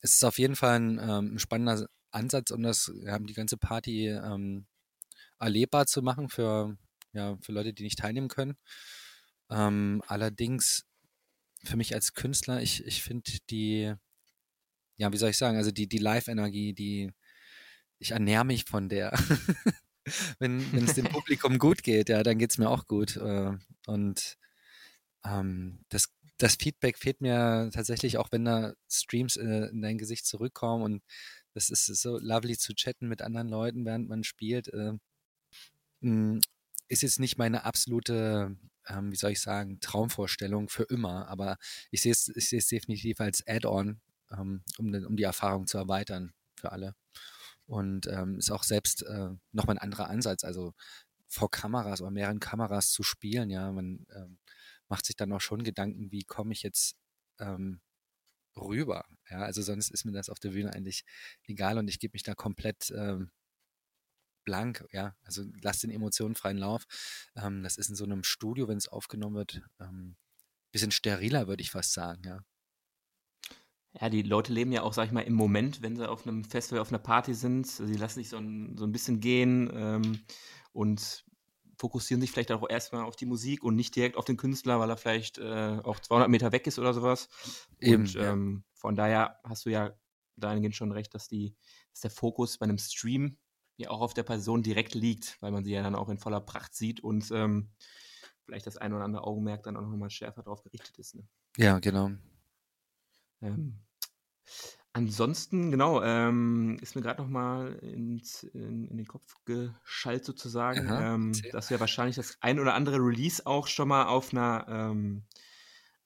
Es 0.00 0.14
ist 0.14 0.24
auf 0.24 0.38
jeden 0.38 0.56
Fall 0.56 0.80
ein, 0.80 1.00
ähm, 1.00 1.38
spannender 1.38 1.88
Ansatz, 2.10 2.50
um 2.50 2.62
das, 2.62 2.92
ja, 3.02 3.18
die 3.18 3.34
ganze 3.34 3.56
Party 3.56 4.08
ähm, 4.08 4.66
erlebbar 5.38 5.86
zu 5.86 6.02
machen 6.02 6.28
für, 6.28 6.76
ja, 7.12 7.36
für 7.42 7.52
Leute, 7.52 7.72
die 7.72 7.82
nicht 7.82 7.98
teilnehmen 7.98 8.28
können. 8.28 8.56
Ähm, 9.50 10.02
allerdings 10.06 10.86
für 11.62 11.76
mich 11.76 11.94
als 11.94 12.14
Künstler, 12.14 12.62
ich, 12.62 12.84
ich 12.84 13.02
finde 13.02 13.30
die, 13.50 13.94
ja, 14.96 15.12
wie 15.12 15.16
soll 15.16 15.30
ich 15.30 15.38
sagen, 15.38 15.56
also 15.56 15.70
die, 15.70 15.88
die 15.88 15.98
Live-Energie, 15.98 16.72
die, 16.72 17.12
ich 17.98 18.12
ernähre 18.12 18.44
mich 18.44 18.64
von 18.64 18.88
der. 18.88 19.12
wenn 20.38 20.60
es 20.84 20.94
dem 20.94 21.06
Publikum 21.06 21.58
gut 21.58 21.82
geht, 21.82 22.08
ja, 22.08 22.22
dann 22.22 22.38
geht 22.38 22.50
es 22.50 22.58
mir 22.58 22.70
auch 22.70 22.86
gut. 22.86 23.16
Äh, 23.16 23.52
und 23.86 24.38
ähm, 25.26 25.80
das, 25.88 26.08
das 26.38 26.56
Feedback 26.56 26.98
fehlt 26.98 27.20
mir 27.20 27.70
tatsächlich 27.72 28.18
auch, 28.18 28.28
wenn 28.30 28.44
da 28.44 28.74
Streams 28.88 29.36
äh, 29.36 29.68
in 29.70 29.82
dein 29.82 29.98
Gesicht 29.98 30.26
zurückkommen 30.26 30.82
und 30.82 31.02
das 31.54 31.70
ist 31.70 31.86
so 31.86 32.18
lovely 32.18 32.58
zu 32.58 32.74
chatten 32.74 33.08
mit 33.08 33.22
anderen 33.22 33.48
Leuten, 33.48 33.86
während 33.86 34.08
man 34.08 34.24
spielt. 34.24 34.68
Äh, 34.68 34.92
hm, 36.02 36.40
ist 36.88 37.02
jetzt 37.02 37.18
nicht 37.18 37.38
meine 37.38 37.64
absolute, 37.64 38.56
ähm, 38.86 39.10
wie 39.10 39.16
soll 39.16 39.32
ich 39.32 39.40
sagen, 39.40 39.80
Traumvorstellung 39.80 40.68
für 40.68 40.84
immer, 40.84 41.28
aber 41.28 41.56
ich 41.90 42.02
sehe 42.02 42.12
es, 42.12 42.28
ich 42.28 42.68
definitiv 42.68 43.20
als 43.20 43.46
Add-on, 43.46 44.00
ähm, 44.30 44.62
um, 44.78 44.94
um 44.94 45.16
die 45.16 45.24
Erfahrung 45.24 45.66
zu 45.66 45.78
erweitern 45.78 46.32
für 46.56 46.72
alle. 46.72 46.94
Und 47.66 48.06
ähm, 48.06 48.38
ist 48.38 48.52
auch 48.52 48.62
selbst 48.62 49.02
äh, 49.02 49.30
nochmal 49.52 49.76
ein 49.76 49.82
anderer 49.82 50.08
Ansatz, 50.08 50.44
also 50.44 50.74
vor 51.26 51.50
Kameras 51.50 52.00
oder 52.00 52.10
mehreren 52.12 52.38
Kameras 52.38 52.90
zu 52.90 53.02
spielen, 53.02 53.50
ja, 53.50 53.72
man 53.72 54.06
ähm, 54.14 54.38
macht 54.88 55.06
sich 55.06 55.16
dann 55.16 55.32
auch 55.32 55.40
schon 55.40 55.64
Gedanken, 55.64 56.12
wie 56.12 56.24
komme 56.24 56.52
ich 56.52 56.62
jetzt 56.62 56.96
ähm, 57.38 57.80
rüber, 58.56 59.04
ja, 59.30 59.40
also 59.40 59.62
sonst 59.62 59.90
ist 59.90 60.04
mir 60.04 60.12
das 60.12 60.30
auf 60.30 60.38
der 60.38 60.50
Bühne 60.50 60.72
eigentlich 60.72 61.04
egal 61.44 61.78
und 61.78 61.88
ich 61.88 61.98
gebe 61.98 62.14
mich 62.14 62.22
da 62.22 62.34
komplett 62.34 62.90
ähm, 62.90 63.30
blank, 64.46 64.86
ja, 64.92 65.14
also 65.22 65.44
lass 65.60 65.80
den 65.80 65.90
Emotionen 65.90 66.34
freien 66.34 66.56
Lauf. 66.56 66.86
Ähm, 67.34 67.62
das 67.62 67.76
ist 67.76 67.90
in 67.90 67.96
so 67.96 68.04
einem 68.04 68.24
Studio, 68.24 68.68
wenn 68.68 68.78
es 68.78 68.88
aufgenommen 68.88 69.36
wird, 69.36 69.60
ähm, 69.80 70.16
bisschen 70.72 70.92
steriler, 70.92 71.48
würde 71.48 71.62
ich 71.62 71.70
fast 71.70 71.92
sagen, 71.92 72.22
ja. 72.24 72.40
Ja, 74.00 74.10
die 74.10 74.22
Leute 74.22 74.52
leben 74.52 74.72
ja 74.72 74.82
auch, 74.82 74.92
sag 74.92 75.06
ich 75.06 75.12
mal, 75.12 75.22
im 75.22 75.32
Moment, 75.32 75.80
wenn 75.82 75.96
sie 75.96 76.08
auf 76.08 76.26
einem 76.26 76.44
Festival, 76.44 76.80
auf 76.80 76.90
einer 76.90 76.98
Party 76.98 77.32
sind. 77.32 77.66
Sie 77.66 77.94
lassen 77.94 78.20
sich 78.20 78.28
so 78.28 78.36
ein, 78.36 78.76
so 78.76 78.84
ein 78.84 78.92
bisschen 78.92 79.20
gehen 79.20 79.70
ähm, 79.72 80.20
und 80.72 81.24
fokussieren 81.76 82.20
sich 82.20 82.30
vielleicht 82.30 82.52
auch 82.52 82.68
erstmal 82.68 83.04
auf 83.04 83.16
die 83.16 83.26
Musik 83.26 83.62
und 83.62 83.76
nicht 83.76 83.94
direkt 83.94 84.16
auf 84.16 84.24
den 84.24 84.36
Künstler, 84.36 84.80
weil 84.80 84.90
er 84.90 84.96
vielleicht 84.96 85.38
äh, 85.38 85.78
auch 85.82 86.00
200 86.00 86.28
Meter 86.28 86.52
weg 86.52 86.66
ist 86.66 86.78
oder 86.78 86.94
sowas. 86.94 87.28
Eben, 87.80 88.02
und 88.02 88.14
ja. 88.14 88.32
ähm, 88.32 88.64
von 88.74 88.96
daher 88.96 89.40
hast 89.44 89.66
du 89.66 89.70
ja 89.70 89.92
dahingehend 90.36 90.76
schon 90.76 90.92
recht, 90.92 91.14
dass, 91.14 91.28
die, 91.28 91.54
dass 91.92 92.00
der 92.00 92.10
Fokus 92.10 92.58
bei 92.58 92.64
einem 92.64 92.78
Stream 92.78 93.38
ja 93.76 93.90
auch 93.90 94.00
auf 94.00 94.14
der 94.14 94.22
Person 94.22 94.62
direkt 94.62 94.94
liegt, 94.94 95.40
weil 95.40 95.52
man 95.52 95.64
sie 95.64 95.72
ja 95.72 95.82
dann 95.82 95.94
auch 95.94 96.08
in 96.08 96.18
voller 96.18 96.40
Pracht 96.40 96.74
sieht 96.74 97.00
und 97.00 97.30
ähm, 97.30 97.70
vielleicht 98.44 98.66
das 98.66 98.76
ein 98.76 98.92
oder 98.92 99.04
andere 99.04 99.24
Augenmerk 99.24 99.62
dann 99.64 99.76
auch 99.76 99.82
nochmal 99.82 100.10
schärfer 100.10 100.42
darauf 100.42 100.62
gerichtet 100.62 100.98
ist. 100.98 101.14
Ne? 101.14 101.26
Ja, 101.56 101.78
genau. 101.78 102.10
Ähm, 103.42 103.80
ansonsten, 104.96 105.70
genau, 105.70 106.02
ähm, 106.02 106.78
ist 106.80 106.96
mir 106.96 107.02
gerade 107.02 107.20
nochmal 107.20 107.78
in, 107.82 108.22
in 108.54 108.96
den 108.96 109.06
Kopf 109.06 109.36
geschallt 109.44 110.24
sozusagen, 110.24 110.88
ähm, 110.90 111.32
dass 111.52 111.68
wir 111.68 111.78
wahrscheinlich 111.80 112.16
das 112.16 112.38
ein 112.40 112.58
oder 112.58 112.72
andere 112.72 112.96
Release 112.96 113.44
auch 113.44 113.66
schon 113.66 113.88
mal 113.88 114.06
auf 114.06 114.32
einer 114.32 114.64
ähm, 114.68 115.24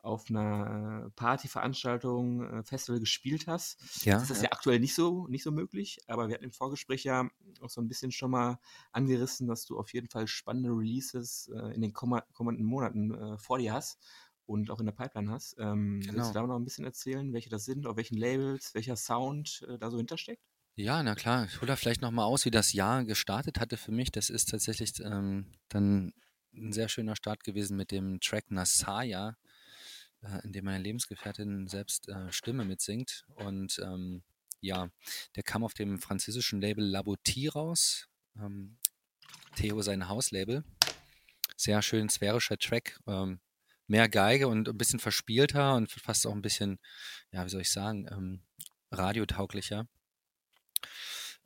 auf 0.03 0.31
einer 0.31 1.13
Partyveranstaltung, 1.15 2.43
äh, 2.43 2.63
Festival 2.63 3.01
gespielt 3.01 3.47
hast. 3.47 4.05
Ja, 4.05 4.15
das 4.15 4.31
ist 4.31 4.39
ja. 4.39 4.45
ja 4.45 4.53
aktuell 4.53 4.81
nicht 4.81 4.95
so, 4.95 5.27
nicht 5.29 5.43
so 5.43 5.53
möglich, 5.53 5.99
aber 6.09 6.27
wir 6.27 6.35
hatten 6.35 6.45
im 6.45 6.53
Vorgespräch 6.53 7.05
ja 7.05 7.29
auch 7.61 7.69
so 7.69 7.83
ein 7.83 7.89
bisschen 7.89 8.11
schon 8.11 8.31
mal 8.31 8.59
angerissen, 8.93 9.47
dass 9.47 9.67
du 9.67 9.79
auf 9.79 9.93
jeden 9.93 10.09
Fall 10.09 10.27
spannende 10.27 10.71
Releases 10.71 11.51
äh, 11.55 11.75
in 11.75 11.83
den 11.83 11.93
kommenden 11.93 12.65
Monaten 12.65 13.15
äh, 13.15 13.39
vor 13.39 13.59
dir 13.59 13.75
hast 13.75 13.99
und 14.51 14.71
auch 14.71 14.81
in 14.81 14.87
der 14.87 14.93
Pipeline 14.93 15.31
hast. 15.31 15.57
Ähm, 15.59 16.01
genau. 16.01 16.15
Willst 16.19 16.31
du 16.31 16.35
da 16.35 16.47
noch 16.47 16.57
ein 16.57 16.65
bisschen 16.65 16.85
erzählen, 16.85 17.33
welche 17.33 17.49
das 17.49 17.65
sind, 17.65 17.87
auf 17.87 17.97
welchen 17.97 18.17
Labels, 18.17 18.75
welcher 18.75 18.97
Sound 18.97 19.65
äh, 19.69 19.79
da 19.79 19.91
so 19.91 19.97
hintersteckt? 19.97 20.43
Ja, 20.75 21.03
na 21.03 21.15
klar. 21.15 21.45
Ich 21.45 21.57
hole 21.59 21.69
da 21.69 21.77
vielleicht 21.77 22.03
nochmal 22.03 22.25
aus, 22.25 22.45
wie 22.45 22.51
das 22.51 22.73
Jahr 22.73 23.05
gestartet 23.05 23.61
hatte 23.61 23.77
für 23.77 23.93
mich. 23.93 24.11
Das 24.11 24.29
ist 24.29 24.51
tatsächlich 24.51 24.99
ähm, 25.01 25.47
dann 25.69 26.13
ein 26.53 26.73
sehr 26.73 26.89
schöner 26.89 27.15
Start 27.15 27.45
gewesen 27.45 27.77
mit 27.77 27.93
dem 27.93 28.19
Track 28.21 28.51
Nasaya, 28.51 29.37
äh, 30.23 30.45
in 30.45 30.53
dem 30.53 30.65
meine 30.65 30.83
Lebensgefährtin 30.83 31.69
selbst 31.69 32.09
äh, 32.09 32.33
Stimme 32.33 32.65
mitsingt. 32.65 33.25
Und 33.37 33.81
ähm, 33.85 34.23
ja, 34.61 34.91
der 35.37 35.45
kam 35.45 35.63
auf 35.63 35.75
dem 35.75 36.01
französischen 36.01 36.61
Label 36.61 36.85
Labotie 36.85 37.47
raus. 37.47 38.09
Ähm, 38.37 38.79
Theo 39.55 39.81
sein 39.83 40.09
Hauslabel. 40.09 40.65
Sehr 41.57 41.83
schön 41.83 42.09
sphärischer 42.09 42.59
Track. 42.59 42.99
Ähm, 43.07 43.39
mehr 43.91 44.09
Geige 44.09 44.47
und 44.47 44.69
ein 44.69 44.79
bisschen 44.79 45.01
verspielter 45.01 45.75
und 45.75 45.91
fast 45.91 46.27
auch 46.27 46.33
ein 46.33 46.43
bisschen, 46.43 46.79
ja, 47.33 47.45
wie 47.45 47.51
soll 47.51 47.63
ich 47.63 47.73
sagen, 47.73 48.07
ähm, 48.11 48.43
radiotauglicher. 48.93 49.89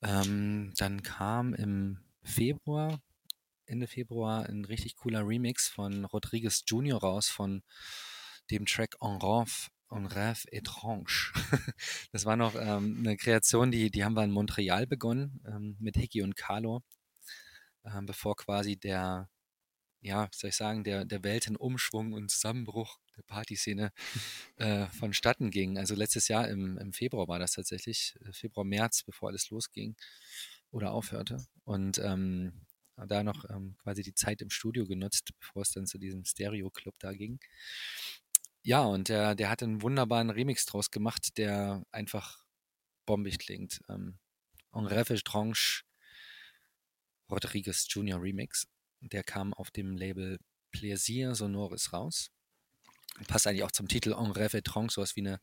Ähm, 0.02 0.74
dann 0.76 1.02
kam 1.02 1.54
im 1.54 2.04
Februar, 2.22 3.00
Ende 3.64 3.86
Februar, 3.86 4.46
ein 4.46 4.66
richtig 4.66 4.96
cooler 4.96 5.26
Remix 5.26 5.68
von 5.68 6.04
Rodriguez 6.04 6.64
Jr. 6.66 6.98
raus 6.98 7.28
von 7.28 7.62
dem 8.50 8.66
Track 8.66 8.96
En 9.00 9.18
Rêve, 9.18 9.68
En 9.88 10.06
Rêve 10.06 10.46
Étrange. 10.52 11.32
das 12.12 12.26
war 12.26 12.36
noch 12.36 12.54
ähm, 12.56 12.98
eine 12.98 13.16
Kreation, 13.16 13.70
die, 13.70 13.90
die 13.90 14.04
haben 14.04 14.16
wir 14.16 14.24
in 14.24 14.30
Montreal 14.30 14.86
begonnen 14.86 15.40
ähm, 15.46 15.76
mit 15.80 15.96
Hickey 15.96 16.20
und 16.20 16.36
Carlo, 16.36 16.82
ähm, 17.86 18.04
bevor 18.04 18.36
quasi 18.36 18.76
der 18.76 19.30
ja, 20.04 20.28
soll 20.32 20.50
ich 20.50 20.56
sagen, 20.56 20.84
der, 20.84 21.06
der 21.06 21.24
Weltenumschwung 21.24 22.12
und 22.12 22.30
Zusammenbruch 22.30 22.98
der 23.16 23.22
Partyszene 23.22 23.90
äh, 24.56 24.86
vonstatten 24.88 25.50
ging. 25.50 25.78
Also 25.78 25.94
letztes 25.94 26.28
Jahr 26.28 26.46
im, 26.48 26.76
im 26.76 26.92
Februar 26.92 27.26
war 27.26 27.38
das 27.38 27.52
tatsächlich, 27.52 28.14
äh, 28.20 28.32
Februar, 28.32 28.64
März, 28.64 29.02
bevor 29.04 29.30
alles 29.30 29.48
losging 29.48 29.96
oder 30.70 30.92
aufhörte. 30.92 31.46
Und 31.64 31.98
ähm, 31.98 32.66
da 32.96 33.22
noch 33.22 33.48
ähm, 33.48 33.76
quasi 33.82 34.02
die 34.02 34.14
Zeit 34.14 34.42
im 34.42 34.50
Studio 34.50 34.86
genutzt, 34.86 35.30
bevor 35.40 35.62
es 35.62 35.70
dann 35.70 35.86
zu 35.86 35.98
diesem 35.98 36.24
Stereo-Club 36.24 36.94
da 36.98 37.12
ging. 37.12 37.40
Ja, 38.62 38.82
und 38.82 39.08
der, 39.08 39.34
der 39.34 39.48
hat 39.48 39.62
einen 39.62 39.80
wunderbaren 39.80 40.30
Remix 40.30 40.66
draus 40.66 40.90
gemacht, 40.90 41.38
der 41.38 41.82
einfach 41.90 42.44
bombig 43.06 43.38
klingt. 43.38 43.80
Ähm, 43.88 44.18
En 44.74 44.86
Rêve 44.86 45.22
Tranche 45.24 45.84
Rodriguez 47.30 47.86
Junior 47.88 48.20
Remix. 48.20 48.66
Der 49.12 49.22
kam 49.22 49.52
auf 49.54 49.70
dem 49.70 49.96
Label 49.96 50.38
Plaisir 50.70 51.34
Sonoris 51.34 51.92
raus. 51.92 52.30
Passt 53.28 53.46
eigentlich 53.46 53.62
auch 53.62 53.70
zum 53.70 53.86
Titel 53.86 54.12
En 54.12 54.32
Rêve 54.32 54.56
étrange, 54.56 54.90
sowas 54.90 55.14
wie 55.14 55.20
eine, 55.20 55.40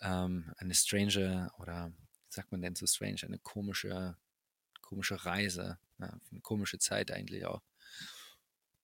ähm, 0.00 0.52
eine 0.56 0.74
strange 0.74 1.50
oder 1.58 1.90
wie 1.90 2.32
sagt 2.34 2.50
man 2.50 2.62
denn 2.62 2.74
so 2.74 2.86
strange, 2.86 3.20
eine 3.22 3.38
komische, 3.38 4.16
komische 4.80 5.24
Reise, 5.24 5.78
ja, 5.98 6.18
eine 6.30 6.40
komische 6.40 6.78
Zeit 6.78 7.10
eigentlich 7.10 7.44
auch. 7.44 7.62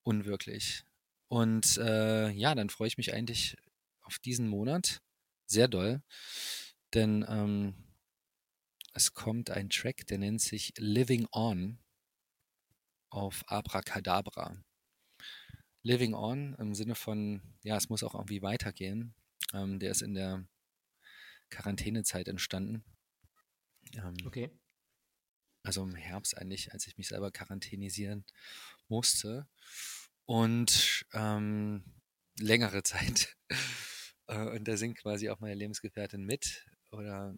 Unwirklich. 0.03 0.85
Und 1.29 1.79
äh, 1.79 2.31
ja, 2.31 2.55
dann 2.55 2.68
freue 2.68 2.88
ich 2.88 2.99
mich 2.99 3.14
eigentlich 3.14 3.57
auf 4.03 4.18
diesen 4.18 4.49
Monat 4.49 5.01
sehr 5.46 5.68
doll, 5.68 6.03
denn 6.92 7.25
ähm, 7.29 7.75
es 8.92 9.14
kommt 9.14 9.51
ein 9.51 9.70
Track, 9.70 10.07
der 10.09 10.18
nennt 10.18 10.40
sich 10.40 10.75
Living 10.77 11.27
On 11.33 11.79
auf 13.11 13.44
Abracadabra. 13.46 14.57
Living 15.83 16.14
On 16.14 16.55
im 16.55 16.75
Sinne 16.75 16.94
von, 16.94 17.42
ja, 17.62 17.77
es 17.77 17.88
muss 17.88 18.03
auch 18.03 18.14
irgendwie 18.14 18.42
weitergehen. 18.42 19.14
Ähm, 19.53 19.79
der 19.79 19.90
ist 19.90 20.03
in 20.03 20.14
der 20.14 20.46
Quarantänezeit 21.51 22.29
entstanden. 22.29 22.85
Ähm, 23.94 24.17
okay. 24.27 24.50
Also 25.63 25.83
im 25.83 25.94
Herbst 25.94 26.37
eigentlich, 26.38 26.73
als 26.73 26.87
ich 26.87 26.96
mich 26.96 27.08
selber 27.08 27.31
quarantänisieren 27.31 28.25
musste. 28.88 29.48
Und 30.27 31.06
ähm, 31.13 31.85
längere 32.38 32.83
Zeit. 32.83 33.37
Äh, 34.27 34.56
und 34.56 34.69
da 34.69 34.77
singt 34.77 34.98
quasi 34.98 35.31
auch 35.31 35.40
meine 35.40 35.54
Lebensgefährtin 35.54 36.25
mit 36.25 36.67
oder 36.90 37.35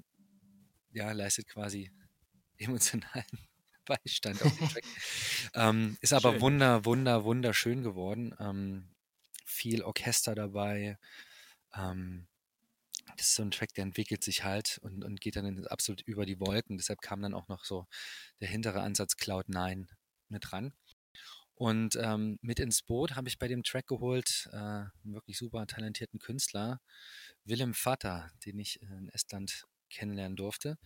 ja, 0.91 1.13
leistet 1.13 1.47
quasi 1.47 1.91
emotionalen 2.59 3.49
Beistand 4.05 4.43
auf 4.43 4.57
dem 4.57 4.69
Track. 4.69 4.85
ähm, 5.55 5.97
ist 6.01 6.13
aber 6.13 6.33
Schön. 6.33 6.41
wunder, 6.41 6.85
wunder, 6.85 7.25
wunderschön 7.25 7.83
geworden. 7.83 8.35
Ähm, 8.39 8.89
viel 9.45 9.83
Orchester 9.83 10.35
dabei. 10.35 10.99
Ähm, 11.75 12.27
das 13.17 13.29
ist 13.29 13.35
so 13.35 13.43
ein 13.43 13.51
Track, 13.51 13.75
der 13.75 13.85
entwickelt 13.85 14.23
sich 14.23 14.45
halt 14.45 14.79
und, 14.83 15.05
und 15.05 15.21
geht 15.21 15.37
dann 15.37 15.67
absolut 15.67 16.03
über 16.03 16.27
die 16.27 16.41
Wolken. 16.41 16.77
Deshalb 16.77 17.01
kam 17.01 17.23
dann 17.23 17.35
auch 17.35 17.49
noch 17.49 17.65
so 17.65 17.87
der 18.41 18.49
hintere 18.49 18.81
Ansatz 18.81 19.17
Cloud 19.17 19.49
9 19.49 19.89
mit 20.29 20.53
ran. 20.53 20.73
Und 21.55 21.97
ähm, 21.97 22.39
mit 22.43 22.59
ins 22.59 22.83
Boot 22.83 23.15
habe 23.15 23.29
ich 23.29 23.39
bei 23.39 23.47
dem 23.47 23.63
Track 23.63 23.87
geholt 23.87 24.49
äh, 24.53 24.57
einen 24.57 24.91
wirklich 25.05 25.39
super 25.39 25.67
talentierten 25.67 26.19
Künstler, 26.19 26.81
Willem 27.45 27.75
Vater, 27.75 28.33
den 28.45 28.59
ich 28.59 28.81
in 28.83 29.09
Estland 29.11 29.65
kennenlernen 29.93 30.37
durfte. 30.37 30.79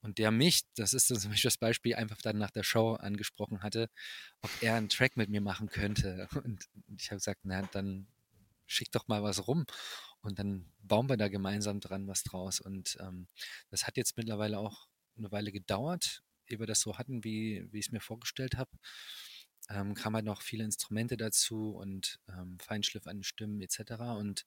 Und 0.00 0.18
der 0.18 0.30
mich, 0.30 0.62
das 0.74 0.94
ist 0.94 1.08
zum 1.08 1.30
Beispiel 1.30 1.48
das 1.48 1.58
Beispiel, 1.58 1.94
einfach 1.94 2.20
dann 2.22 2.38
nach 2.38 2.50
der 2.50 2.62
Show 2.62 2.94
angesprochen 2.94 3.62
hatte, 3.62 3.88
ob 4.42 4.50
er 4.60 4.74
einen 4.74 4.88
Track 4.88 5.16
mit 5.16 5.30
mir 5.30 5.40
machen 5.40 5.68
könnte. 5.68 6.28
Und 6.44 6.64
ich 6.96 7.10
habe 7.10 7.18
gesagt, 7.18 7.40
na, 7.44 7.62
dann 7.72 8.08
schick 8.66 8.90
doch 8.90 9.08
mal 9.08 9.22
was 9.22 9.46
rum. 9.46 9.64
Und 10.20 10.38
dann 10.38 10.72
bauen 10.80 11.08
wir 11.08 11.16
da 11.16 11.28
gemeinsam 11.28 11.80
dran 11.80 12.08
was 12.08 12.22
draus. 12.24 12.60
Und 12.60 12.96
ähm, 13.00 13.28
das 13.70 13.86
hat 13.86 13.96
jetzt 13.96 14.16
mittlerweile 14.16 14.58
auch 14.58 14.88
eine 15.16 15.30
Weile 15.30 15.52
gedauert. 15.52 16.22
ehe 16.46 16.58
wir 16.58 16.66
das 16.66 16.80
so 16.80 16.98
hatten, 16.98 17.24
wie, 17.24 17.66
wie 17.70 17.78
ich 17.78 17.86
es 17.86 17.92
mir 17.92 18.00
vorgestellt 18.00 18.56
habe. 18.56 18.70
Ähm, 19.68 19.94
kamen 19.94 20.16
halt 20.16 20.24
noch 20.24 20.42
viele 20.42 20.64
Instrumente 20.64 21.16
dazu 21.16 21.70
und 21.76 22.20
ähm, 22.28 22.58
Feinschliff 22.60 23.06
an 23.06 23.18
den 23.18 23.24
Stimmen 23.24 23.60
etc. 23.60 23.92
Und 24.16 24.44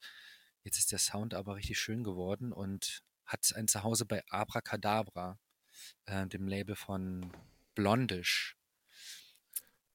jetzt 0.64 0.78
ist 0.78 0.91
der 0.91 0.99
Sound 0.99 1.34
aber 1.34 1.55
richtig 1.55 1.80
schön 1.80 2.03
geworden 2.03 2.53
und 2.53 3.03
hat 3.30 3.54
ein 3.56 3.68
Zuhause 3.68 4.06
bei 4.06 4.24
Abracadabra, 4.30 5.40
äh, 6.06 6.26
dem 6.28 6.48
Label 6.48 6.76
von 6.76 7.32
Blondish. 7.76 8.58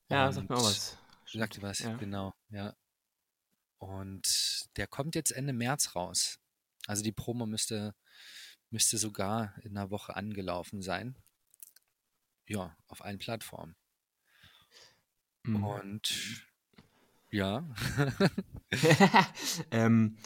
Ja, 0.09 0.31
sagt 0.31 0.49
mir 0.49 0.57
auch 0.57 0.65
was. 0.65 0.97
Sagt 1.27 1.57
dir 1.57 1.63
was, 1.63 1.81
ja. 1.81 1.97
genau, 1.97 2.33
ja. 2.51 2.77
Und 3.79 4.69
der 4.77 4.87
kommt 4.87 5.17
jetzt 5.17 5.33
Ende 5.33 5.53
März 5.53 5.97
raus. 5.97 6.39
Also 6.87 7.03
die 7.03 7.13
Promo 7.13 7.45
müsste, 7.45 7.97
müsste 8.71 8.99
sogar 8.99 9.53
in 9.63 9.77
einer 9.77 9.91
Woche 9.91 10.15
angelaufen 10.15 10.81
sein. 10.81 11.17
Ja, 12.47 12.77
auf 12.87 13.05
allen 13.05 13.19
Plattformen. 13.19 13.75
Mhm. 15.43 15.65
Und 15.65 16.47
ja. 17.31 17.69
ähm, 19.73 20.19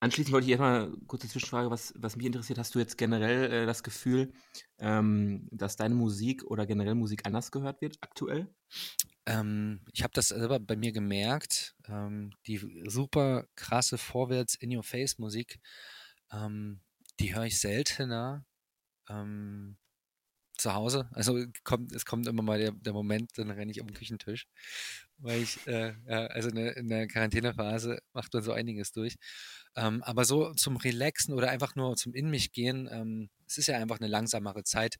anschließend 0.00 0.32
wollte 0.32 0.46
ich 0.46 0.50
erstmal 0.50 0.90
kurze 1.06 1.28
Zwischenfrage, 1.28 1.70
was, 1.70 1.94
was 1.96 2.16
mich 2.16 2.26
interessiert, 2.26 2.58
hast 2.58 2.74
du 2.74 2.78
jetzt 2.78 2.98
generell 2.98 3.52
äh, 3.52 3.66
das 3.66 3.82
Gefühl, 3.82 4.32
ähm, 4.78 5.48
dass 5.52 5.76
deine 5.76 5.94
Musik 5.94 6.44
oder 6.44 6.66
generell 6.66 6.94
Musik 6.94 7.26
anders 7.26 7.52
gehört 7.52 7.80
wird 7.80 7.98
aktuell? 8.00 8.52
Ähm, 9.26 9.80
ich 9.92 10.02
habe 10.02 10.12
das 10.14 10.28
selber 10.28 10.58
bei 10.58 10.76
mir 10.76 10.92
gemerkt. 10.92 11.76
Ähm, 11.86 12.32
die 12.46 12.58
super 12.86 13.46
krasse 13.54 13.98
Vorwärts 13.98 14.54
In-Your-Face-Musik, 14.54 15.60
ähm, 16.32 16.80
die 17.20 17.34
höre 17.34 17.44
ich 17.44 17.60
seltener 17.60 18.44
ähm, 19.08 19.76
zu 20.56 20.74
Hause. 20.74 21.08
Also 21.12 21.44
kommt, 21.64 21.92
es 21.92 22.04
kommt 22.06 22.26
immer 22.26 22.42
mal 22.42 22.58
der, 22.58 22.72
der 22.72 22.92
Moment, 22.92 23.32
dann 23.36 23.50
renne 23.50 23.70
ich 23.70 23.78
den 23.78 23.94
Küchentisch, 23.94 24.46
weil 25.20 25.42
ich, 25.42 25.66
äh, 25.66 25.94
ja, 26.06 26.26
also 26.26 26.48
in 26.50 26.88
der, 26.88 27.06
Quarantänephase 27.06 28.00
macht 28.12 28.32
man 28.32 28.42
so 28.42 28.52
einiges 28.52 28.92
durch. 28.92 29.16
Ähm, 29.76 30.02
aber 30.02 30.24
so 30.24 30.52
zum 30.54 30.76
Relaxen 30.76 31.34
oder 31.34 31.50
einfach 31.50 31.76
nur 31.76 31.96
zum 31.96 32.14
In 32.14 32.30
mich 32.30 32.52
gehen, 32.52 32.88
ähm, 32.90 33.30
es 33.46 33.58
ist 33.58 33.68
ja 33.68 33.76
einfach 33.76 34.00
eine 34.00 34.08
langsamere 34.08 34.64
Zeit, 34.64 34.96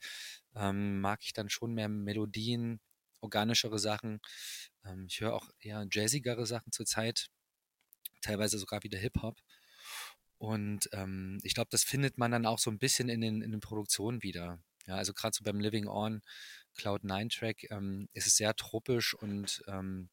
ähm, 0.55 1.01
mag 1.01 1.21
ich 1.23 1.33
dann 1.33 1.49
schon 1.49 1.75
mehr 1.75 1.89
Melodien, 1.89 2.81
organischere 3.21 3.79
Sachen. 3.79 4.21
Ähm, 4.85 5.07
ich 5.09 5.21
höre 5.21 5.35
auch 5.35 5.49
eher 5.61 5.87
jazzigere 5.91 6.47
Sachen 6.47 6.73
zurzeit, 6.73 7.29
teilweise 8.23 8.59
sogar 8.59 8.83
wieder 8.83 8.99
Hip-Hop. 8.99 9.39
Und 10.39 10.89
ähm, 10.93 11.39
ich 11.43 11.55
glaube, 11.55 11.69
das 11.71 11.85
findet 11.85 12.17
man 12.19 12.31
dann 12.31 12.47
auch 12.47 12.59
so 12.59 12.71
ein 12.71 12.79
bisschen 12.79 13.09
in 13.09 13.21
den, 13.21 13.43
in 13.43 13.51
den 13.51 13.61
Produktionen 13.61 14.23
wieder. 14.23 14.59
Ja, 14.87 14.97
also 14.97 15.13
gerade 15.13 15.35
so 15.37 15.45
beim 15.45 15.61
Living 15.61 15.87
On 15.87 16.23
Cloud 16.75 17.05
9 17.05 17.29
Track 17.29 17.71
ähm, 17.71 18.09
ist 18.13 18.27
es 18.27 18.37
sehr 18.37 18.55
tropisch 18.55 19.15
und 19.15 19.63
ähm, 19.67 20.09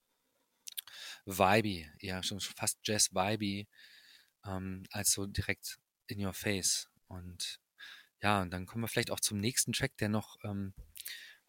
vibey, 1.25 1.89
ja, 1.99 2.23
schon 2.23 2.39
fast 2.39 2.79
Jazz-vibey, 2.83 3.67
ähm, 4.45 4.83
als 4.91 5.11
so 5.11 5.25
direkt 5.27 5.79
in 6.07 6.23
your 6.25 6.33
face. 6.33 6.89
Und 7.07 7.59
ja, 8.21 8.41
und 8.41 8.51
dann 8.51 8.65
kommen 8.65 8.83
wir 8.83 8.87
vielleicht 8.87 9.11
auch 9.11 9.19
zum 9.19 9.39
nächsten 9.39 9.73
Track, 9.73 9.97
der 9.97 10.09
noch 10.09 10.37
ähm, 10.43 10.73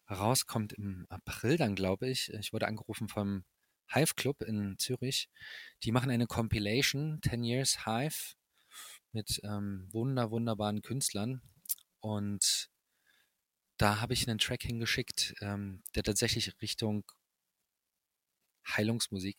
rauskommt 0.09 0.73
im 0.73 1.05
April 1.09 1.57
dann, 1.57 1.75
glaube 1.75 2.09
ich. 2.09 2.33
Ich 2.33 2.53
wurde 2.53 2.67
angerufen 2.67 3.09
vom 3.09 3.43
Hive 3.91 4.13
Club 4.15 4.41
in 4.41 4.77
Zürich. 4.77 5.29
Die 5.83 5.91
machen 5.91 6.11
eine 6.11 6.27
Compilation, 6.27 7.19
10 7.23 7.43
Years 7.43 7.85
Hive, 7.85 8.35
mit 9.11 9.41
ähm, 9.43 9.87
wunder, 9.91 10.31
wunderbaren 10.31 10.81
Künstlern. 10.81 11.41
Und 11.99 12.69
da 13.79 14.01
habe 14.01 14.13
ich 14.13 14.27
einen 14.27 14.39
Track 14.39 14.63
hingeschickt, 14.63 15.35
ähm, 15.41 15.81
der 15.95 16.03
tatsächlich 16.03 16.53
Richtung 16.61 17.03
Heilungsmusik 18.67 19.37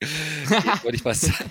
wollte 0.82 0.96
ich 0.96 1.04
was 1.04 1.22
sagen. 1.22 1.50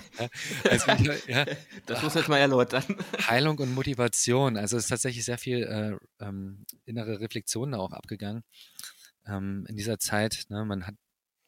Also, 0.70 1.12
ja. 1.26 1.44
Das 1.86 2.02
muss 2.02 2.14
jetzt 2.14 2.28
mal 2.28 2.38
erläutern. 2.38 2.84
Heilung 3.26 3.58
und 3.58 3.74
Motivation. 3.74 4.56
Also 4.56 4.76
es 4.76 4.84
ist 4.84 4.90
tatsächlich 4.90 5.24
sehr 5.24 5.38
viel 5.38 5.62
äh, 5.64 6.24
ähm, 6.24 6.64
innere 6.84 7.20
Reflexion 7.20 7.72
da 7.72 7.78
auch 7.78 7.92
abgegangen. 7.92 8.44
Ähm, 9.26 9.66
in 9.68 9.76
dieser 9.76 9.98
Zeit, 9.98 10.44
ne, 10.50 10.64
man 10.64 10.86
hat 10.86 10.94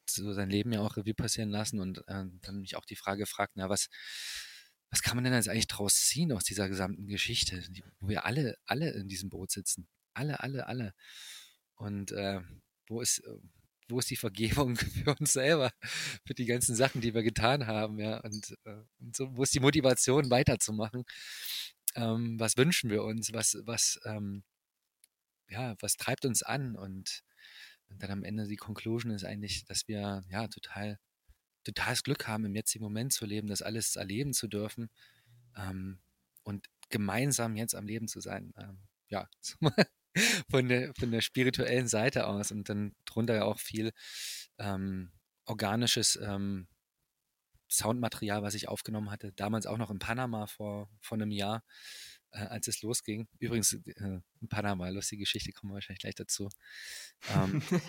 so 0.09 0.33
sein 0.33 0.49
Leben 0.49 0.73
ja 0.73 0.81
auch 0.81 0.97
Revue 0.97 1.13
passieren 1.13 1.49
lassen 1.49 1.79
und 1.79 1.99
äh, 2.07 2.25
dann 2.41 2.59
mich 2.59 2.75
auch 2.75 2.85
die 2.85 2.95
Frage 2.95 3.19
gefragt, 3.19 3.53
na, 3.55 3.69
was, 3.69 3.89
was 4.89 5.01
kann 5.01 5.15
man 5.15 5.23
denn 5.23 5.33
jetzt 5.33 5.49
eigentlich 5.49 5.67
draus 5.67 5.95
ziehen 5.95 6.31
aus 6.31 6.43
dieser 6.43 6.67
gesamten 6.67 7.07
Geschichte, 7.07 7.63
wo 7.99 8.09
wir 8.09 8.25
alle, 8.25 8.57
alle 8.65 8.91
in 8.91 9.07
diesem 9.07 9.29
Boot 9.29 9.51
sitzen? 9.51 9.87
Alle, 10.17 10.41
alle, 10.41 10.67
alle. 10.67 10.93
Und 11.75 12.11
äh, 12.11 12.41
wo 12.87 13.01
ist, 13.01 13.19
äh, 13.19 13.37
wo 13.87 13.99
ist 13.99 14.09
die 14.09 14.15
Vergebung 14.15 14.75
für 14.75 15.15
uns 15.15 15.33
selber, 15.33 15.71
für 16.25 16.33
die 16.33 16.45
ganzen 16.45 16.75
Sachen, 16.75 17.01
die 17.01 17.13
wir 17.13 17.21
getan 17.21 17.67
haben, 17.67 17.99
ja, 17.99 18.17
und, 18.21 18.57
äh, 18.65 18.83
und 18.99 19.15
so, 19.15 19.35
wo 19.37 19.43
ist 19.43 19.53
die 19.53 19.59
Motivation 19.59 20.31
weiterzumachen? 20.31 21.05
Ähm, 21.95 22.39
was 22.39 22.57
wünschen 22.57 22.89
wir 22.89 23.03
uns? 23.03 23.31
Was, 23.31 23.57
was, 23.61 23.99
ähm, 24.05 24.43
ja, 25.49 25.75
was 25.81 25.97
treibt 25.97 26.25
uns 26.25 26.41
an? 26.41 26.75
Und, 26.75 27.23
und, 27.89 28.01
dann 28.01 28.11
am 28.11 28.23
Ende 28.23 28.47
die 28.47 28.57
Conclusion 28.57 29.11
ist 29.11 29.23
eigentlich, 29.23 29.65
dass 29.65 29.87
wir 29.87 30.23
ja 30.29 30.47
total, 30.47 30.99
totales 31.63 32.03
Glück 32.03 32.27
haben, 32.27 32.45
im 32.45 32.55
jetzigen 32.55 32.83
Moment 32.83 33.13
zu 33.13 33.25
leben, 33.25 33.47
das 33.47 33.61
alles 33.61 33.95
erleben 33.95 34.33
zu 34.33 34.47
dürfen 34.47 34.89
ähm, 35.55 35.99
und 36.43 36.67
gemeinsam 36.89 37.55
jetzt 37.55 37.75
am 37.75 37.85
Leben 37.85 38.07
zu 38.07 38.19
sein. 38.19 38.53
Ähm, 38.57 38.79
ja, 39.09 39.29
von 40.49 40.67
der, 40.67 40.93
von 40.97 41.11
der 41.11 41.21
spirituellen 41.21 41.87
Seite 41.87 42.27
aus 42.27 42.51
und 42.51 42.69
dann 42.69 42.95
drunter 43.05 43.35
ja 43.35 43.43
auch 43.43 43.59
viel 43.59 43.91
ähm, 44.59 45.11
organisches 45.45 46.17
ähm, 46.21 46.67
Soundmaterial, 47.69 48.43
was 48.43 48.53
ich 48.53 48.69
aufgenommen 48.69 49.11
hatte, 49.11 49.33
damals 49.33 49.65
auch 49.65 49.77
noch 49.77 49.91
in 49.91 49.99
Panama 49.99 50.47
vor, 50.47 50.89
vor 51.01 51.17
einem 51.17 51.31
Jahr, 51.31 51.63
äh, 52.31 52.39
als 52.39 52.67
es 52.67 52.81
losging. 52.81 53.27
Übrigens, 53.39 53.73
äh, 53.73 54.19
in 54.41 54.49
Panama, 54.49 54.87
lustige 54.89 55.21
Geschichte, 55.21 55.51
kommen 55.51 55.71
wir 55.71 55.75
wahrscheinlich 55.75 56.01
gleich 56.01 56.15
dazu. 56.15 56.49
Ähm, 57.33 57.61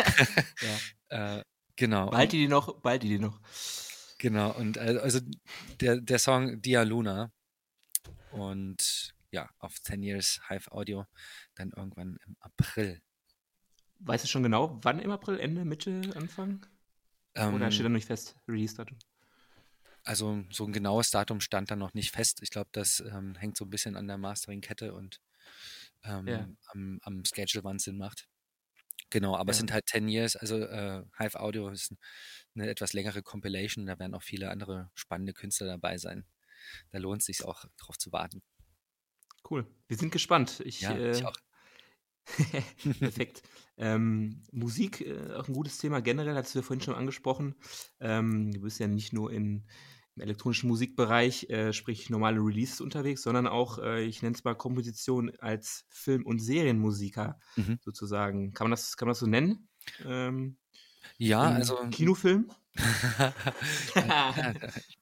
ja. 1.10 1.38
äh, 1.38 1.44
genau. 1.76 2.10
Bald 2.10 2.32
die, 2.32 2.38
die 2.38 2.48
noch, 2.48 2.80
bald 2.80 3.02
die, 3.02 3.08
die 3.08 3.18
noch. 3.18 3.40
Genau, 4.18 4.50
und 4.52 4.76
äh, 4.78 4.98
also 5.00 5.20
der, 5.80 6.00
der 6.00 6.18
Song 6.18 6.60
Dia 6.60 6.82
Luna 6.82 7.32
und 8.32 9.14
ja, 9.30 9.48
auf 9.58 9.80
10 9.82 10.02
Years 10.02 10.40
Hive 10.48 10.70
Audio 10.72 11.06
dann 11.54 11.70
irgendwann 11.70 12.18
im 12.26 12.36
April. 12.40 13.00
Weißt 14.00 14.24
du 14.24 14.28
schon 14.28 14.42
genau, 14.42 14.78
wann 14.82 15.00
im 15.00 15.10
April? 15.10 15.40
Ende, 15.40 15.64
Mitte, 15.64 16.00
Anfang? 16.14 16.66
Ähm, 17.34 17.54
Oder 17.54 17.70
steht 17.70 17.84
da 17.84 17.88
noch 17.88 17.96
nicht 17.96 18.06
fest, 18.06 18.36
Release-Datum? 18.46 18.98
Also 20.04 20.44
so 20.50 20.64
ein 20.64 20.72
genaues 20.72 21.10
Datum 21.10 21.40
stand 21.40 21.70
da 21.70 21.76
noch 21.76 21.94
nicht 21.94 22.12
fest. 22.12 22.40
Ich 22.42 22.50
glaube, 22.50 22.70
das 22.72 23.00
ähm, 23.00 23.34
hängt 23.34 23.56
so 23.56 23.64
ein 23.64 23.70
bisschen 23.70 23.96
an 23.96 24.06
der 24.06 24.16
Mastering-Kette 24.16 24.94
und 24.94 25.20
ähm, 26.04 26.26
ja. 26.26 26.48
am, 26.68 26.98
am, 27.02 27.24
Schedule, 27.24 27.64
wann 27.64 27.76
es 27.76 27.84
Sinn 27.84 27.98
macht. 27.98 28.28
Genau, 29.10 29.36
aber 29.36 29.48
ja. 29.48 29.52
es 29.52 29.58
sind 29.58 29.72
halt 29.72 29.88
10 29.88 30.08
Years, 30.08 30.36
also 30.36 30.58
äh, 30.58 31.04
Hive 31.18 31.40
Audio 31.40 31.68
ist 31.68 31.94
eine 32.54 32.68
etwas 32.68 32.92
längere 32.92 33.22
Compilation, 33.22 33.86
da 33.86 33.98
werden 33.98 34.14
auch 34.14 34.22
viele 34.22 34.50
andere 34.50 34.90
spannende 34.94 35.32
Künstler 35.32 35.66
dabei 35.66 35.98
sein. 35.98 36.26
Da 36.90 36.98
lohnt 36.98 37.22
es 37.22 37.26
sich 37.26 37.44
auch 37.44 37.64
drauf 37.76 37.98
zu 37.98 38.12
warten. 38.12 38.42
Cool. 39.50 39.66
Wir 39.86 39.96
sind 39.96 40.12
gespannt. 40.12 40.60
Ich, 40.64 40.82
ja, 40.82 40.92
äh, 40.92 41.12
ich 41.12 41.24
auch. 41.24 41.34
Perfekt. 42.98 43.42
ähm, 43.78 44.42
Musik, 44.52 45.00
äh, 45.00 45.32
auch 45.32 45.48
ein 45.48 45.54
gutes 45.54 45.78
Thema 45.78 46.00
generell, 46.00 46.34
hast 46.34 46.54
du 46.54 46.58
ja 46.58 46.62
vorhin 46.62 46.82
schon 46.82 46.94
angesprochen. 46.94 47.54
Ähm, 48.00 48.52
du 48.52 48.60
bist 48.60 48.78
ja 48.80 48.86
nicht 48.86 49.12
nur 49.12 49.32
in, 49.32 49.64
im 50.14 50.22
elektronischen 50.22 50.68
Musikbereich, 50.68 51.48
äh, 51.48 51.72
sprich 51.72 52.10
normale 52.10 52.40
Releases 52.40 52.82
unterwegs, 52.82 53.22
sondern 53.22 53.46
auch, 53.46 53.78
äh, 53.78 54.04
ich 54.04 54.22
nenne 54.22 54.34
es 54.34 54.44
mal 54.44 54.54
Komposition 54.54 55.32
als 55.38 55.86
Film- 55.88 56.26
und 56.26 56.40
Serienmusiker 56.40 57.38
mhm. 57.56 57.78
sozusagen. 57.80 58.52
Kann 58.52 58.66
man, 58.66 58.72
das, 58.72 58.96
kann 58.96 59.06
man 59.06 59.12
das 59.12 59.20
so 59.20 59.26
nennen? 59.26 59.68
Ähm, 60.04 60.58
ja, 61.16 61.40
also. 61.40 61.76
Kinofilm? 61.90 62.50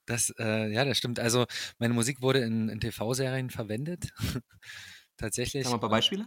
das, 0.06 0.32
äh, 0.38 0.72
ja, 0.72 0.84
das 0.84 0.96
stimmt. 0.98 1.18
Also, 1.18 1.46
meine 1.78 1.94
Musik 1.94 2.22
wurde 2.22 2.40
in, 2.40 2.68
in 2.68 2.80
TV-Serien 2.80 3.50
verwendet. 3.50 4.10
Tatsächlich. 5.16 5.64
Haben 5.64 5.72
wir 5.72 5.76
ein 5.76 5.80
paar 5.80 5.90
Beispiele? 5.90 6.26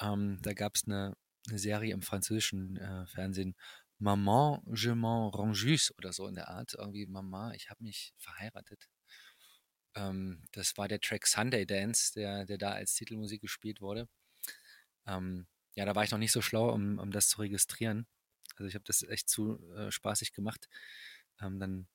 Ähm, 0.00 0.38
da 0.42 0.52
gab 0.52 0.76
es 0.76 0.84
eine, 0.86 1.16
eine, 1.48 1.58
Serie 1.58 1.92
im 1.92 2.02
französischen 2.02 2.76
äh, 2.76 3.06
Fernsehen, 3.06 3.56
Maman, 3.98 4.60
je 4.74 4.94
m'en 4.94 5.30
rangeuse 5.30 5.94
oder 5.98 6.12
so 6.12 6.26
in 6.26 6.34
der 6.34 6.48
Art. 6.48 6.74
Irgendwie, 6.74 7.06
Mama, 7.06 7.52
ich 7.54 7.70
habe 7.70 7.82
mich 7.82 8.12
verheiratet. 8.18 8.88
Ähm, 9.94 10.42
das 10.52 10.76
war 10.76 10.88
der 10.88 11.00
Track 11.00 11.26
Sunday 11.26 11.64
Dance, 11.66 12.12
der, 12.14 12.44
der 12.44 12.58
da 12.58 12.72
als 12.72 12.94
Titelmusik 12.94 13.40
gespielt 13.40 13.80
wurde. 13.80 14.08
Ähm, 15.06 15.46
ja, 15.76 15.84
da 15.84 15.94
war 15.94 16.04
ich 16.04 16.10
noch 16.10 16.18
nicht 16.18 16.32
so 16.32 16.42
schlau, 16.42 16.72
um, 16.72 16.98
um 16.98 17.10
das 17.10 17.28
zu 17.28 17.40
registrieren. 17.40 18.06
Also 18.56 18.68
ich 18.68 18.74
habe 18.74 18.84
das 18.84 19.02
echt 19.02 19.28
zu 19.28 19.58
äh, 19.74 19.90
spaßig 19.90 20.32
gemacht. 20.32 20.68
Ähm, 21.40 21.58
dann 21.58 21.86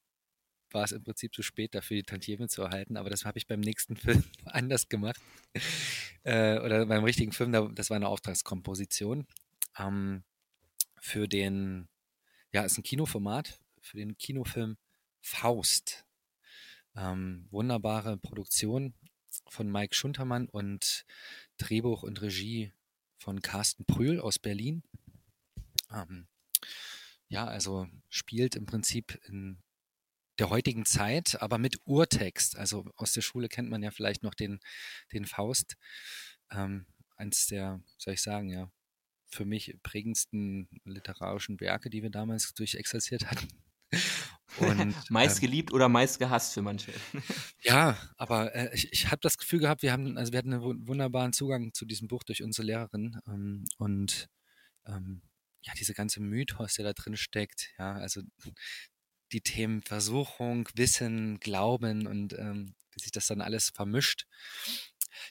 war 0.72 0.84
es 0.84 0.92
im 0.92 1.04
Prinzip 1.04 1.34
zu 1.34 1.42
spät, 1.42 1.74
dafür 1.74 1.98
die 1.98 2.04
Tantieme 2.04 2.48
zu 2.48 2.62
erhalten, 2.62 2.98
aber 2.98 3.10
das 3.10 3.26
habe 3.26 3.38
ich 3.38 3.48
beim 3.48 3.60
nächsten 3.60 3.96
Film 3.96 4.24
anders 4.46 4.90
gemacht. 4.90 5.20
äh, 6.24 6.60
oder 6.60 6.86
beim 6.86 7.04
richtigen 7.04 7.32
Film, 7.32 7.74
das 7.76 7.90
war 7.90 7.96
eine 7.96 8.08
Auftragskomposition. 8.08 9.26
ähm, 9.78 10.24
für 11.02 11.28
den, 11.28 11.88
ja, 12.52 12.64
ist 12.64 12.78
ein 12.78 12.84
Kinoformat, 12.84 13.60
für 13.82 13.98
den 13.98 14.18
Kinofilm 14.18 14.78
Faust. 15.22 16.06
Ähm, 16.96 17.48
wunderbare 17.52 18.18
Produktion 18.18 18.94
von 19.48 19.72
Mike 19.72 19.96
Schuntermann 19.96 20.50
und 20.50 21.06
Drehbuch 21.58 22.04
und 22.04 22.22
Regie 22.22 22.74
von 23.18 23.42
Carsten 23.42 23.86
Prühl 23.86 24.20
aus 24.20 24.40
Berlin. 24.40 24.84
Ähm, 25.92 26.28
ja, 27.30 27.46
also 27.46 27.88
spielt 28.10 28.56
im 28.56 28.66
Prinzip 28.66 29.20
in 29.26 29.62
der 30.40 30.50
heutigen 30.50 30.86
Zeit, 30.86 31.42
aber 31.42 31.58
mit 31.58 31.80
Urtext. 31.86 32.58
Also 32.58 32.86
aus 32.96 33.14
der 33.14 33.22
Schule 33.22 33.50
kennt 33.50 33.70
man 33.70 33.84
ja 33.84 33.92
vielleicht 33.92 34.24
noch 34.24 34.34
den, 34.34 34.60
den 35.14 35.26
Faust. 35.26 35.76
Ähm, 36.52 36.88
eins 37.18 37.48
der, 37.48 37.82
soll 37.98 38.16
ich 38.16 38.22
sagen, 38.22 38.50
ja, 38.50 38.72
für 39.28 39.46
mich 39.46 39.78
prägendsten 39.84 40.68
literarischen 40.86 41.60
Werke, 41.60 41.90
die 41.90 42.02
wir 42.02 42.10
damals 42.10 42.54
durchexerziert 42.54 43.30
hatten. 43.30 43.48
Und, 44.60 45.12
meist 45.12 45.38
ähm, 45.38 45.42
geliebt 45.42 45.72
oder 45.72 45.90
meist 45.90 46.18
gehasst 46.18 46.56
für 46.56 46.64
manche. 46.64 46.92
ja, 47.62 47.98
aber 48.18 48.56
äh, 48.56 48.74
ich, 48.74 48.92
ich 48.92 49.12
habe 49.12 49.20
das 49.22 49.38
Gefühl 49.38 49.60
gehabt, 49.60 49.84
wir 49.84 49.92
haben, 49.92 50.18
also 50.18 50.32
wir 50.32 50.40
hatten 50.40 50.54
einen 50.54 50.88
wunderbaren 50.88 51.34
Zugang 51.34 51.74
zu 51.74 51.86
diesem 51.86 52.08
Buch 52.08 52.24
durch 52.24 52.42
unsere 52.42 52.66
Lehrerin 52.66 53.20
ähm, 53.28 53.66
und 53.78 54.28
ähm, 54.88 55.22
ja, 55.62 55.74
diese 55.74 55.94
ganze 55.94 56.22
Mythos, 56.22 56.76
der 56.76 56.86
da 56.86 56.94
drin 56.94 57.18
steckt, 57.18 57.72
ja, 57.78 57.94
also 57.94 58.22
die 59.32 59.42
Themen 59.42 59.82
Versuchung, 59.82 60.68
Wissen, 60.76 61.40
Glauben 61.40 62.08
und 62.08 62.34
ähm, 62.34 62.76
wie 62.92 63.02
sich 63.02 63.12
das 63.12 63.28
dann 63.28 63.42
alles 63.42 63.70
vermischt. 63.70 64.26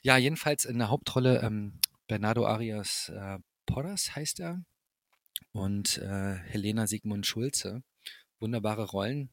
Ja, 0.03 0.17
jedenfalls 0.17 0.65
in 0.65 0.77
der 0.77 0.89
Hauptrolle 0.89 1.41
ähm, 1.41 1.79
Bernardo 2.07 2.45
Arias 2.45 3.09
äh, 3.09 3.39
Porras 3.65 4.15
heißt 4.15 4.39
er 4.39 4.63
und 5.51 5.97
äh, 5.99 6.35
Helena 6.35 6.87
Sigmund 6.87 7.25
Schulze. 7.25 7.83
Wunderbare 8.39 8.85
Rollen 8.85 9.29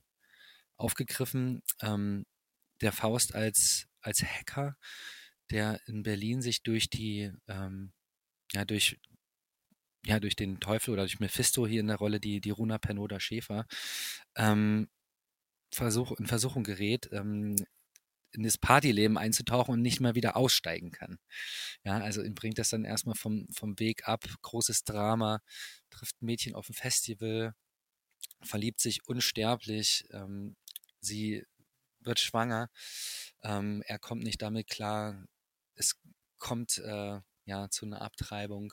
aufgegriffen. 0.77 1.63
Ähm, 1.81 2.27
der 2.81 2.93
Faust 2.93 3.35
als, 3.35 3.89
als 4.01 4.23
Hacker, 4.23 4.77
der 5.51 5.81
in 5.87 6.03
Berlin 6.03 6.43
sich 6.43 6.63
durch 6.63 6.91
die, 6.91 7.33
ähm, 7.49 7.93
ja, 8.53 8.65
durch 8.65 8.99
ja, 10.07 10.21
durch 10.21 10.37
den 10.37 10.61
Teufel 10.61 10.93
oder 10.93 11.03
durch 11.03 11.19
Mephisto 11.21 11.67
hier 11.67 11.81
in 11.81 11.89
der 11.89 11.97
Rolle, 11.97 12.21
die, 12.21 12.41
die 12.41 12.51
Runa 12.51 12.79
Pernoda 12.79 13.19
Schäfer, 13.19 13.67
ähm, 14.37 14.89
Versuch, 15.73 16.13
in 16.13 16.27
Versuchung 16.27 16.63
gerät, 16.63 17.09
ähm, 17.13 17.57
in 18.33 18.45
das 18.45 18.59
Partyleben 18.59 19.19
einzutauchen 19.19 19.75
und 19.75 19.83
nicht 19.83 20.01
mehr 20.01 20.15
wieder 20.15 20.37
aussteigen 20.37 20.93
kann. 20.93 21.19
Ja, 21.85 21.99
also 21.99 22.23
ihn 22.23 22.35
bringt 22.35 22.59
das 22.59 22.71
dann 22.71 22.85
erstmal 22.85 23.17
vom, 23.17 23.49
vom 23.53 23.79
Weg 23.81 24.07
ab, 24.09 24.25
großes 24.43 24.85
Drama, 24.85 25.41
trifft 25.91 26.23
ein 26.23 26.27
Mädchen 26.27 26.55
auf 26.55 26.67
dem 26.67 26.75
Festival, 26.75 27.55
verliebt 28.43 28.81
sich 28.81 29.07
unsterblich, 29.09 30.07
ähm, 30.13 30.57
sie 31.01 31.45
wird 32.01 32.21
schwanger, 32.21 32.71
ähm, 33.43 33.83
er 33.87 33.99
kommt 33.99 34.23
nicht 34.23 34.41
damit 34.43 34.69
klar, 34.69 35.27
es 35.75 35.99
kommt 36.39 36.79
äh, 36.79 37.21
ja 37.47 37.69
zu 37.71 37.87
einer 37.87 38.03
Abtreibung 38.03 38.73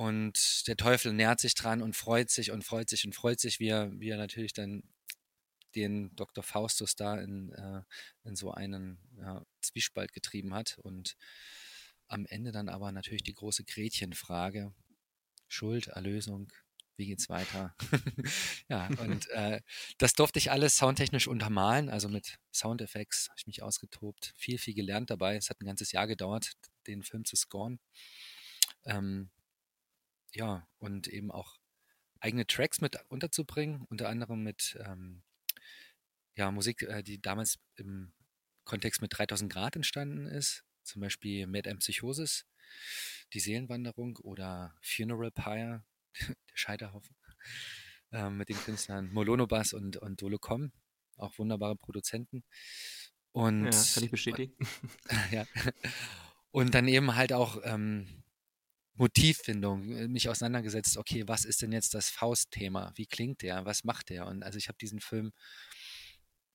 und 0.00 0.66
der 0.66 0.78
Teufel 0.78 1.12
nährt 1.12 1.40
sich 1.40 1.54
dran 1.54 1.82
und 1.82 1.94
freut 1.94 2.30
sich 2.30 2.52
und 2.52 2.64
freut 2.64 2.88
sich 2.88 3.04
und 3.04 3.14
freut 3.14 3.38
sich, 3.38 3.60
wie 3.60 3.68
er, 3.68 3.90
wie 4.00 4.08
er 4.08 4.16
natürlich 4.16 4.54
dann 4.54 4.82
den 5.74 6.16
Dr. 6.16 6.42
Faustus 6.42 6.96
da 6.96 7.20
in, 7.20 7.52
äh, 7.52 7.82
in 8.24 8.34
so 8.34 8.50
einen 8.50 8.98
ja, 9.18 9.44
Zwiespalt 9.60 10.14
getrieben 10.14 10.54
hat. 10.54 10.78
Und 10.78 11.18
am 12.08 12.24
Ende 12.24 12.50
dann 12.50 12.70
aber 12.70 12.92
natürlich 12.92 13.24
die 13.24 13.34
große 13.34 13.64
Gretchenfrage. 13.64 14.72
Schuld, 15.48 15.88
Erlösung, 15.88 16.50
wie 16.96 17.04
geht's 17.04 17.28
weiter? 17.28 17.76
ja, 18.70 18.86
und 19.02 19.28
äh, 19.32 19.60
das 19.98 20.14
durfte 20.14 20.38
ich 20.38 20.50
alles 20.50 20.78
soundtechnisch 20.78 21.28
untermalen, 21.28 21.90
also 21.90 22.08
mit 22.08 22.38
Soundeffekts 22.54 23.28
habe 23.28 23.38
ich 23.38 23.46
mich 23.46 23.62
ausgetobt, 23.62 24.32
viel, 24.38 24.56
viel 24.56 24.72
gelernt 24.72 25.10
dabei. 25.10 25.36
Es 25.36 25.50
hat 25.50 25.60
ein 25.60 25.66
ganzes 25.66 25.92
Jahr 25.92 26.06
gedauert, 26.06 26.52
den 26.86 27.02
Film 27.02 27.26
zu 27.26 27.36
scoren. 27.36 27.80
Ähm, 28.86 29.28
ja, 30.34 30.68
und 30.78 31.08
eben 31.08 31.30
auch 31.30 31.58
eigene 32.20 32.46
Tracks 32.46 32.80
mit 32.80 32.98
unterzubringen, 33.08 33.86
unter 33.88 34.08
anderem 34.08 34.42
mit 34.42 34.78
ähm, 34.84 35.22
ja, 36.34 36.50
Musik, 36.50 36.82
äh, 36.82 37.02
die 37.02 37.20
damals 37.20 37.58
im 37.76 38.12
Kontext 38.64 39.02
mit 39.02 39.16
3000 39.16 39.52
Grad 39.52 39.76
entstanden 39.76 40.26
ist, 40.26 40.64
zum 40.82 41.00
Beispiel 41.00 41.46
Mad 41.46 41.68
M 41.68 41.78
Psychosis, 41.78 42.46
Die 43.32 43.40
Seelenwanderung 43.40 44.16
oder 44.18 44.76
Funeral 44.82 45.30
Pyre, 45.30 45.84
der 46.20 46.56
Scheiterhaufen, 46.56 47.16
äh, 48.12 48.30
mit 48.30 48.48
den 48.48 48.56
Künstlern 48.56 49.10
Molonobas 49.12 49.72
und, 49.72 49.96
und 49.96 50.20
Dolocom, 50.20 50.72
auch 51.16 51.38
wunderbare 51.38 51.76
Produzenten. 51.76 52.44
Und, 53.32 53.64
ja, 53.64 53.70
kann 53.94 54.04
ich 54.04 54.10
bestätigen. 54.10 54.56
ja. 55.30 55.46
Und 56.50 56.74
dann 56.74 56.88
eben 56.88 57.14
halt 57.14 57.32
auch 57.32 57.60
ähm, 57.64 58.22
Motivfindung, 59.00 59.96
äh, 59.96 60.08
mich 60.08 60.28
auseinandergesetzt, 60.28 60.98
okay, 60.98 61.26
was 61.26 61.46
ist 61.46 61.62
denn 61.62 61.72
jetzt 61.72 61.94
das 61.94 62.10
Faustthema? 62.10 62.92
Wie 62.96 63.06
klingt 63.06 63.40
der? 63.40 63.64
Was 63.64 63.82
macht 63.82 64.10
der? 64.10 64.26
Und 64.26 64.42
also 64.42 64.58
ich 64.58 64.68
habe 64.68 64.76
diesen 64.76 65.00
Film 65.00 65.32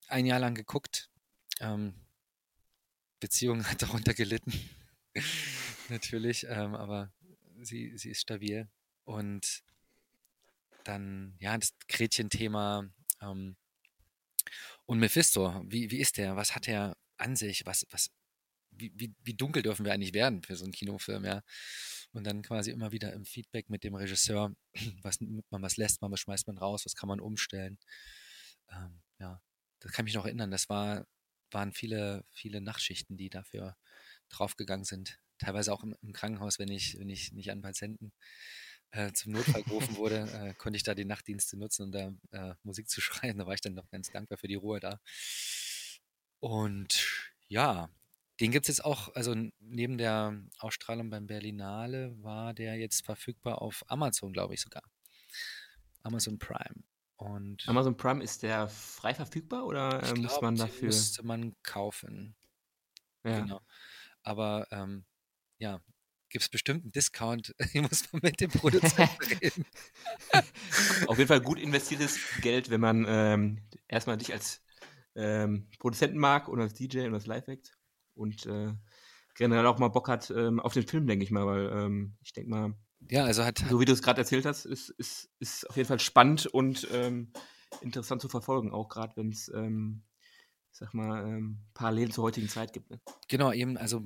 ein 0.08 0.28
Jahr 0.28 0.40
lang 0.40 0.54
geguckt. 0.54 1.10
Ähm, 1.60 1.96
Beziehung 3.20 3.66
hat 3.68 3.82
darunter 3.82 4.14
gelitten. 4.14 4.54
Natürlich, 5.90 6.46
ähm, 6.48 6.76
aber 6.76 7.12
sie, 7.62 7.98
sie 7.98 8.12
ist 8.12 8.22
stabil. 8.22 8.70
Und 9.06 9.64
dann, 10.84 11.36
ja, 11.40 11.58
das 11.58 11.74
Gretchen-Thema 11.88 12.88
ähm, 13.22 13.56
und 14.86 15.00
Mephisto, 15.00 15.64
wie, 15.66 15.90
wie 15.90 16.00
ist 16.00 16.18
der? 16.18 16.36
Was 16.36 16.54
hat 16.54 16.68
er 16.68 16.96
an 17.18 17.36
sich? 17.36 17.66
Was, 17.66 17.88
was, 17.90 18.12
wie, 18.70 18.92
wie, 18.96 19.16
wie 19.24 19.34
dunkel 19.34 19.64
dürfen 19.64 19.84
wir 19.84 19.94
eigentlich 19.94 20.14
werden 20.14 20.44
für 20.44 20.56
so 20.56 20.64
einen 20.64 20.74
Kinofilm, 20.74 21.26
ja? 21.26 21.42
Und 22.16 22.24
dann 22.26 22.42
quasi 22.42 22.72
immer 22.72 22.92
wieder 22.92 23.14
im 23.14 23.26
Feedback 23.26 23.70
mit 23.70 23.84
dem 23.84 23.96
Regisseur, 23.96 24.56
was 25.02 25.22
nimmt 25.22 25.50
man, 25.52 25.62
was 25.62 25.78
lässt 25.78 26.02
man, 26.02 26.12
was 26.12 26.20
schmeißt 26.22 26.48
man 26.48 26.58
raus, 26.58 26.86
was 26.86 26.96
kann 26.96 27.10
man 27.10 27.20
umstellen. 27.20 27.78
Ähm, 28.70 29.02
ja, 29.20 29.42
das 29.80 29.92
kann 29.92 30.06
mich 30.06 30.14
noch 30.14 30.26
erinnern. 30.26 30.52
Das 30.52 30.70
war, 30.70 31.06
waren 31.52 31.74
viele, 31.74 32.26
viele 32.32 32.62
Nachtschichten, 32.62 33.18
die 33.18 33.30
dafür 33.30 33.76
draufgegangen 34.30 34.86
sind. 34.86 35.20
Teilweise 35.38 35.74
auch 35.74 35.84
im, 35.84 35.96
im 36.02 36.14
Krankenhaus, 36.14 36.60
wenn 36.60 36.70
ich, 36.70 36.98
wenn 37.00 37.10
ich 37.10 37.32
nicht 37.34 37.52
an 37.52 37.62
Patienten 37.62 38.14
äh, 38.92 39.12
zum 39.12 39.34
Notfall 39.34 39.64
gerufen 39.64 39.96
wurde, 39.98 40.22
äh, 40.32 40.54
konnte 40.56 40.78
ich 40.78 40.84
da 40.84 40.96
die 40.96 41.06
Nachtdienste 41.06 41.58
nutzen, 41.58 41.84
um 41.84 41.92
da 41.92 42.14
äh, 42.32 42.56
Musik 42.64 42.90
zu 42.90 43.02
schreiben. 43.02 43.40
Da 43.40 43.46
war 43.46 43.54
ich 43.54 43.62
dann 43.62 43.74
noch 43.74 43.90
ganz 43.90 44.10
dankbar 44.10 44.38
für 44.38 44.48
die 44.48 44.56
Ruhe 44.56 44.80
da. 44.80 45.00
Und 46.40 47.34
ja, 47.48 47.90
den 48.40 48.52
gibt 48.52 48.66
es 48.66 48.78
jetzt 48.78 48.86
auch, 48.86 49.14
also 49.16 49.34
neben 49.60 49.98
der 49.98 50.42
Ausstrahlung 50.60 51.10
beim 51.10 51.28
Berlinale 51.28 52.16
war 52.22 52.54
der 52.54 52.76
jetzt 52.76 53.06
verfügbar 53.06 53.62
auf 53.62 53.84
Amazon, 53.88 54.34
glaube 54.34 54.54
ich 54.54 54.62
sogar. 54.62 54.84
Amazon 56.04 56.38
Prime. 56.38 56.84
Und 57.18 57.68
Amazon 57.68 57.96
Prime 57.96 58.22
ist 58.22 58.44
der 58.44 58.68
frei 58.68 59.14
verfügbar 59.14 59.66
oder 59.66 60.04
äh, 60.04 60.14
muss 60.16 60.32
glaub, 60.32 60.42
man 60.42 60.56
dafür? 60.58 60.88
Müsste 60.88 61.24
man 61.24 61.56
kaufen. 61.64 62.36
Ja. 63.24 63.40
Genau. 63.40 63.62
Aber 64.22 64.68
ähm, 64.72 65.06
ja, 65.58 65.82
gibt 66.30 66.44
es 66.44 66.50
bestimmt 66.50 66.84
einen 66.84 66.92
Discount. 66.92 67.56
Hier 67.72 67.84
muss 67.84 68.12
man 68.12 68.22
mit 68.24 68.42
dem 68.42 68.52
Produzenten 68.52 69.24
reden. 69.42 69.66
Auf 71.08 71.18
jeden 71.18 71.30
Fall 71.30 71.40
gut 71.40 71.60
investiertes 71.60 72.20
Geld, 72.42 72.70
wenn 72.70 72.82
man 72.82 73.06
ähm, 73.08 73.62
erstmal 73.88 74.18
dich 74.18 74.34
als 74.34 74.62
ähm, 75.16 75.70
Produzenten 75.80 76.18
mag 76.18 76.50
und 76.50 76.60
als 76.60 76.74
DJ 76.74 77.06
und 77.08 77.14
als 77.14 77.28
Live-Act 77.28 77.78
und 78.16 78.46
äh, 78.46 78.74
generell 79.36 79.66
auch 79.68 79.80
mal 79.80 79.90
Bock 79.90 80.08
hat 80.08 80.32
ähm, 80.32 80.60
auf 80.60 80.74
den 80.74 80.88
Film, 80.88 81.08
denke 81.08 81.24
ich 81.24 81.32
mal, 81.32 81.46
weil 81.46 81.70
ähm, 81.72 82.18
ich 82.24 82.34
denke 82.34 82.50
mal, 82.50 82.74
ja, 83.10 83.26
also 83.26 83.44
hat, 83.44 83.60
so 83.70 83.80
wie 83.80 83.86
du 83.86 83.94
es 83.94 84.02
gerade 84.02 84.22
erzählt 84.22 84.46
hast, 84.46 84.66
ist, 84.66 84.90
ist, 84.90 85.30
ist 85.40 85.70
auf 85.70 85.76
jeden 85.76 85.88
Fall 85.88 86.00
spannend 86.00 86.48
und 86.48 86.88
ähm, 86.92 87.32
interessant 87.82 88.22
zu 88.22 88.30
verfolgen, 88.30 88.72
auch 88.72 88.90
gerade 88.90 89.16
wenn 89.16 89.30
es, 89.30 89.48
ähm, 89.50 90.04
sag 90.72 90.94
mal, 90.94 91.24
ähm, 91.28 91.60
parallel 91.74 92.12
zur 92.12 92.24
heutigen 92.24 92.50
Zeit 92.50 92.74
gibt. 92.74 92.90
Ne? 92.90 93.00
Genau, 93.28 93.52
eben, 93.52 93.78
also 93.78 94.02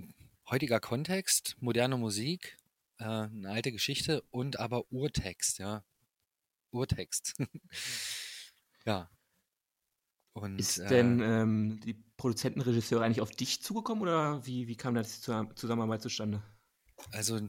heutiger 0.49 0.80
Kontext, 0.80 1.55
moderne 1.60 1.97
Musik, 1.97 2.57
äh, 2.97 3.03
eine 3.05 3.49
alte 3.49 3.72
Geschichte 3.72 4.24
und 4.32 4.60
aber 4.60 4.91
Urtext, 4.91 5.60
ja. 5.60 5.84
Urtext. 6.72 7.36
ja, 8.86 9.10
und, 10.42 10.60
ist 10.60 10.80
denn 10.90 11.20
äh, 11.22 11.42
ähm, 11.42 11.80
die 11.82 11.94
Produzentenregisseure 12.18 13.04
eigentlich 13.04 13.22
auf 13.22 13.32
dich 13.32 13.62
zugekommen 13.62 14.02
oder 14.02 14.46
wie, 14.46 14.68
wie 14.68 14.76
kam 14.76 14.96
das 14.96 15.22
zur 15.22 15.50
Zusammenarbeit 15.56 16.02
zustande? 16.02 16.42
Also 17.12 17.40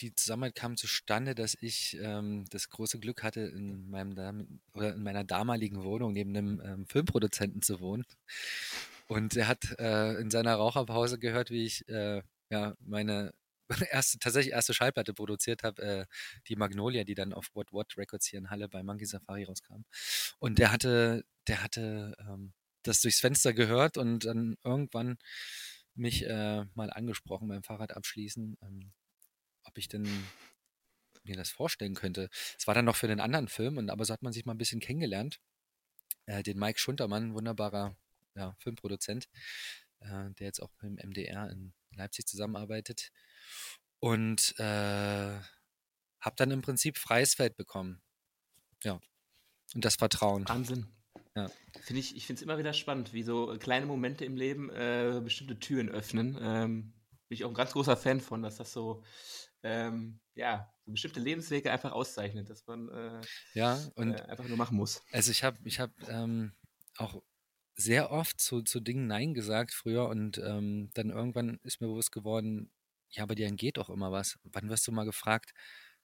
die 0.00 0.14
Zusammenarbeit 0.14 0.56
kam 0.56 0.76
zustande, 0.76 1.34
dass 1.34 1.56
ich 1.60 1.96
ähm, 2.00 2.44
das 2.50 2.68
große 2.70 2.98
Glück 2.98 3.22
hatte, 3.22 3.40
in, 3.40 3.88
meinem 3.88 4.60
oder 4.72 4.94
in 4.94 5.02
meiner 5.02 5.24
damaligen 5.24 5.82
Wohnung 5.84 6.12
neben 6.12 6.36
einem 6.36 6.60
ähm, 6.64 6.86
Filmproduzenten 6.86 7.62
zu 7.62 7.80
wohnen. 7.80 8.04
Und 9.06 9.36
er 9.36 9.48
hat 9.48 9.78
äh, 9.78 10.14
in 10.20 10.30
seiner 10.30 10.54
Raucherpause 10.56 11.18
gehört, 11.18 11.50
wie 11.50 11.64
ich 11.64 11.88
äh, 11.88 12.22
ja, 12.50 12.74
meine 12.80 13.32
erste, 13.90 14.18
tatsächlich 14.18 14.52
erste 14.52 14.74
Schallplatte 14.74 15.14
produziert 15.14 15.62
habe, 15.62 15.82
äh, 15.82 16.06
die 16.48 16.56
Magnolia, 16.56 17.04
die 17.04 17.14
dann 17.14 17.32
auf 17.32 17.48
What 17.54 17.72
What 17.72 17.96
Records 17.96 18.26
hier 18.26 18.38
in 18.38 18.50
Halle 18.50 18.68
bei 18.68 18.82
Monkey 18.82 19.06
Safari 19.06 19.44
rauskam. 19.44 19.84
Und 20.38 20.58
der 20.58 20.72
hatte, 20.72 21.24
der 21.48 21.62
hatte 21.62 22.16
ähm, 22.20 22.52
das 22.82 23.00
durchs 23.00 23.20
Fenster 23.20 23.52
gehört 23.52 23.96
und 23.96 24.24
dann 24.24 24.56
irgendwann 24.62 25.18
mich 25.94 26.24
äh, 26.24 26.64
mal 26.74 26.90
angesprochen 26.90 27.48
beim 27.48 27.62
Fahrrad 27.62 27.96
abschließen, 27.96 28.56
ähm, 28.62 28.92
ob 29.64 29.78
ich 29.78 29.88
denn 29.88 30.08
mir 31.24 31.36
das 31.36 31.50
vorstellen 31.50 31.94
könnte. 31.94 32.28
Es 32.58 32.66
war 32.66 32.74
dann 32.74 32.84
noch 32.84 32.96
für 32.96 33.08
den 33.08 33.20
anderen 33.20 33.48
Film, 33.48 33.78
und 33.78 33.90
aber 33.90 34.04
so 34.04 34.12
hat 34.12 34.22
man 34.22 34.32
sich 34.32 34.44
mal 34.44 34.54
ein 34.54 34.58
bisschen 34.58 34.80
kennengelernt. 34.80 35.40
Äh, 36.26 36.42
den 36.42 36.58
Mike 36.58 36.78
Schuntermann, 36.78 37.34
wunderbarer 37.34 37.96
ja, 38.34 38.54
Filmproduzent, 38.58 39.28
äh, 40.00 40.30
der 40.38 40.46
jetzt 40.46 40.60
auch 40.60 40.70
mit 40.80 40.98
dem 40.98 41.10
MDR 41.10 41.50
in 41.50 41.72
Leipzig 41.92 42.26
zusammenarbeitet. 42.26 43.10
Und 44.00 44.54
äh, 44.58 45.38
habe 46.20 46.36
dann 46.36 46.50
im 46.50 46.62
Prinzip 46.62 46.98
freies 46.98 47.34
Feld 47.34 47.56
bekommen. 47.56 48.02
Ja. 48.82 49.00
Und 49.74 49.84
das 49.84 49.96
Vertrauen. 49.96 50.48
Wahnsinn. 50.48 50.86
Ja. 51.36 51.50
Find 51.82 51.98
ich 51.98 52.16
ich 52.16 52.26
finde 52.26 52.38
es 52.38 52.42
immer 52.42 52.58
wieder 52.58 52.72
spannend, 52.72 53.12
wie 53.12 53.22
so 53.22 53.56
kleine 53.58 53.86
Momente 53.86 54.24
im 54.24 54.36
Leben 54.36 54.70
äh, 54.70 55.20
bestimmte 55.22 55.58
Türen 55.58 55.88
öffnen. 55.88 56.38
Ähm, 56.40 56.92
bin 57.28 57.36
ich 57.36 57.44
auch 57.44 57.48
ein 57.48 57.54
ganz 57.54 57.72
großer 57.72 57.96
Fan 57.96 58.20
von, 58.20 58.42
dass 58.42 58.56
das 58.56 58.72
so, 58.72 59.02
ähm, 59.62 60.20
ja, 60.34 60.72
so 60.84 60.92
bestimmte 60.92 61.20
Lebenswege 61.20 61.72
einfach 61.72 61.92
auszeichnet, 61.92 62.50
dass 62.50 62.66
man 62.66 62.88
äh, 62.88 63.20
ja, 63.54 63.80
und 63.96 64.12
äh, 64.12 64.22
einfach 64.22 64.46
nur 64.46 64.56
machen 64.56 64.76
muss. 64.76 65.02
Also 65.10 65.30
ich 65.30 65.42
habe 65.42 65.58
ich 65.64 65.80
hab, 65.80 65.90
ähm, 66.08 66.52
auch 66.96 67.22
sehr 67.76 68.12
oft 68.12 68.40
zu, 68.40 68.62
zu 68.62 68.78
Dingen 68.78 69.08
Nein 69.08 69.34
gesagt 69.34 69.72
früher 69.72 70.08
und 70.08 70.38
ähm, 70.38 70.90
dann 70.94 71.10
irgendwann 71.10 71.58
ist 71.64 71.80
mir 71.80 71.88
bewusst 71.88 72.12
geworden, 72.12 72.70
ja, 73.10 73.22
aber 73.22 73.34
dir 73.34 73.50
geht 73.52 73.76
doch 73.76 73.90
immer 73.90 74.12
was. 74.12 74.38
Wann 74.44 74.68
wirst 74.68 74.86
du 74.86 74.92
mal 74.92 75.04
gefragt, 75.04 75.52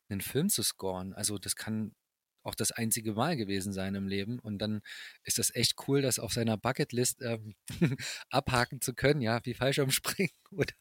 einen 0.09 0.21
Film 0.21 0.49
zu 0.49 0.63
scoren? 0.63 1.13
Also 1.15 1.39
das 1.39 1.57
kann 1.57 1.95
auch 2.43 2.55
das 2.55 2.73
einzige 2.73 3.13
Mal 3.13 3.37
gewesen 3.37 3.73
sein 3.73 3.95
im 3.95 4.09
Leben. 4.09 4.39
Und 4.39 4.59
dann 4.59 4.81
ist 5.25 5.39
das 5.39 5.55
echt 5.55 5.75
cool, 5.87 6.03
das 6.03 6.19
auf 6.19 6.33
seiner 6.33 6.57
Bucketlist 6.57 7.23
ähm, 7.23 7.55
abhaken 8.31 8.81
zu 8.81 8.95
können, 8.95 9.21
ja, 9.21 9.41
wie 9.45 9.55
Fallschirmspringen 9.55 10.33
oder, 10.51 10.73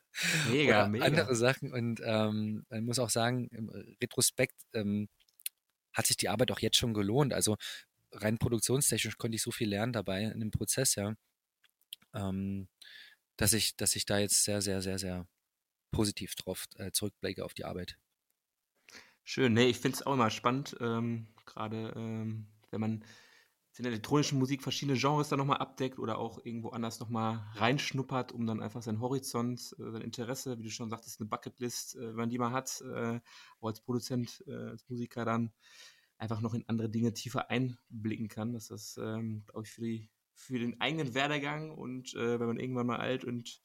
mega, 0.50 0.82
oder 0.82 0.90
mega. 0.90 1.06
andere 1.06 1.36
Sachen. 1.36 1.72
Und 1.72 2.02
ähm, 2.04 2.66
man 2.70 2.86
muss 2.86 3.00
auch 3.00 3.10
sagen, 3.10 3.50
im 3.50 3.70
Retrospekt 4.02 4.56
ähm, 4.74 5.10
hat 5.94 6.08
sich 6.08 6.18
die 6.18 6.30
Arbeit 6.30 6.52
auch 6.52 6.60
jetzt 6.60 6.78
schon 6.78 6.94
gelohnt. 6.94 7.34
Also 7.34 7.58
rein 8.12 8.38
produktionstechnisch 8.38 9.18
konnte 9.18 9.36
ich 9.36 9.42
so 9.42 9.52
viel 9.52 9.70
lernen 9.70 9.94
dabei 9.94 10.24
in 10.24 10.40
dem 10.40 10.52
Prozess, 10.52 10.96
ja, 10.96 11.14
ähm, 12.14 12.68
dass 13.38 13.54
ich, 13.54 13.76
dass 13.76 13.96
ich 13.96 14.06
da 14.06 14.18
jetzt 14.20 14.44
sehr, 14.44 14.62
sehr, 14.62 14.82
sehr, 14.82 15.00
sehr 15.00 15.28
positiv 15.92 16.36
drauf 16.36 16.68
äh, 16.76 16.92
zurückblicke 16.92 17.44
auf 17.44 17.54
die 17.54 17.66
Arbeit. 17.66 17.98
Schön, 19.24 19.54
nee, 19.54 19.68
ich 19.68 19.78
finde 19.78 19.96
es 19.96 20.06
auch 20.06 20.14
immer 20.14 20.30
spannend, 20.30 20.76
ähm, 20.80 21.28
gerade 21.46 21.94
ähm, 21.96 22.48
wenn 22.72 22.82
man 22.82 23.04
in 23.80 23.84
der 23.84 23.94
elektronischen 23.94 24.38
Musik 24.38 24.62
verschiedene 24.62 25.00
Genres 25.00 25.30
dann 25.30 25.40
nochmal 25.40 25.60
abdeckt 25.60 26.00
oder 26.00 26.18
auch 26.18 26.44
irgendwo 26.44 26.70
anders 26.70 27.00
nochmal 27.00 27.42
reinschnuppert, 27.56 28.34
um 28.34 28.46
dann 28.46 28.62
einfach 28.62 28.82
seinen 28.82 29.00
Horizont, 29.00 29.74
äh, 29.80 29.92
sein 29.92 30.02
Interesse, 30.02 30.60
wie 30.60 30.64
du 30.64 30.70
schon 30.70 30.90
sagtest, 30.90 31.22
eine 31.22 31.30
Bucketlist, 31.30 31.96
äh, 31.96 32.10
wenn 32.10 32.16
man 32.16 32.30
die 32.30 32.38
mal 32.38 32.52
hat, 32.52 32.82
äh, 32.82 33.22
auch 33.62 33.68
als 33.68 33.80
Produzent, 33.80 34.44
äh, 34.48 34.52
als 34.52 34.90
Musiker 34.90 35.24
dann 35.24 35.54
einfach 36.18 36.42
noch 36.42 36.54
in 36.54 36.68
andere 36.68 36.90
Dinge 36.90 37.14
tiefer 37.14 37.50
einblicken 37.50 38.28
kann. 38.28 38.52
Das, 38.52 38.98
ähm, 38.98 39.44
glaube 39.48 39.66
ich, 39.66 39.72
für, 39.72 39.82
die, 39.82 40.10
für 40.34 40.60
den 40.60 40.82
eigenen 40.82 41.14
Werdegang 41.14 41.72
und 41.72 42.14
äh, 42.16 42.38
wenn 42.38 42.48
man 42.48 42.60
irgendwann 42.60 42.88
mal 42.88 42.98
alt 42.98 43.24
und 43.24 43.62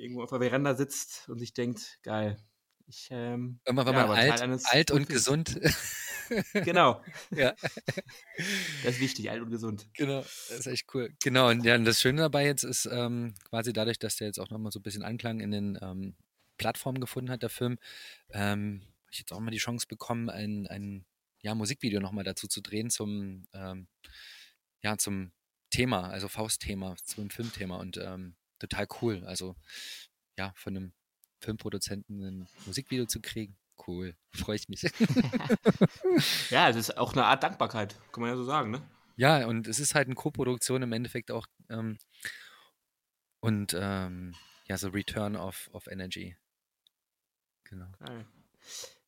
irgendwo 0.00 0.22
auf 0.22 0.30
der 0.30 0.40
Veranda 0.40 0.74
sitzt 0.74 1.28
und 1.28 1.38
sich 1.38 1.52
denkt, 1.52 1.98
geil, 2.02 2.36
ich, 2.86 3.08
ähm, 3.10 3.60
man, 3.66 3.86
wenn 3.86 3.94
ja, 3.94 4.06
man 4.06 4.16
alt, 4.16 4.66
alt 4.66 4.90
und 4.90 5.08
gesund. 5.08 5.60
genau. 6.52 7.02
ja. 7.30 7.54
Das 8.82 8.94
ist 8.94 9.00
wichtig, 9.00 9.30
alt 9.30 9.42
und 9.42 9.50
gesund. 9.50 9.86
Genau, 9.94 10.20
das 10.20 10.50
ist 10.50 10.66
echt 10.66 10.94
cool. 10.94 11.14
Genau, 11.22 11.50
und 11.50 11.64
ja, 11.64 11.74
und 11.74 11.84
das 11.84 12.00
Schöne 12.00 12.22
dabei 12.22 12.46
jetzt 12.46 12.62
ist 12.62 12.86
ähm, 12.90 13.34
quasi 13.44 13.72
dadurch, 13.72 13.98
dass 13.98 14.16
der 14.16 14.28
jetzt 14.28 14.38
auch 14.38 14.48
nochmal 14.50 14.72
so 14.72 14.78
ein 14.78 14.82
bisschen 14.82 15.02
Anklang 15.02 15.40
in 15.40 15.50
den 15.50 15.78
ähm, 15.82 16.16
Plattformen 16.56 17.00
gefunden 17.00 17.30
hat, 17.30 17.42
der 17.42 17.50
Film, 17.50 17.78
ähm, 18.30 18.82
habe 18.82 19.12
ich 19.12 19.18
jetzt 19.18 19.32
auch 19.32 19.40
mal 19.40 19.50
die 19.50 19.58
Chance 19.58 19.86
bekommen, 19.86 20.30
ein, 20.30 20.66
ein 20.68 21.04
ja, 21.42 21.54
Musikvideo 21.54 22.00
nochmal 22.00 22.24
dazu 22.24 22.48
zu 22.48 22.60
drehen 22.60 22.90
zum, 22.90 23.46
ähm, 23.52 23.88
ja, 24.82 24.96
zum 24.96 25.32
Thema, 25.70 26.08
also 26.08 26.28
Faustthema, 26.28 26.96
zum 27.04 27.30
Filmthema 27.30 27.76
und 27.76 27.98
ähm, 27.98 28.36
total 28.60 28.86
cool. 29.00 29.24
Also 29.24 29.56
ja, 30.38 30.52
von 30.56 30.76
einem 30.76 30.92
Filmproduzenten 31.40 32.22
ein 32.22 32.48
Musikvideo 32.66 33.06
zu 33.06 33.20
kriegen. 33.20 33.56
Cool, 33.86 34.14
freue 34.34 34.56
ich 34.56 34.68
mich. 34.68 34.82
ja, 36.50 36.68
es 36.68 36.76
ist 36.76 36.96
auch 36.96 37.12
eine 37.12 37.24
Art 37.24 37.42
Dankbarkeit, 37.42 37.96
kann 38.12 38.20
man 38.20 38.30
ja 38.30 38.36
so 38.36 38.44
sagen, 38.44 38.70
ne? 38.70 38.82
Ja, 39.16 39.46
und 39.46 39.66
es 39.66 39.80
ist 39.80 39.94
halt 39.94 40.06
eine 40.06 40.14
Co-Produktion 40.14 40.82
im 40.82 40.92
Endeffekt 40.92 41.30
auch 41.30 41.46
ähm, 41.68 41.98
und 43.40 43.76
ähm, 43.78 44.34
ja, 44.66 44.78
so 44.78 44.88
Return 44.88 45.36
of, 45.36 45.68
of 45.72 45.86
Energy. 45.88 46.36
Genau. 47.64 47.86
Geil. 47.98 48.26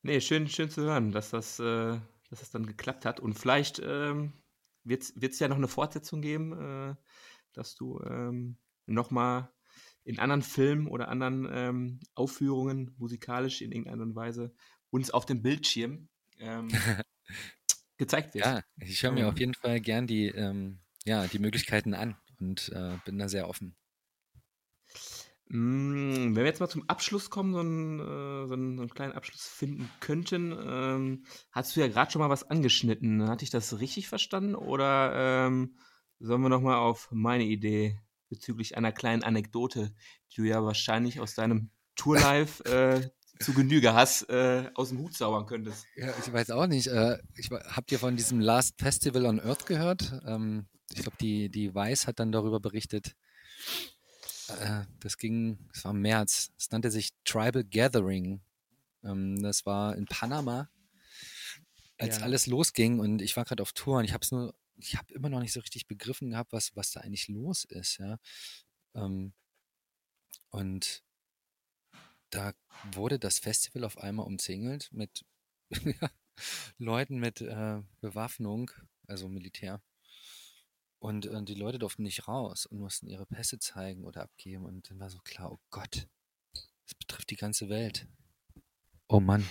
Nee, 0.02 0.20
schön, 0.20 0.48
schön 0.48 0.70
zu 0.70 0.82
hören, 0.82 1.12
dass 1.12 1.30
das, 1.30 1.60
äh, 1.60 1.98
dass 2.30 2.40
das 2.40 2.50
dann 2.50 2.66
geklappt 2.66 3.04
hat. 3.04 3.20
Und 3.20 3.34
vielleicht 3.34 3.80
ähm, 3.84 4.32
wird 4.84 5.12
es 5.22 5.38
ja 5.38 5.48
noch 5.48 5.56
eine 5.56 5.68
Fortsetzung 5.68 6.20
geben, 6.22 6.52
äh, 6.52 6.94
dass 7.52 7.74
du 7.74 8.00
ähm, 8.00 8.56
nochmal 8.86 9.50
in 10.04 10.18
anderen 10.18 10.42
Filmen 10.42 10.88
oder 10.88 11.08
anderen 11.08 11.48
ähm, 11.52 12.00
Aufführungen 12.14 12.94
musikalisch 12.98 13.62
in 13.62 13.72
irgendeiner 13.72 14.14
Weise 14.14 14.52
uns 14.90 15.10
auf 15.10 15.26
dem 15.26 15.42
Bildschirm 15.42 16.08
ähm, 16.38 16.68
gezeigt 17.96 18.34
wird. 18.34 18.44
Ja, 18.44 18.62
ich 18.80 19.02
höre 19.02 19.12
mir 19.12 19.28
auf 19.28 19.38
jeden 19.38 19.54
Fall 19.54 19.80
gern 19.80 20.06
die, 20.06 20.26
ähm, 20.26 20.80
ja, 21.04 21.26
die 21.26 21.38
Möglichkeiten 21.38 21.94
an 21.94 22.16
und 22.40 22.70
äh, 22.70 22.98
bin 23.04 23.18
da 23.18 23.28
sehr 23.28 23.48
offen. 23.48 23.76
Mm, 25.48 26.34
wenn 26.34 26.34
wir 26.34 26.46
jetzt 26.46 26.60
mal 26.60 26.68
zum 26.68 26.88
Abschluss 26.88 27.30
kommen, 27.30 27.52
so 27.52 27.60
einen, 27.60 28.00
äh, 28.00 28.46
so 28.46 28.54
einen, 28.54 28.76
so 28.76 28.82
einen 28.82 28.94
kleinen 28.94 29.12
Abschluss 29.12 29.46
finden 29.46 29.88
könnten, 30.00 30.56
ähm, 30.66 31.24
hast 31.50 31.76
du 31.76 31.80
ja 31.80 31.88
gerade 31.88 32.10
schon 32.10 32.20
mal 32.20 32.30
was 32.30 32.48
angeschnitten. 32.48 33.28
Hatte 33.28 33.44
ich 33.44 33.50
das 33.50 33.78
richtig 33.78 34.08
verstanden 34.08 34.54
oder 34.54 35.12
ähm, 35.46 35.76
sollen 36.18 36.42
wir 36.42 36.48
nochmal 36.48 36.76
auf 36.76 37.08
meine 37.12 37.44
Idee 37.44 38.00
bezüglich 38.32 38.78
einer 38.78 38.92
kleinen 38.92 39.22
Anekdote, 39.22 39.92
die 40.30 40.36
du 40.36 40.44
ja 40.44 40.64
wahrscheinlich 40.64 41.20
aus 41.20 41.34
deinem 41.34 41.68
Tourlife 41.96 42.64
äh, 42.64 43.10
zu 43.44 43.52
Genüge 43.52 43.92
hast, 43.92 44.22
äh, 44.30 44.70
aus 44.74 44.88
dem 44.88 45.00
Hut 45.00 45.14
zaubern 45.14 45.44
könntest. 45.44 45.84
Ja, 45.96 46.14
ich 46.18 46.32
weiß 46.32 46.50
auch 46.50 46.66
nicht. 46.66 46.86
Äh, 46.86 47.18
ich, 47.36 47.50
habt 47.50 47.92
ihr 47.92 47.98
von 47.98 48.16
diesem 48.16 48.40
Last 48.40 48.80
Festival 48.80 49.26
on 49.26 49.38
Earth 49.38 49.66
gehört? 49.66 50.18
Ähm, 50.26 50.66
ich 50.94 51.02
glaube, 51.02 51.18
die, 51.20 51.50
die 51.50 51.74
Weiß 51.74 52.06
hat 52.06 52.20
dann 52.20 52.32
darüber 52.32 52.58
berichtet. 52.58 53.14
Äh, 54.48 54.84
das 55.00 55.18
ging, 55.18 55.58
es 55.74 55.84
war 55.84 55.92
im 55.92 56.00
März. 56.00 56.52
Es 56.56 56.70
nannte 56.70 56.90
sich 56.90 57.10
Tribal 57.26 57.64
Gathering. 57.64 58.40
Ähm, 59.04 59.42
das 59.42 59.66
war 59.66 59.94
in 59.94 60.06
Panama, 60.06 60.70
als 61.98 62.18
ja. 62.18 62.24
alles 62.24 62.46
losging 62.46 62.98
und 62.98 63.20
ich 63.20 63.36
war 63.36 63.44
gerade 63.44 63.62
auf 63.62 63.74
Tour 63.74 63.98
und 63.98 64.04
ich 64.04 64.14
habe 64.14 64.24
es 64.24 64.32
nur 64.32 64.54
ich 64.76 64.96
habe 64.96 65.12
immer 65.14 65.28
noch 65.28 65.40
nicht 65.40 65.52
so 65.52 65.60
richtig 65.60 65.86
begriffen 65.86 66.30
gehabt, 66.30 66.52
was, 66.52 66.74
was 66.76 66.92
da 66.92 67.00
eigentlich 67.00 67.28
los 67.28 67.64
ist, 67.64 67.98
ja. 67.98 68.18
Ähm, 68.94 69.32
und 70.50 71.02
da 72.30 72.52
wurde 72.92 73.18
das 73.18 73.38
Festival 73.38 73.84
auf 73.84 73.98
einmal 73.98 74.26
umzingelt 74.26 74.90
mit 74.92 75.24
Leuten 76.78 77.18
mit 77.18 77.40
äh, 77.40 77.82
Bewaffnung, 78.00 78.70
also 79.06 79.28
Militär. 79.28 79.82
Und 80.98 81.26
äh, 81.26 81.42
die 81.42 81.54
Leute 81.54 81.78
durften 81.78 82.04
nicht 82.04 82.28
raus 82.28 82.66
und 82.66 82.78
mussten 82.78 83.08
ihre 83.08 83.26
Pässe 83.26 83.58
zeigen 83.58 84.04
oder 84.04 84.22
abgeben. 84.22 84.64
Und 84.64 84.88
dann 84.90 85.00
war 85.00 85.10
so 85.10 85.18
klar, 85.18 85.52
oh 85.52 85.60
Gott, 85.70 86.08
das 86.52 86.94
betrifft 86.94 87.30
die 87.30 87.36
ganze 87.36 87.68
Welt. 87.68 88.06
Oh 89.08 89.20
Mann. 89.20 89.46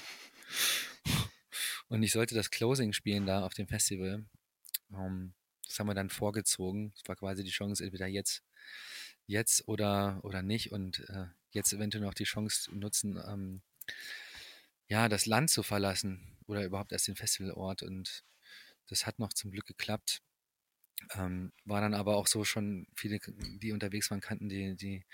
Und 1.87 2.03
ich 2.03 2.13
sollte 2.13 2.35
das 2.35 2.51
Closing 2.51 2.93
spielen 2.93 3.25
da 3.25 3.45
auf 3.45 3.53
dem 3.53 3.67
Festival. 3.67 4.25
Ähm, 4.93 5.33
das 5.65 5.79
haben 5.79 5.87
wir 5.87 5.93
dann 5.93 6.09
vorgezogen. 6.09 6.93
Es 6.95 7.07
war 7.07 7.15
quasi 7.15 7.43
die 7.43 7.51
Chance, 7.51 7.83
entweder 7.83 8.07
jetzt, 8.07 8.43
jetzt 9.25 9.67
oder, 9.67 10.19
oder 10.23 10.41
nicht. 10.41 10.71
Und 10.71 10.99
äh, 11.09 11.27
jetzt 11.51 11.73
eventuell 11.73 12.03
noch 12.03 12.13
die 12.13 12.25
Chance 12.25 12.73
nutzen, 12.75 13.17
ähm, 13.27 13.61
ja, 14.87 15.07
das 15.07 15.25
Land 15.25 15.49
zu 15.49 15.63
verlassen 15.63 16.37
oder 16.47 16.65
überhaupt 16.65 16.91
erst 16.91 17.07
den 17.07 17.15
Festivalort. 17.15 17.83
Und 17.83 18.23
das 18.87 19.05
hat 19.05 19.19
noch 19.19 19.33
zum 19.33 19.51
Glück 19.51 19.65
geklappt. 19.65 20.21
Ähm, 21.15 21.51
war 21.65 21.81
dann 21.81 21.93
aber 21.93 22.17
auch 22.17 22.27
so 22.27 22.43
schon 22.43 22.87
viele, 22.95 23.19
die 23.61 23.71
unterwegs 23.71 24.11
waren, 24.11 24.21
kannten 24.21 24.49
die, 24.49 24.75
die, 24.75 25.05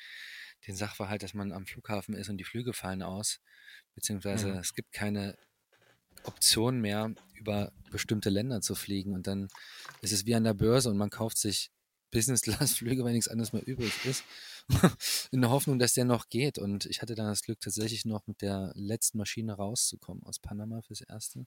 den 0.66 0.76
Sachverhalt, 0.76 1.24
dass 1.24 1.34
man 1.34 1.52
am 1.52 1.66
Flughafen 1.66 2.16
ist 2.16 2.30
und 2.30 2.38
die 2.38 2.44
Flüge 2.44 2.74
fallen 2.74 3.04
aus. 3.04 3.40
Beziehungsweise 3.96 4.54
mhm. 4.54 4.58
es 4.58 4.74
gibt 4.74 4.92
keine 4.92 5.38
Option 6.24 6.80
mehr, 6.80 7.14
über 7.36 7.72
bestimmte 7.92 8.30
Länder 8.30 8.62
zu 8.62 8.76
fliegen. 8.76 9.14
Und 9.14 9.28
dann 9.28 9.48
ist 10.02 10.12
es 10.12 10.26
wie 10.26 10.36
an 10.36 10.44
der 10.44 10.54
Börse 10.54 10.90
und 10.90 10.98
man 10.98 11.10
kauft 11.10 11.38
sich 11.38 11.72
Business-Class-Flüge, 12.12 13.04
wenn 13.06 13.14
nichts 13.14 13.28
anderes 13.28 13.54
mehr 13.54 13.66
übrig 13.66 13.94
ist. 14.06 14.24
in 15.32 15.42
der 15.42 15.50
Hoffnung, 15.50 15.80
dass 15.80 15.94
der 15.94 16.06
noch 16.06 16.30
geht. 16.30 16.58
Und 16.58 16.86
ich 16.86 17.02
hatte 17.02 17.16
dann 17.16 17.28
das 17.28 17.42
Glück, 17.42 17.60
tatsächlich 17.60 18.06
noch 18.06 18.28
mit 18.28 18.42
der 18.42 18.72
letzten 18.76 19.18
Maschine 19.18 19.54
rauszukommen 19.54 20.24
aus 20.24 20.40
Panama 20.40 20.82
fürs 20.82 21.02
Erste. 21.02 21.46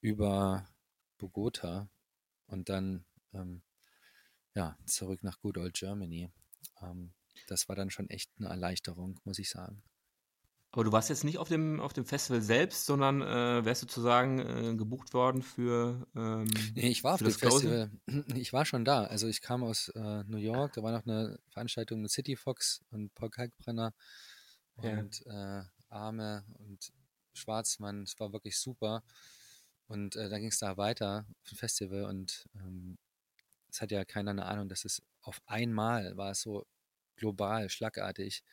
Über 0.00 0.68
Bogota 1.18 1.88
und 2.46 2.68
dann 2.68 3.04
ähm, 3.32 3.62
ja, 4.54 4.76
zurück 4.86 5.22
nach 5.22 5.40
Good 5.40 5.58
Old 5.58 5.74
Germany. 5.74 6.30
Ähm, 6.82 7.12
das 7.46 7.68
war 7.68 7.76
dann 7.76 7.90
schon 7.90 8.08
echt 8.10 8.30
eine 8.38 8.48
Erleichterung, 8.48 9.20
muss 9.24 9.38
ich 9.38 9.50
sagen. 9.50 9.82
Aber 10.76 10.84
du 10.84 10.92
warst 10.92 11.08
jetzt 11.08 11.24
nicht 11.24 11.38
auf 11.38 11.48
dem, 11.48 11.80
auf 11.80 11.94
dem 11.94 12.04
Festival 12.04 12.42
selbst, 12.42 12.84
sondern 12.84 13.22
äh, 13.22 13.64
wärst 13.64 13.80
sozusagen 13.80 14.40
äh, 14.40 14.76
gebucht 14.76 15.14
worden 15.14 15.40
für. 15.40 16.06
Ähm, 16.14 16.44
nee, 16.74 16.90
ich 16.90 17.02
war 17.02 17.14
auf 17.14 17.22
dem 17.22 17.30
Festival. 17.30 17.90
Ich 18.34 18.52
war 18.52 18.66
schon 18.66 18.84
da. 18.84 19.04
Also 19.04 19.26
ich 19.26 19.40
kam 19.40 19.64
aus 19.64 19.88
äh, 19.88 20.24
New 20.24 20.36
York, 20.36 20.74
da 20.74 20.82
war 20.82 20.92
noch 20.92 21.06
eine 21.06 21.38
Veranstaltung 21.48 22.02
mit 22.02 22.10
City 22.10 22.36
Fox 22.36 22.82
und 22.90 23.14
Paul 23.14 23.30
Kalkbrenner 23.30 23.94
ja. 24.82 24.98
und 24.98 25.24
äh, 25.24 25.62
Arme 25.88 26.44
und 26.58 26.92
Schwarzmann. 27.32 28.02
Es 28.02 28.20
war 28.20 28.34
wirklich 28.34 28.58
super. 28.58 29.02
Und 29.86 30.14
äh, 30.16 30.28
dann 30.28 30.40
ging 30.40 30.50
es 30.50 30.58
da 30.58 30.76
weiter 30.76 31.24
auf 31.40 31.48
dem 31.48 31.56
Festival 31.56 32.04
und 32.04 32.50
ähm, 32.54 32.98
es 33.70 33.80
hat 33.80 33.92
ja 33.92 34.04
keiner 34.04 34.32
eine 34.32 34.44
Ahnung, 34.44 34.68
dass 34.68 34.84
es 34.84 35.00
auf 35.22 35.40
einmal 35.46 36.18
war 36.18 36.32
es 36.32 36.42
so 36.42 36.66
global, 37.16 37.70
schlagartig 37.70 38.44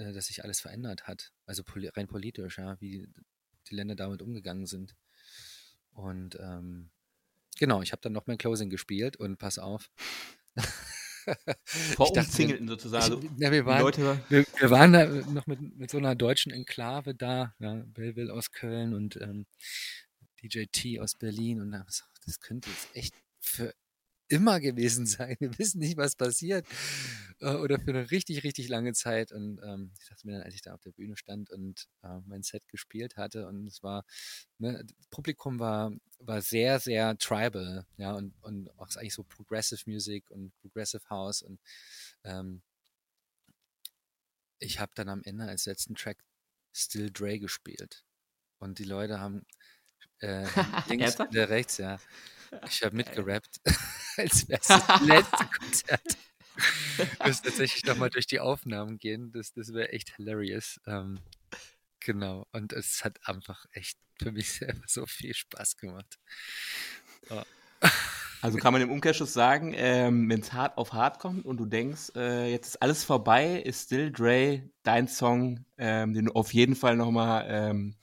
äh, 0.00 0.12
dass 0.12 0.26
sich 0.26 0.42
alles 0.42 0.60
verändert 0.60 1.06
hat. 1.06 1.32
Also 1.46 1.62
poli 1.62 1.88
rein 1.88 2.08
politisch, 2.08 2.58
ja, 2.58 2.80
wie 2.80 3.08
die 3.68 3.74
Länder 3.74 3.94
damit 3.94 4.22
umgegangen 4.22 4.66
sind. 4.66 4.96
Und 5.92 6.36
ähm, 6.40 6.90
genau, 7.58 7.82
ich 7.82 7.92
habe 7.92 8.02
dann 8.02 8.12
noch 8.12 8.26
mein 8.26 8.38
Closing 8.38 8.70
gespielt 8.70 9.16
und 9.16 9.38
pass 9.38 9.58
auf. 9.58 9.90
Verumzingelten 11.66 12.66
sozusagen. 12.68 13.22
Ich, 13.22 13.30
ja, 13.38 13.52
wir, 13.52 13.66
waren, 13.66 13.82
Leute, 13.82 14.22
wir, 14.28 14.46
wir, 14.58 14.70
waren 14.70 14.92
da 14.92 15.06
noch 15.06 15.46
mit, 15.46 15.60
mit 15.60 15.90
so 15.90 15.98
einer 15.98 16.14
deutschen 16.14 16.50
Enklave 16.50 17.14
da, 17.14 17.54
ja, 17.58 17.84
Belleville 17.86 18.32
aus 18.32 18.50
Köln 18.50 18.94
und 18.94 19.16
ähm, 19.16 19.46
DJ 20.42 20.64
T 20.72 21.00
aus 21.00 21.14
Berlin 21.14 21.60
und 21.60 21.72
das, 21.72 22.04
das 22.24 22.40
könnte 22.40 22.70
jetzt 22.70 22.88
echt 22.96 23.14
für 23.38 23.74
immer 24.30 24.60
gewesen 24.60 25.06
sein. 25.06 25.36
Wir 25.38 25.58
wissen 25.58 25.80
nicht, 25.80 25.96
was 25.96 26.16
passiert. 26.16 26.66
Äh, 27.40 27.54
oder 27.54 27.78
für 27.78 27.90
eine 27.90 28.10
richtig, 28.10 28.44
richtig 28.44 28.68
lange 28.68 28.92
Zeit. 28.94 29.32
Und 29.32 29.60
ähm, 29.62 29.92
ich 30.00 30.08
dachte 30.08 30.26
mir 30.26 30.34
dann, 30.34 30.42
als 30.42 30.54
ich 30.54 30.62
da 30.62 30.74
auf 30.74 30.80
der 30.80 30.92
Bühne 30.92 31.16
stand 31.16 31.50
und 31.50 31.86
äh, 32.02 32.20
mein 32.26 32.42
Set 32.42 32.66
gespielt 32.68 33.16
hatte, 33.16 33.46
und 33.46 33.66
es 33.66 33.82
war, 33.82 34.04
ne, 34.58 34.82
das 34.84 35.08
Publikum 35.10 35.58
war, 35.58 35.92
war 36.18 36.40
sehr, 36.42 36.80
sehr 36.80 37.16
tribal, 37.18 37.86
ja, 37.96 38.14
und, 38.14 38.34
und 38.42 38.70
auch 38.78 38.88
eigentlich 38.96 39.14
so 39.14 39.24
Progressive 39.24 39.82
Music 39.86 40.30
und 40.30 40.52
Progressive 40.60 41.08
House. 41.10 41.42
Und 41.42 41.60
ähm, 42.24 42.62
ich 44.58 44.78
habe 44.78 44.92
dann 44.94 45.08
am 45.08 45.22
Ende 45.24 45.44
als 45.44 45.66
letzten 45.66 45.94
Track 45.94 46.18
Still 46.72 47.10
Dre 47.10 47.38
gespielt. 47.38 48.04
Und 48.58 48.78
die 48.78 48.84
Leute 48.84 49.18
haben 49.18 49.44
äh, 50.20 50.44
links 50.88 51.18
oder 51.18 51.48
rechts, 51.48 51.78
ja. 51.78 51.98
Ich 52.66 52.82
habe 52.82 52.96
mitgerappt, 52.96 53.60
als 54.16 54.48
wäre 54.48 54.60
es 54.60 54.66
das 54.66 55.00
letzte 55.02 55.46
Konzert. 55.46 56.16
Ich 57.00 57.26
muss 57.26 57.40
tatsächlich 57.40 57.84
nochmal 57.86 58.10
durch 58.10 58.26
die 58.26 58.38
Aufnahmen 58.38 58.98
gehen. 58.98 59.32
Das, 59.32 59.54
das 59.54 59.72
wäre 59.72 59.92
echt 59.92 60.16
hilarious. 60.16 60.78
Ähm, 60.86 61.18
genau. 62.00 62.46
Und 62.52 62.74
es 62.74 63.02
hat 63.02 63.18
einfach 63.26 63.64
echt 63.72 63.98
für 64.18 64.30
mich 64.30 64.52
selber 64.58 64.82
so 64.86 65.06
viel 65.06 65.32
Spaß 65.32 65.78
gemacht. 65.78 66.18
Ja. 67.30 67.46
Also 68.42 68.56
kann 68.58 68.72
man 68.72 68.80
im 68.80 68.90
Umkehrschluss 68.90 69.32
sagen, 69.32 69.74
ähm, 69.76 70.28
wenn 70.28 70.40
es 70.40 70.52
hart 70.52 70.78
auf 70.78 70.92
hart 70.94 71.18
kommt 71.18 71.44
und 71.44 71.58
du 71.58 71.66
denkst, 71.66 72.12
äh, 72.16 72.50
jetzt 72.50 72.68
ist 72.68 72.82
alles 72.82 73.04
vorbei, 73.04 73.60
ist 73.60 73.86
Still 73.86 74.10
Dre 74.10 74.62
dein 74.82 75.08
Song, 75.08 75.64
ähm, 75.76 76.14
den 76.14 76.26
du 76.26 76.32
auf 76.32 76.54
jeden 76.54 76.74
Fall 76.74 76.96
nochmal 76.96 77.46
ähm, 77.48 77.96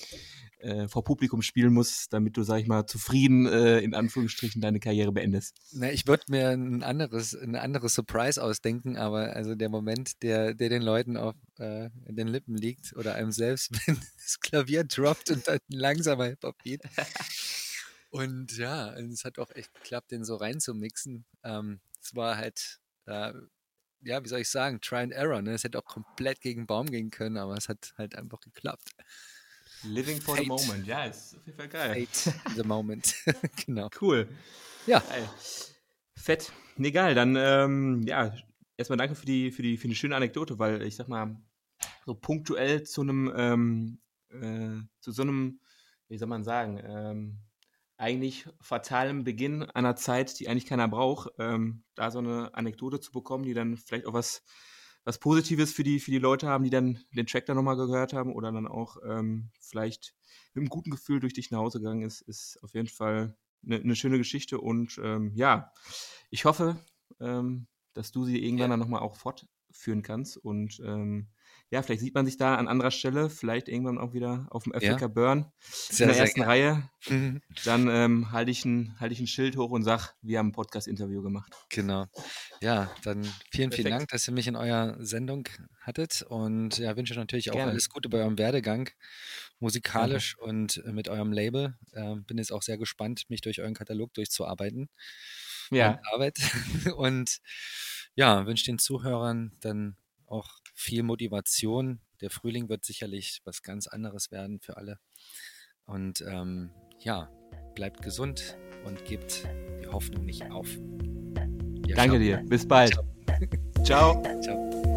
äh, 0.60 0.88
vor 0.88 1.04
Publikum 1.04 1.42
spielen 1.42 1.74
musst, 1.74 2.14
damit 2.14 2.38
du, 2.38 2.44
sag 2.44 2.60
ich 2.60 2.68
mal, 2.68 2.86
zufrieden 2.86 3.46
äh, 3.46 3.80
in 3.80 3.94
Anführungsstrichen 3.94 4.62
deine 4.62 4.80
Karriere 4.80 5.12
beendest? 5.12 5.58
Na, 5.74 5.92
ich 5.92 6.08
würde 6.08 6.24
mir 6.30 6.50
ein 6.50 6.84
anderes, 6.84 7.36
eine 7.36 7.62
andere 7.62 7.90
Surprise 7.90 8.42
ausdenken, 8.42 8.98
aber 8.98 9.36
also 9.36 9.56
der 9.56 9.70
Moment, 9.70 10.24
der, 10.24 10.54
der 10.54 10.70
den 10.70 10.82
Leuten 10.82 11.18
auf 11.18 11.36
äh, 11.58 11.90
den 12.08 12.28
Lippen 12.28 12.56
liegt 12.56 12.96
oder 12.96 13.16
einem 13.16 13.32
selbst, 13.32 13.72
wenn 13.88 14.00
das 14.16 14.40
Klavier 14.40 14.84
droppt 14.84 15.32
und 15.32 15.48
dann 15.48 15.60
langsamer 15.70 16.26
Hip-Hop-Beat. 16.26 16.82
Und 18.10 18.58
ja, 18.58 18.94
es 18.94 19.26
hat 19.26 19.38
auch 19.38 19.52
echt 19.52 19.74
geklappt, 19.74 20.12
den 20.12 20.24
so 20.24 20.36
reinzumixen. 20.36 21.26
Ähm, 21.44 21.82
es 22.02 22.16
war 22.16 22.38
halt, 22.38 22.80
äh, 23.06 23.34
ja, 24.02 24.24
wie 24.24 24.30
soll 24.30 24.40
ich 24.40 24.50
sagen, 24.50 24.80
Try 24.82 24.98
and 24.98 25.14
Error. 25.14 25.42
Ne? 25.42 25.54
Es 25.54 25.64
hätte 25.64 25.78
auch 25.78 25.86
komplett 25.86 26.42
gegen 26.42 26.66
Baum 26.68 26.88
gehen 26.88 27.10
können, 27.10 27.38
aber 27.38 27.56
es 27.56 27.68
hat 27.68 27.94
halt 27.98 28.16
einfach 28.16 28.40
geklappt. 28.40 28.92
Living 29.84 30.20
for 30.22 30.36
Fate. 30.36 30.46
the 30.46 30.50
Moment, 30.50 30.88
ja, 30.88 31.06
ist 31.06 31.36
auf 31.36 31.46
jeden 31.46 31.58
Fall 31.58 31.70
geil. 31.70 32.08
Fate 32.08 32.34
the 32.56 32.64
Moment, 32.64 33.16
genau. 33.66 33.90
Cool. 34.02 34.28
Ja. 34.86 35.00
Geil. 35.00 35.30
Fett. 36.16 36.52
Nee, 36.78 36.92
geil. 36.92 37.16
Dann, 37.16 37.36
ähm, 37.36 38.04
ja, 38.08 38.34
erstmal 38.76 38.98
danke 38.98 39.16
für 39.16 39.26
die, 39.26 39.52
für, 39.52 39.62
die, 39.62 39.78
für 39.78 39.88
die 39.88 39.96
schöne 39.96 40.16
Anekdote, 40.16 40.60
weil 40.60 40.82
ich 40.82 40.96
sag 40.96 41.08
mal, 41.08 41.36
so 42.06 42.16
punktuell 42.16 42.84
zu 42.84 43.02
einem, 43.02 43.32
ähm, 43.36 44.00
äh, 44.30 44.82
zu 45.00 45.12
so 45.12 45.22
einem, 45.22 45.60
wie 46.08 46.18
soll 46.18 46.28
man 46.28 46.44
sagen, 46.44 46.82
ähm, 46.84 47.40
eigentlich 47.98 48.48
fatalen 48.62 49.24
Beginn 49.24 49.64
einer 49.64 49.96
Zeit, 49.96 50.40
die 50.40 50.48
eigentlich 50.48 50.68
keiner 50.68 50.88
braucht, 50.88 51.32
ähm, 51.40 51.84
da 51.96 52.12
so 52.12 52.20
eine 52.20 52.54
Anekdote 52.54 53.00
zu 53.00 53.12
bekommen, 53.12 53.44
die 53.44 53.54
dann 53.54 53.78
vielleicht 53.78 54.06
auch 54.06 54.14
was 54.14 54.44
was 55.08 55.20
Positives 55.20 55.72
für 55.72 55.84
die, 55.84 56.02
für 56.02 56.12
die 56.12 56.20
Leute 56.20 56.50
haben, 56.50 56.66
die 56.66 56.70
dann 56.70 57.00
den 57.16 57.26
Track 57.26 57.46
dann 57.46 57.56
nochmal 57.56 57.78
gehört 57.78 58.12
haben 58.12 58.36
oder 58.36 58.52
dann 58.52 58.68
auch 58.68 58.98
ähm, 59.08 59.52
vielleicht 59.58 60.14
mit 60.54 60.64
einem 60.64 60.70
guten 60.70 60.90
Gefühl 60.90 61.22
durch 61.22 61.34
dich 61.34 61.50
nach 61.50 61.60
Hause 61.60 61.80
gegangen 61.80 62.02
ist, 62.02 62.20
ist 62.20 62.62
auf 62.62 62.74
jeden 62.74 62.90
Fall 62.90 63.38
eine, 63.66 63.78
eine 63.78 63.96
schöne 63.96 64.18
Geschichte. 64.18 64.60
Und 64.60 65.00
ähm, 65.02 65.32
ja, 65.34 65.72
ich 66.30 66.44
hoffe, 66.44 66.76
ähm, 67.22 67.68
dass 67.94 68.12
du 68.12 68.26
sie 68.26 68.44
irgendwann 68.44 68.66
ja. 68.66 68.74
dann 68.74 68.82
nochmal 68.82 69.00
auch 69.00 69.16
fortführen 69.16 70.02
kannst. 70.02 70.36
Und 70.36 70.82
ähm, 70.84 71.30
ja, 71.70 71.82
vielleicht 71.82 72.02
sieht 72.02 72.16
man 72.16 72.26
sich 72.26 72.38
da 72.38 72.56
an 72.56 72.68
anderer 72.68 72.92
Stelle, 72.92 73.30
vielleicht 73.30 73.68
irgendwann 73.68 73.98
auch 73.98 74.14
wieder 74.14 74.48
auf 74.52 74.64
dem 74.64 74.74
Africa 74.74 75.02
ja. 75.02 75.08
Burn 75.08 75.52
sehr, 75.60 76.08
in 76.08 76.14
der 76.14 76.22
ersten 76.22 76.42
Reihe. 76.42 76.90
Mhm. 77.10 77.42
Dann 77.66 77.90
ähm, 77.90 78.32
halte 78.32 78.52
ich, 78.52 78.64
ein, 78.64 78.96
halt 79.00 79.12
ich 79.12 79.20
ein 79.20 79.28
Schild 79.28 79.58
hoch 79.58 79.72
und 79.72 79.84
sage, 79.84 80.10
wir 80.22 80.40
haben 80.40 80.50
ein 80.50 80.52
Podcast-Interview 80.54 81.22
gemacht. 81.22 81.54
Genau. 81.70 82.06
Ja, 82.62 82.90
dann 83.04 83.24
vielen, 83.24 83.70
Perfekt. 83.70 83.76
vielen 83.76 83.90
Dank, 83.92 84.08
dass 84.10 84.28
ihr 84.28 84.34
mich 84.34 84.48
in 84.48 84.56
eurer 84.56 84.96
Sendung 85.04 85.50
hattet 85.82 86.22
und 86.22 86.78
ja, 86.78 86.96
wünsche 86.96 87.16
natürlich 87.16 87.50
auch 87.52 87.56
Gerne. 87.56 87.72
alles 87.72 87.90
Gute 87.90 88.08
bei 88.08 88.20
eurem 88.20 88.38
Werdegang, 88.38 88.90
musikalisch 89.60 90.36
Danke. 90.40 90.50
und 90.50 90.84
äh, 90.86 90.92
mit 90.94 91.10
eurem 91.10 91.34
Label. 91.34 91.78
Äh, 91.92 92.16
bin 92.28 92.38
jetzt 92.38 92.54
auch 92.54 92.62
sehr 92.62 92.78
gespannt, 92.78 93.24
mich 93.30 93.42
durch 93.42 93.60
euren 93.60 93.74
Katalog 93.74 94.14
durchzuarbeiten. 94.14 94.90
Ja. 95.70 96.00
Arbeit. 96.14 96.40
Und 96.96 97.40
ja, 98.16 98.46
wünsche 98.46 98.66
den 98.66 98.80
Zuhörern 98.80 99.52
dann 99.60 99.98
auch 100.26 100.50
viel 100.78 101.04
Motivation. 101.04 102.00
Der 102.22 102.30
Frühling 102.30 102.70
wird 102.70 102.86
sicherlich 102.86 103.42
was 103.44 103.64
ganz 103.64 103.88
anderes 103.88 104.32
werden 104.32 104.60
für 104.62 104.78
alle. 104.78 105.00
Und 105.86 106.22
ähm, 106.22 106.70
ja, 107.00 107.30
bleibt 107.76 108.02
gesund 108.02 108.58
und 108.86 109.04
gebt 109.06 109.48
die 109.82 109.88
Hoffnung 109.88 110.26
nicht 110.26 110.50
auf. 110.52 110.68
Ja, 111.86 111.96
Danke 111.96 112.18
ciao. 112.18 112.20
dir. 112.20 112.38
Bis 112.48 112.68
bald. 112.68 112.98
ciao. 113.84 114.22
ciao. 114.42 114.97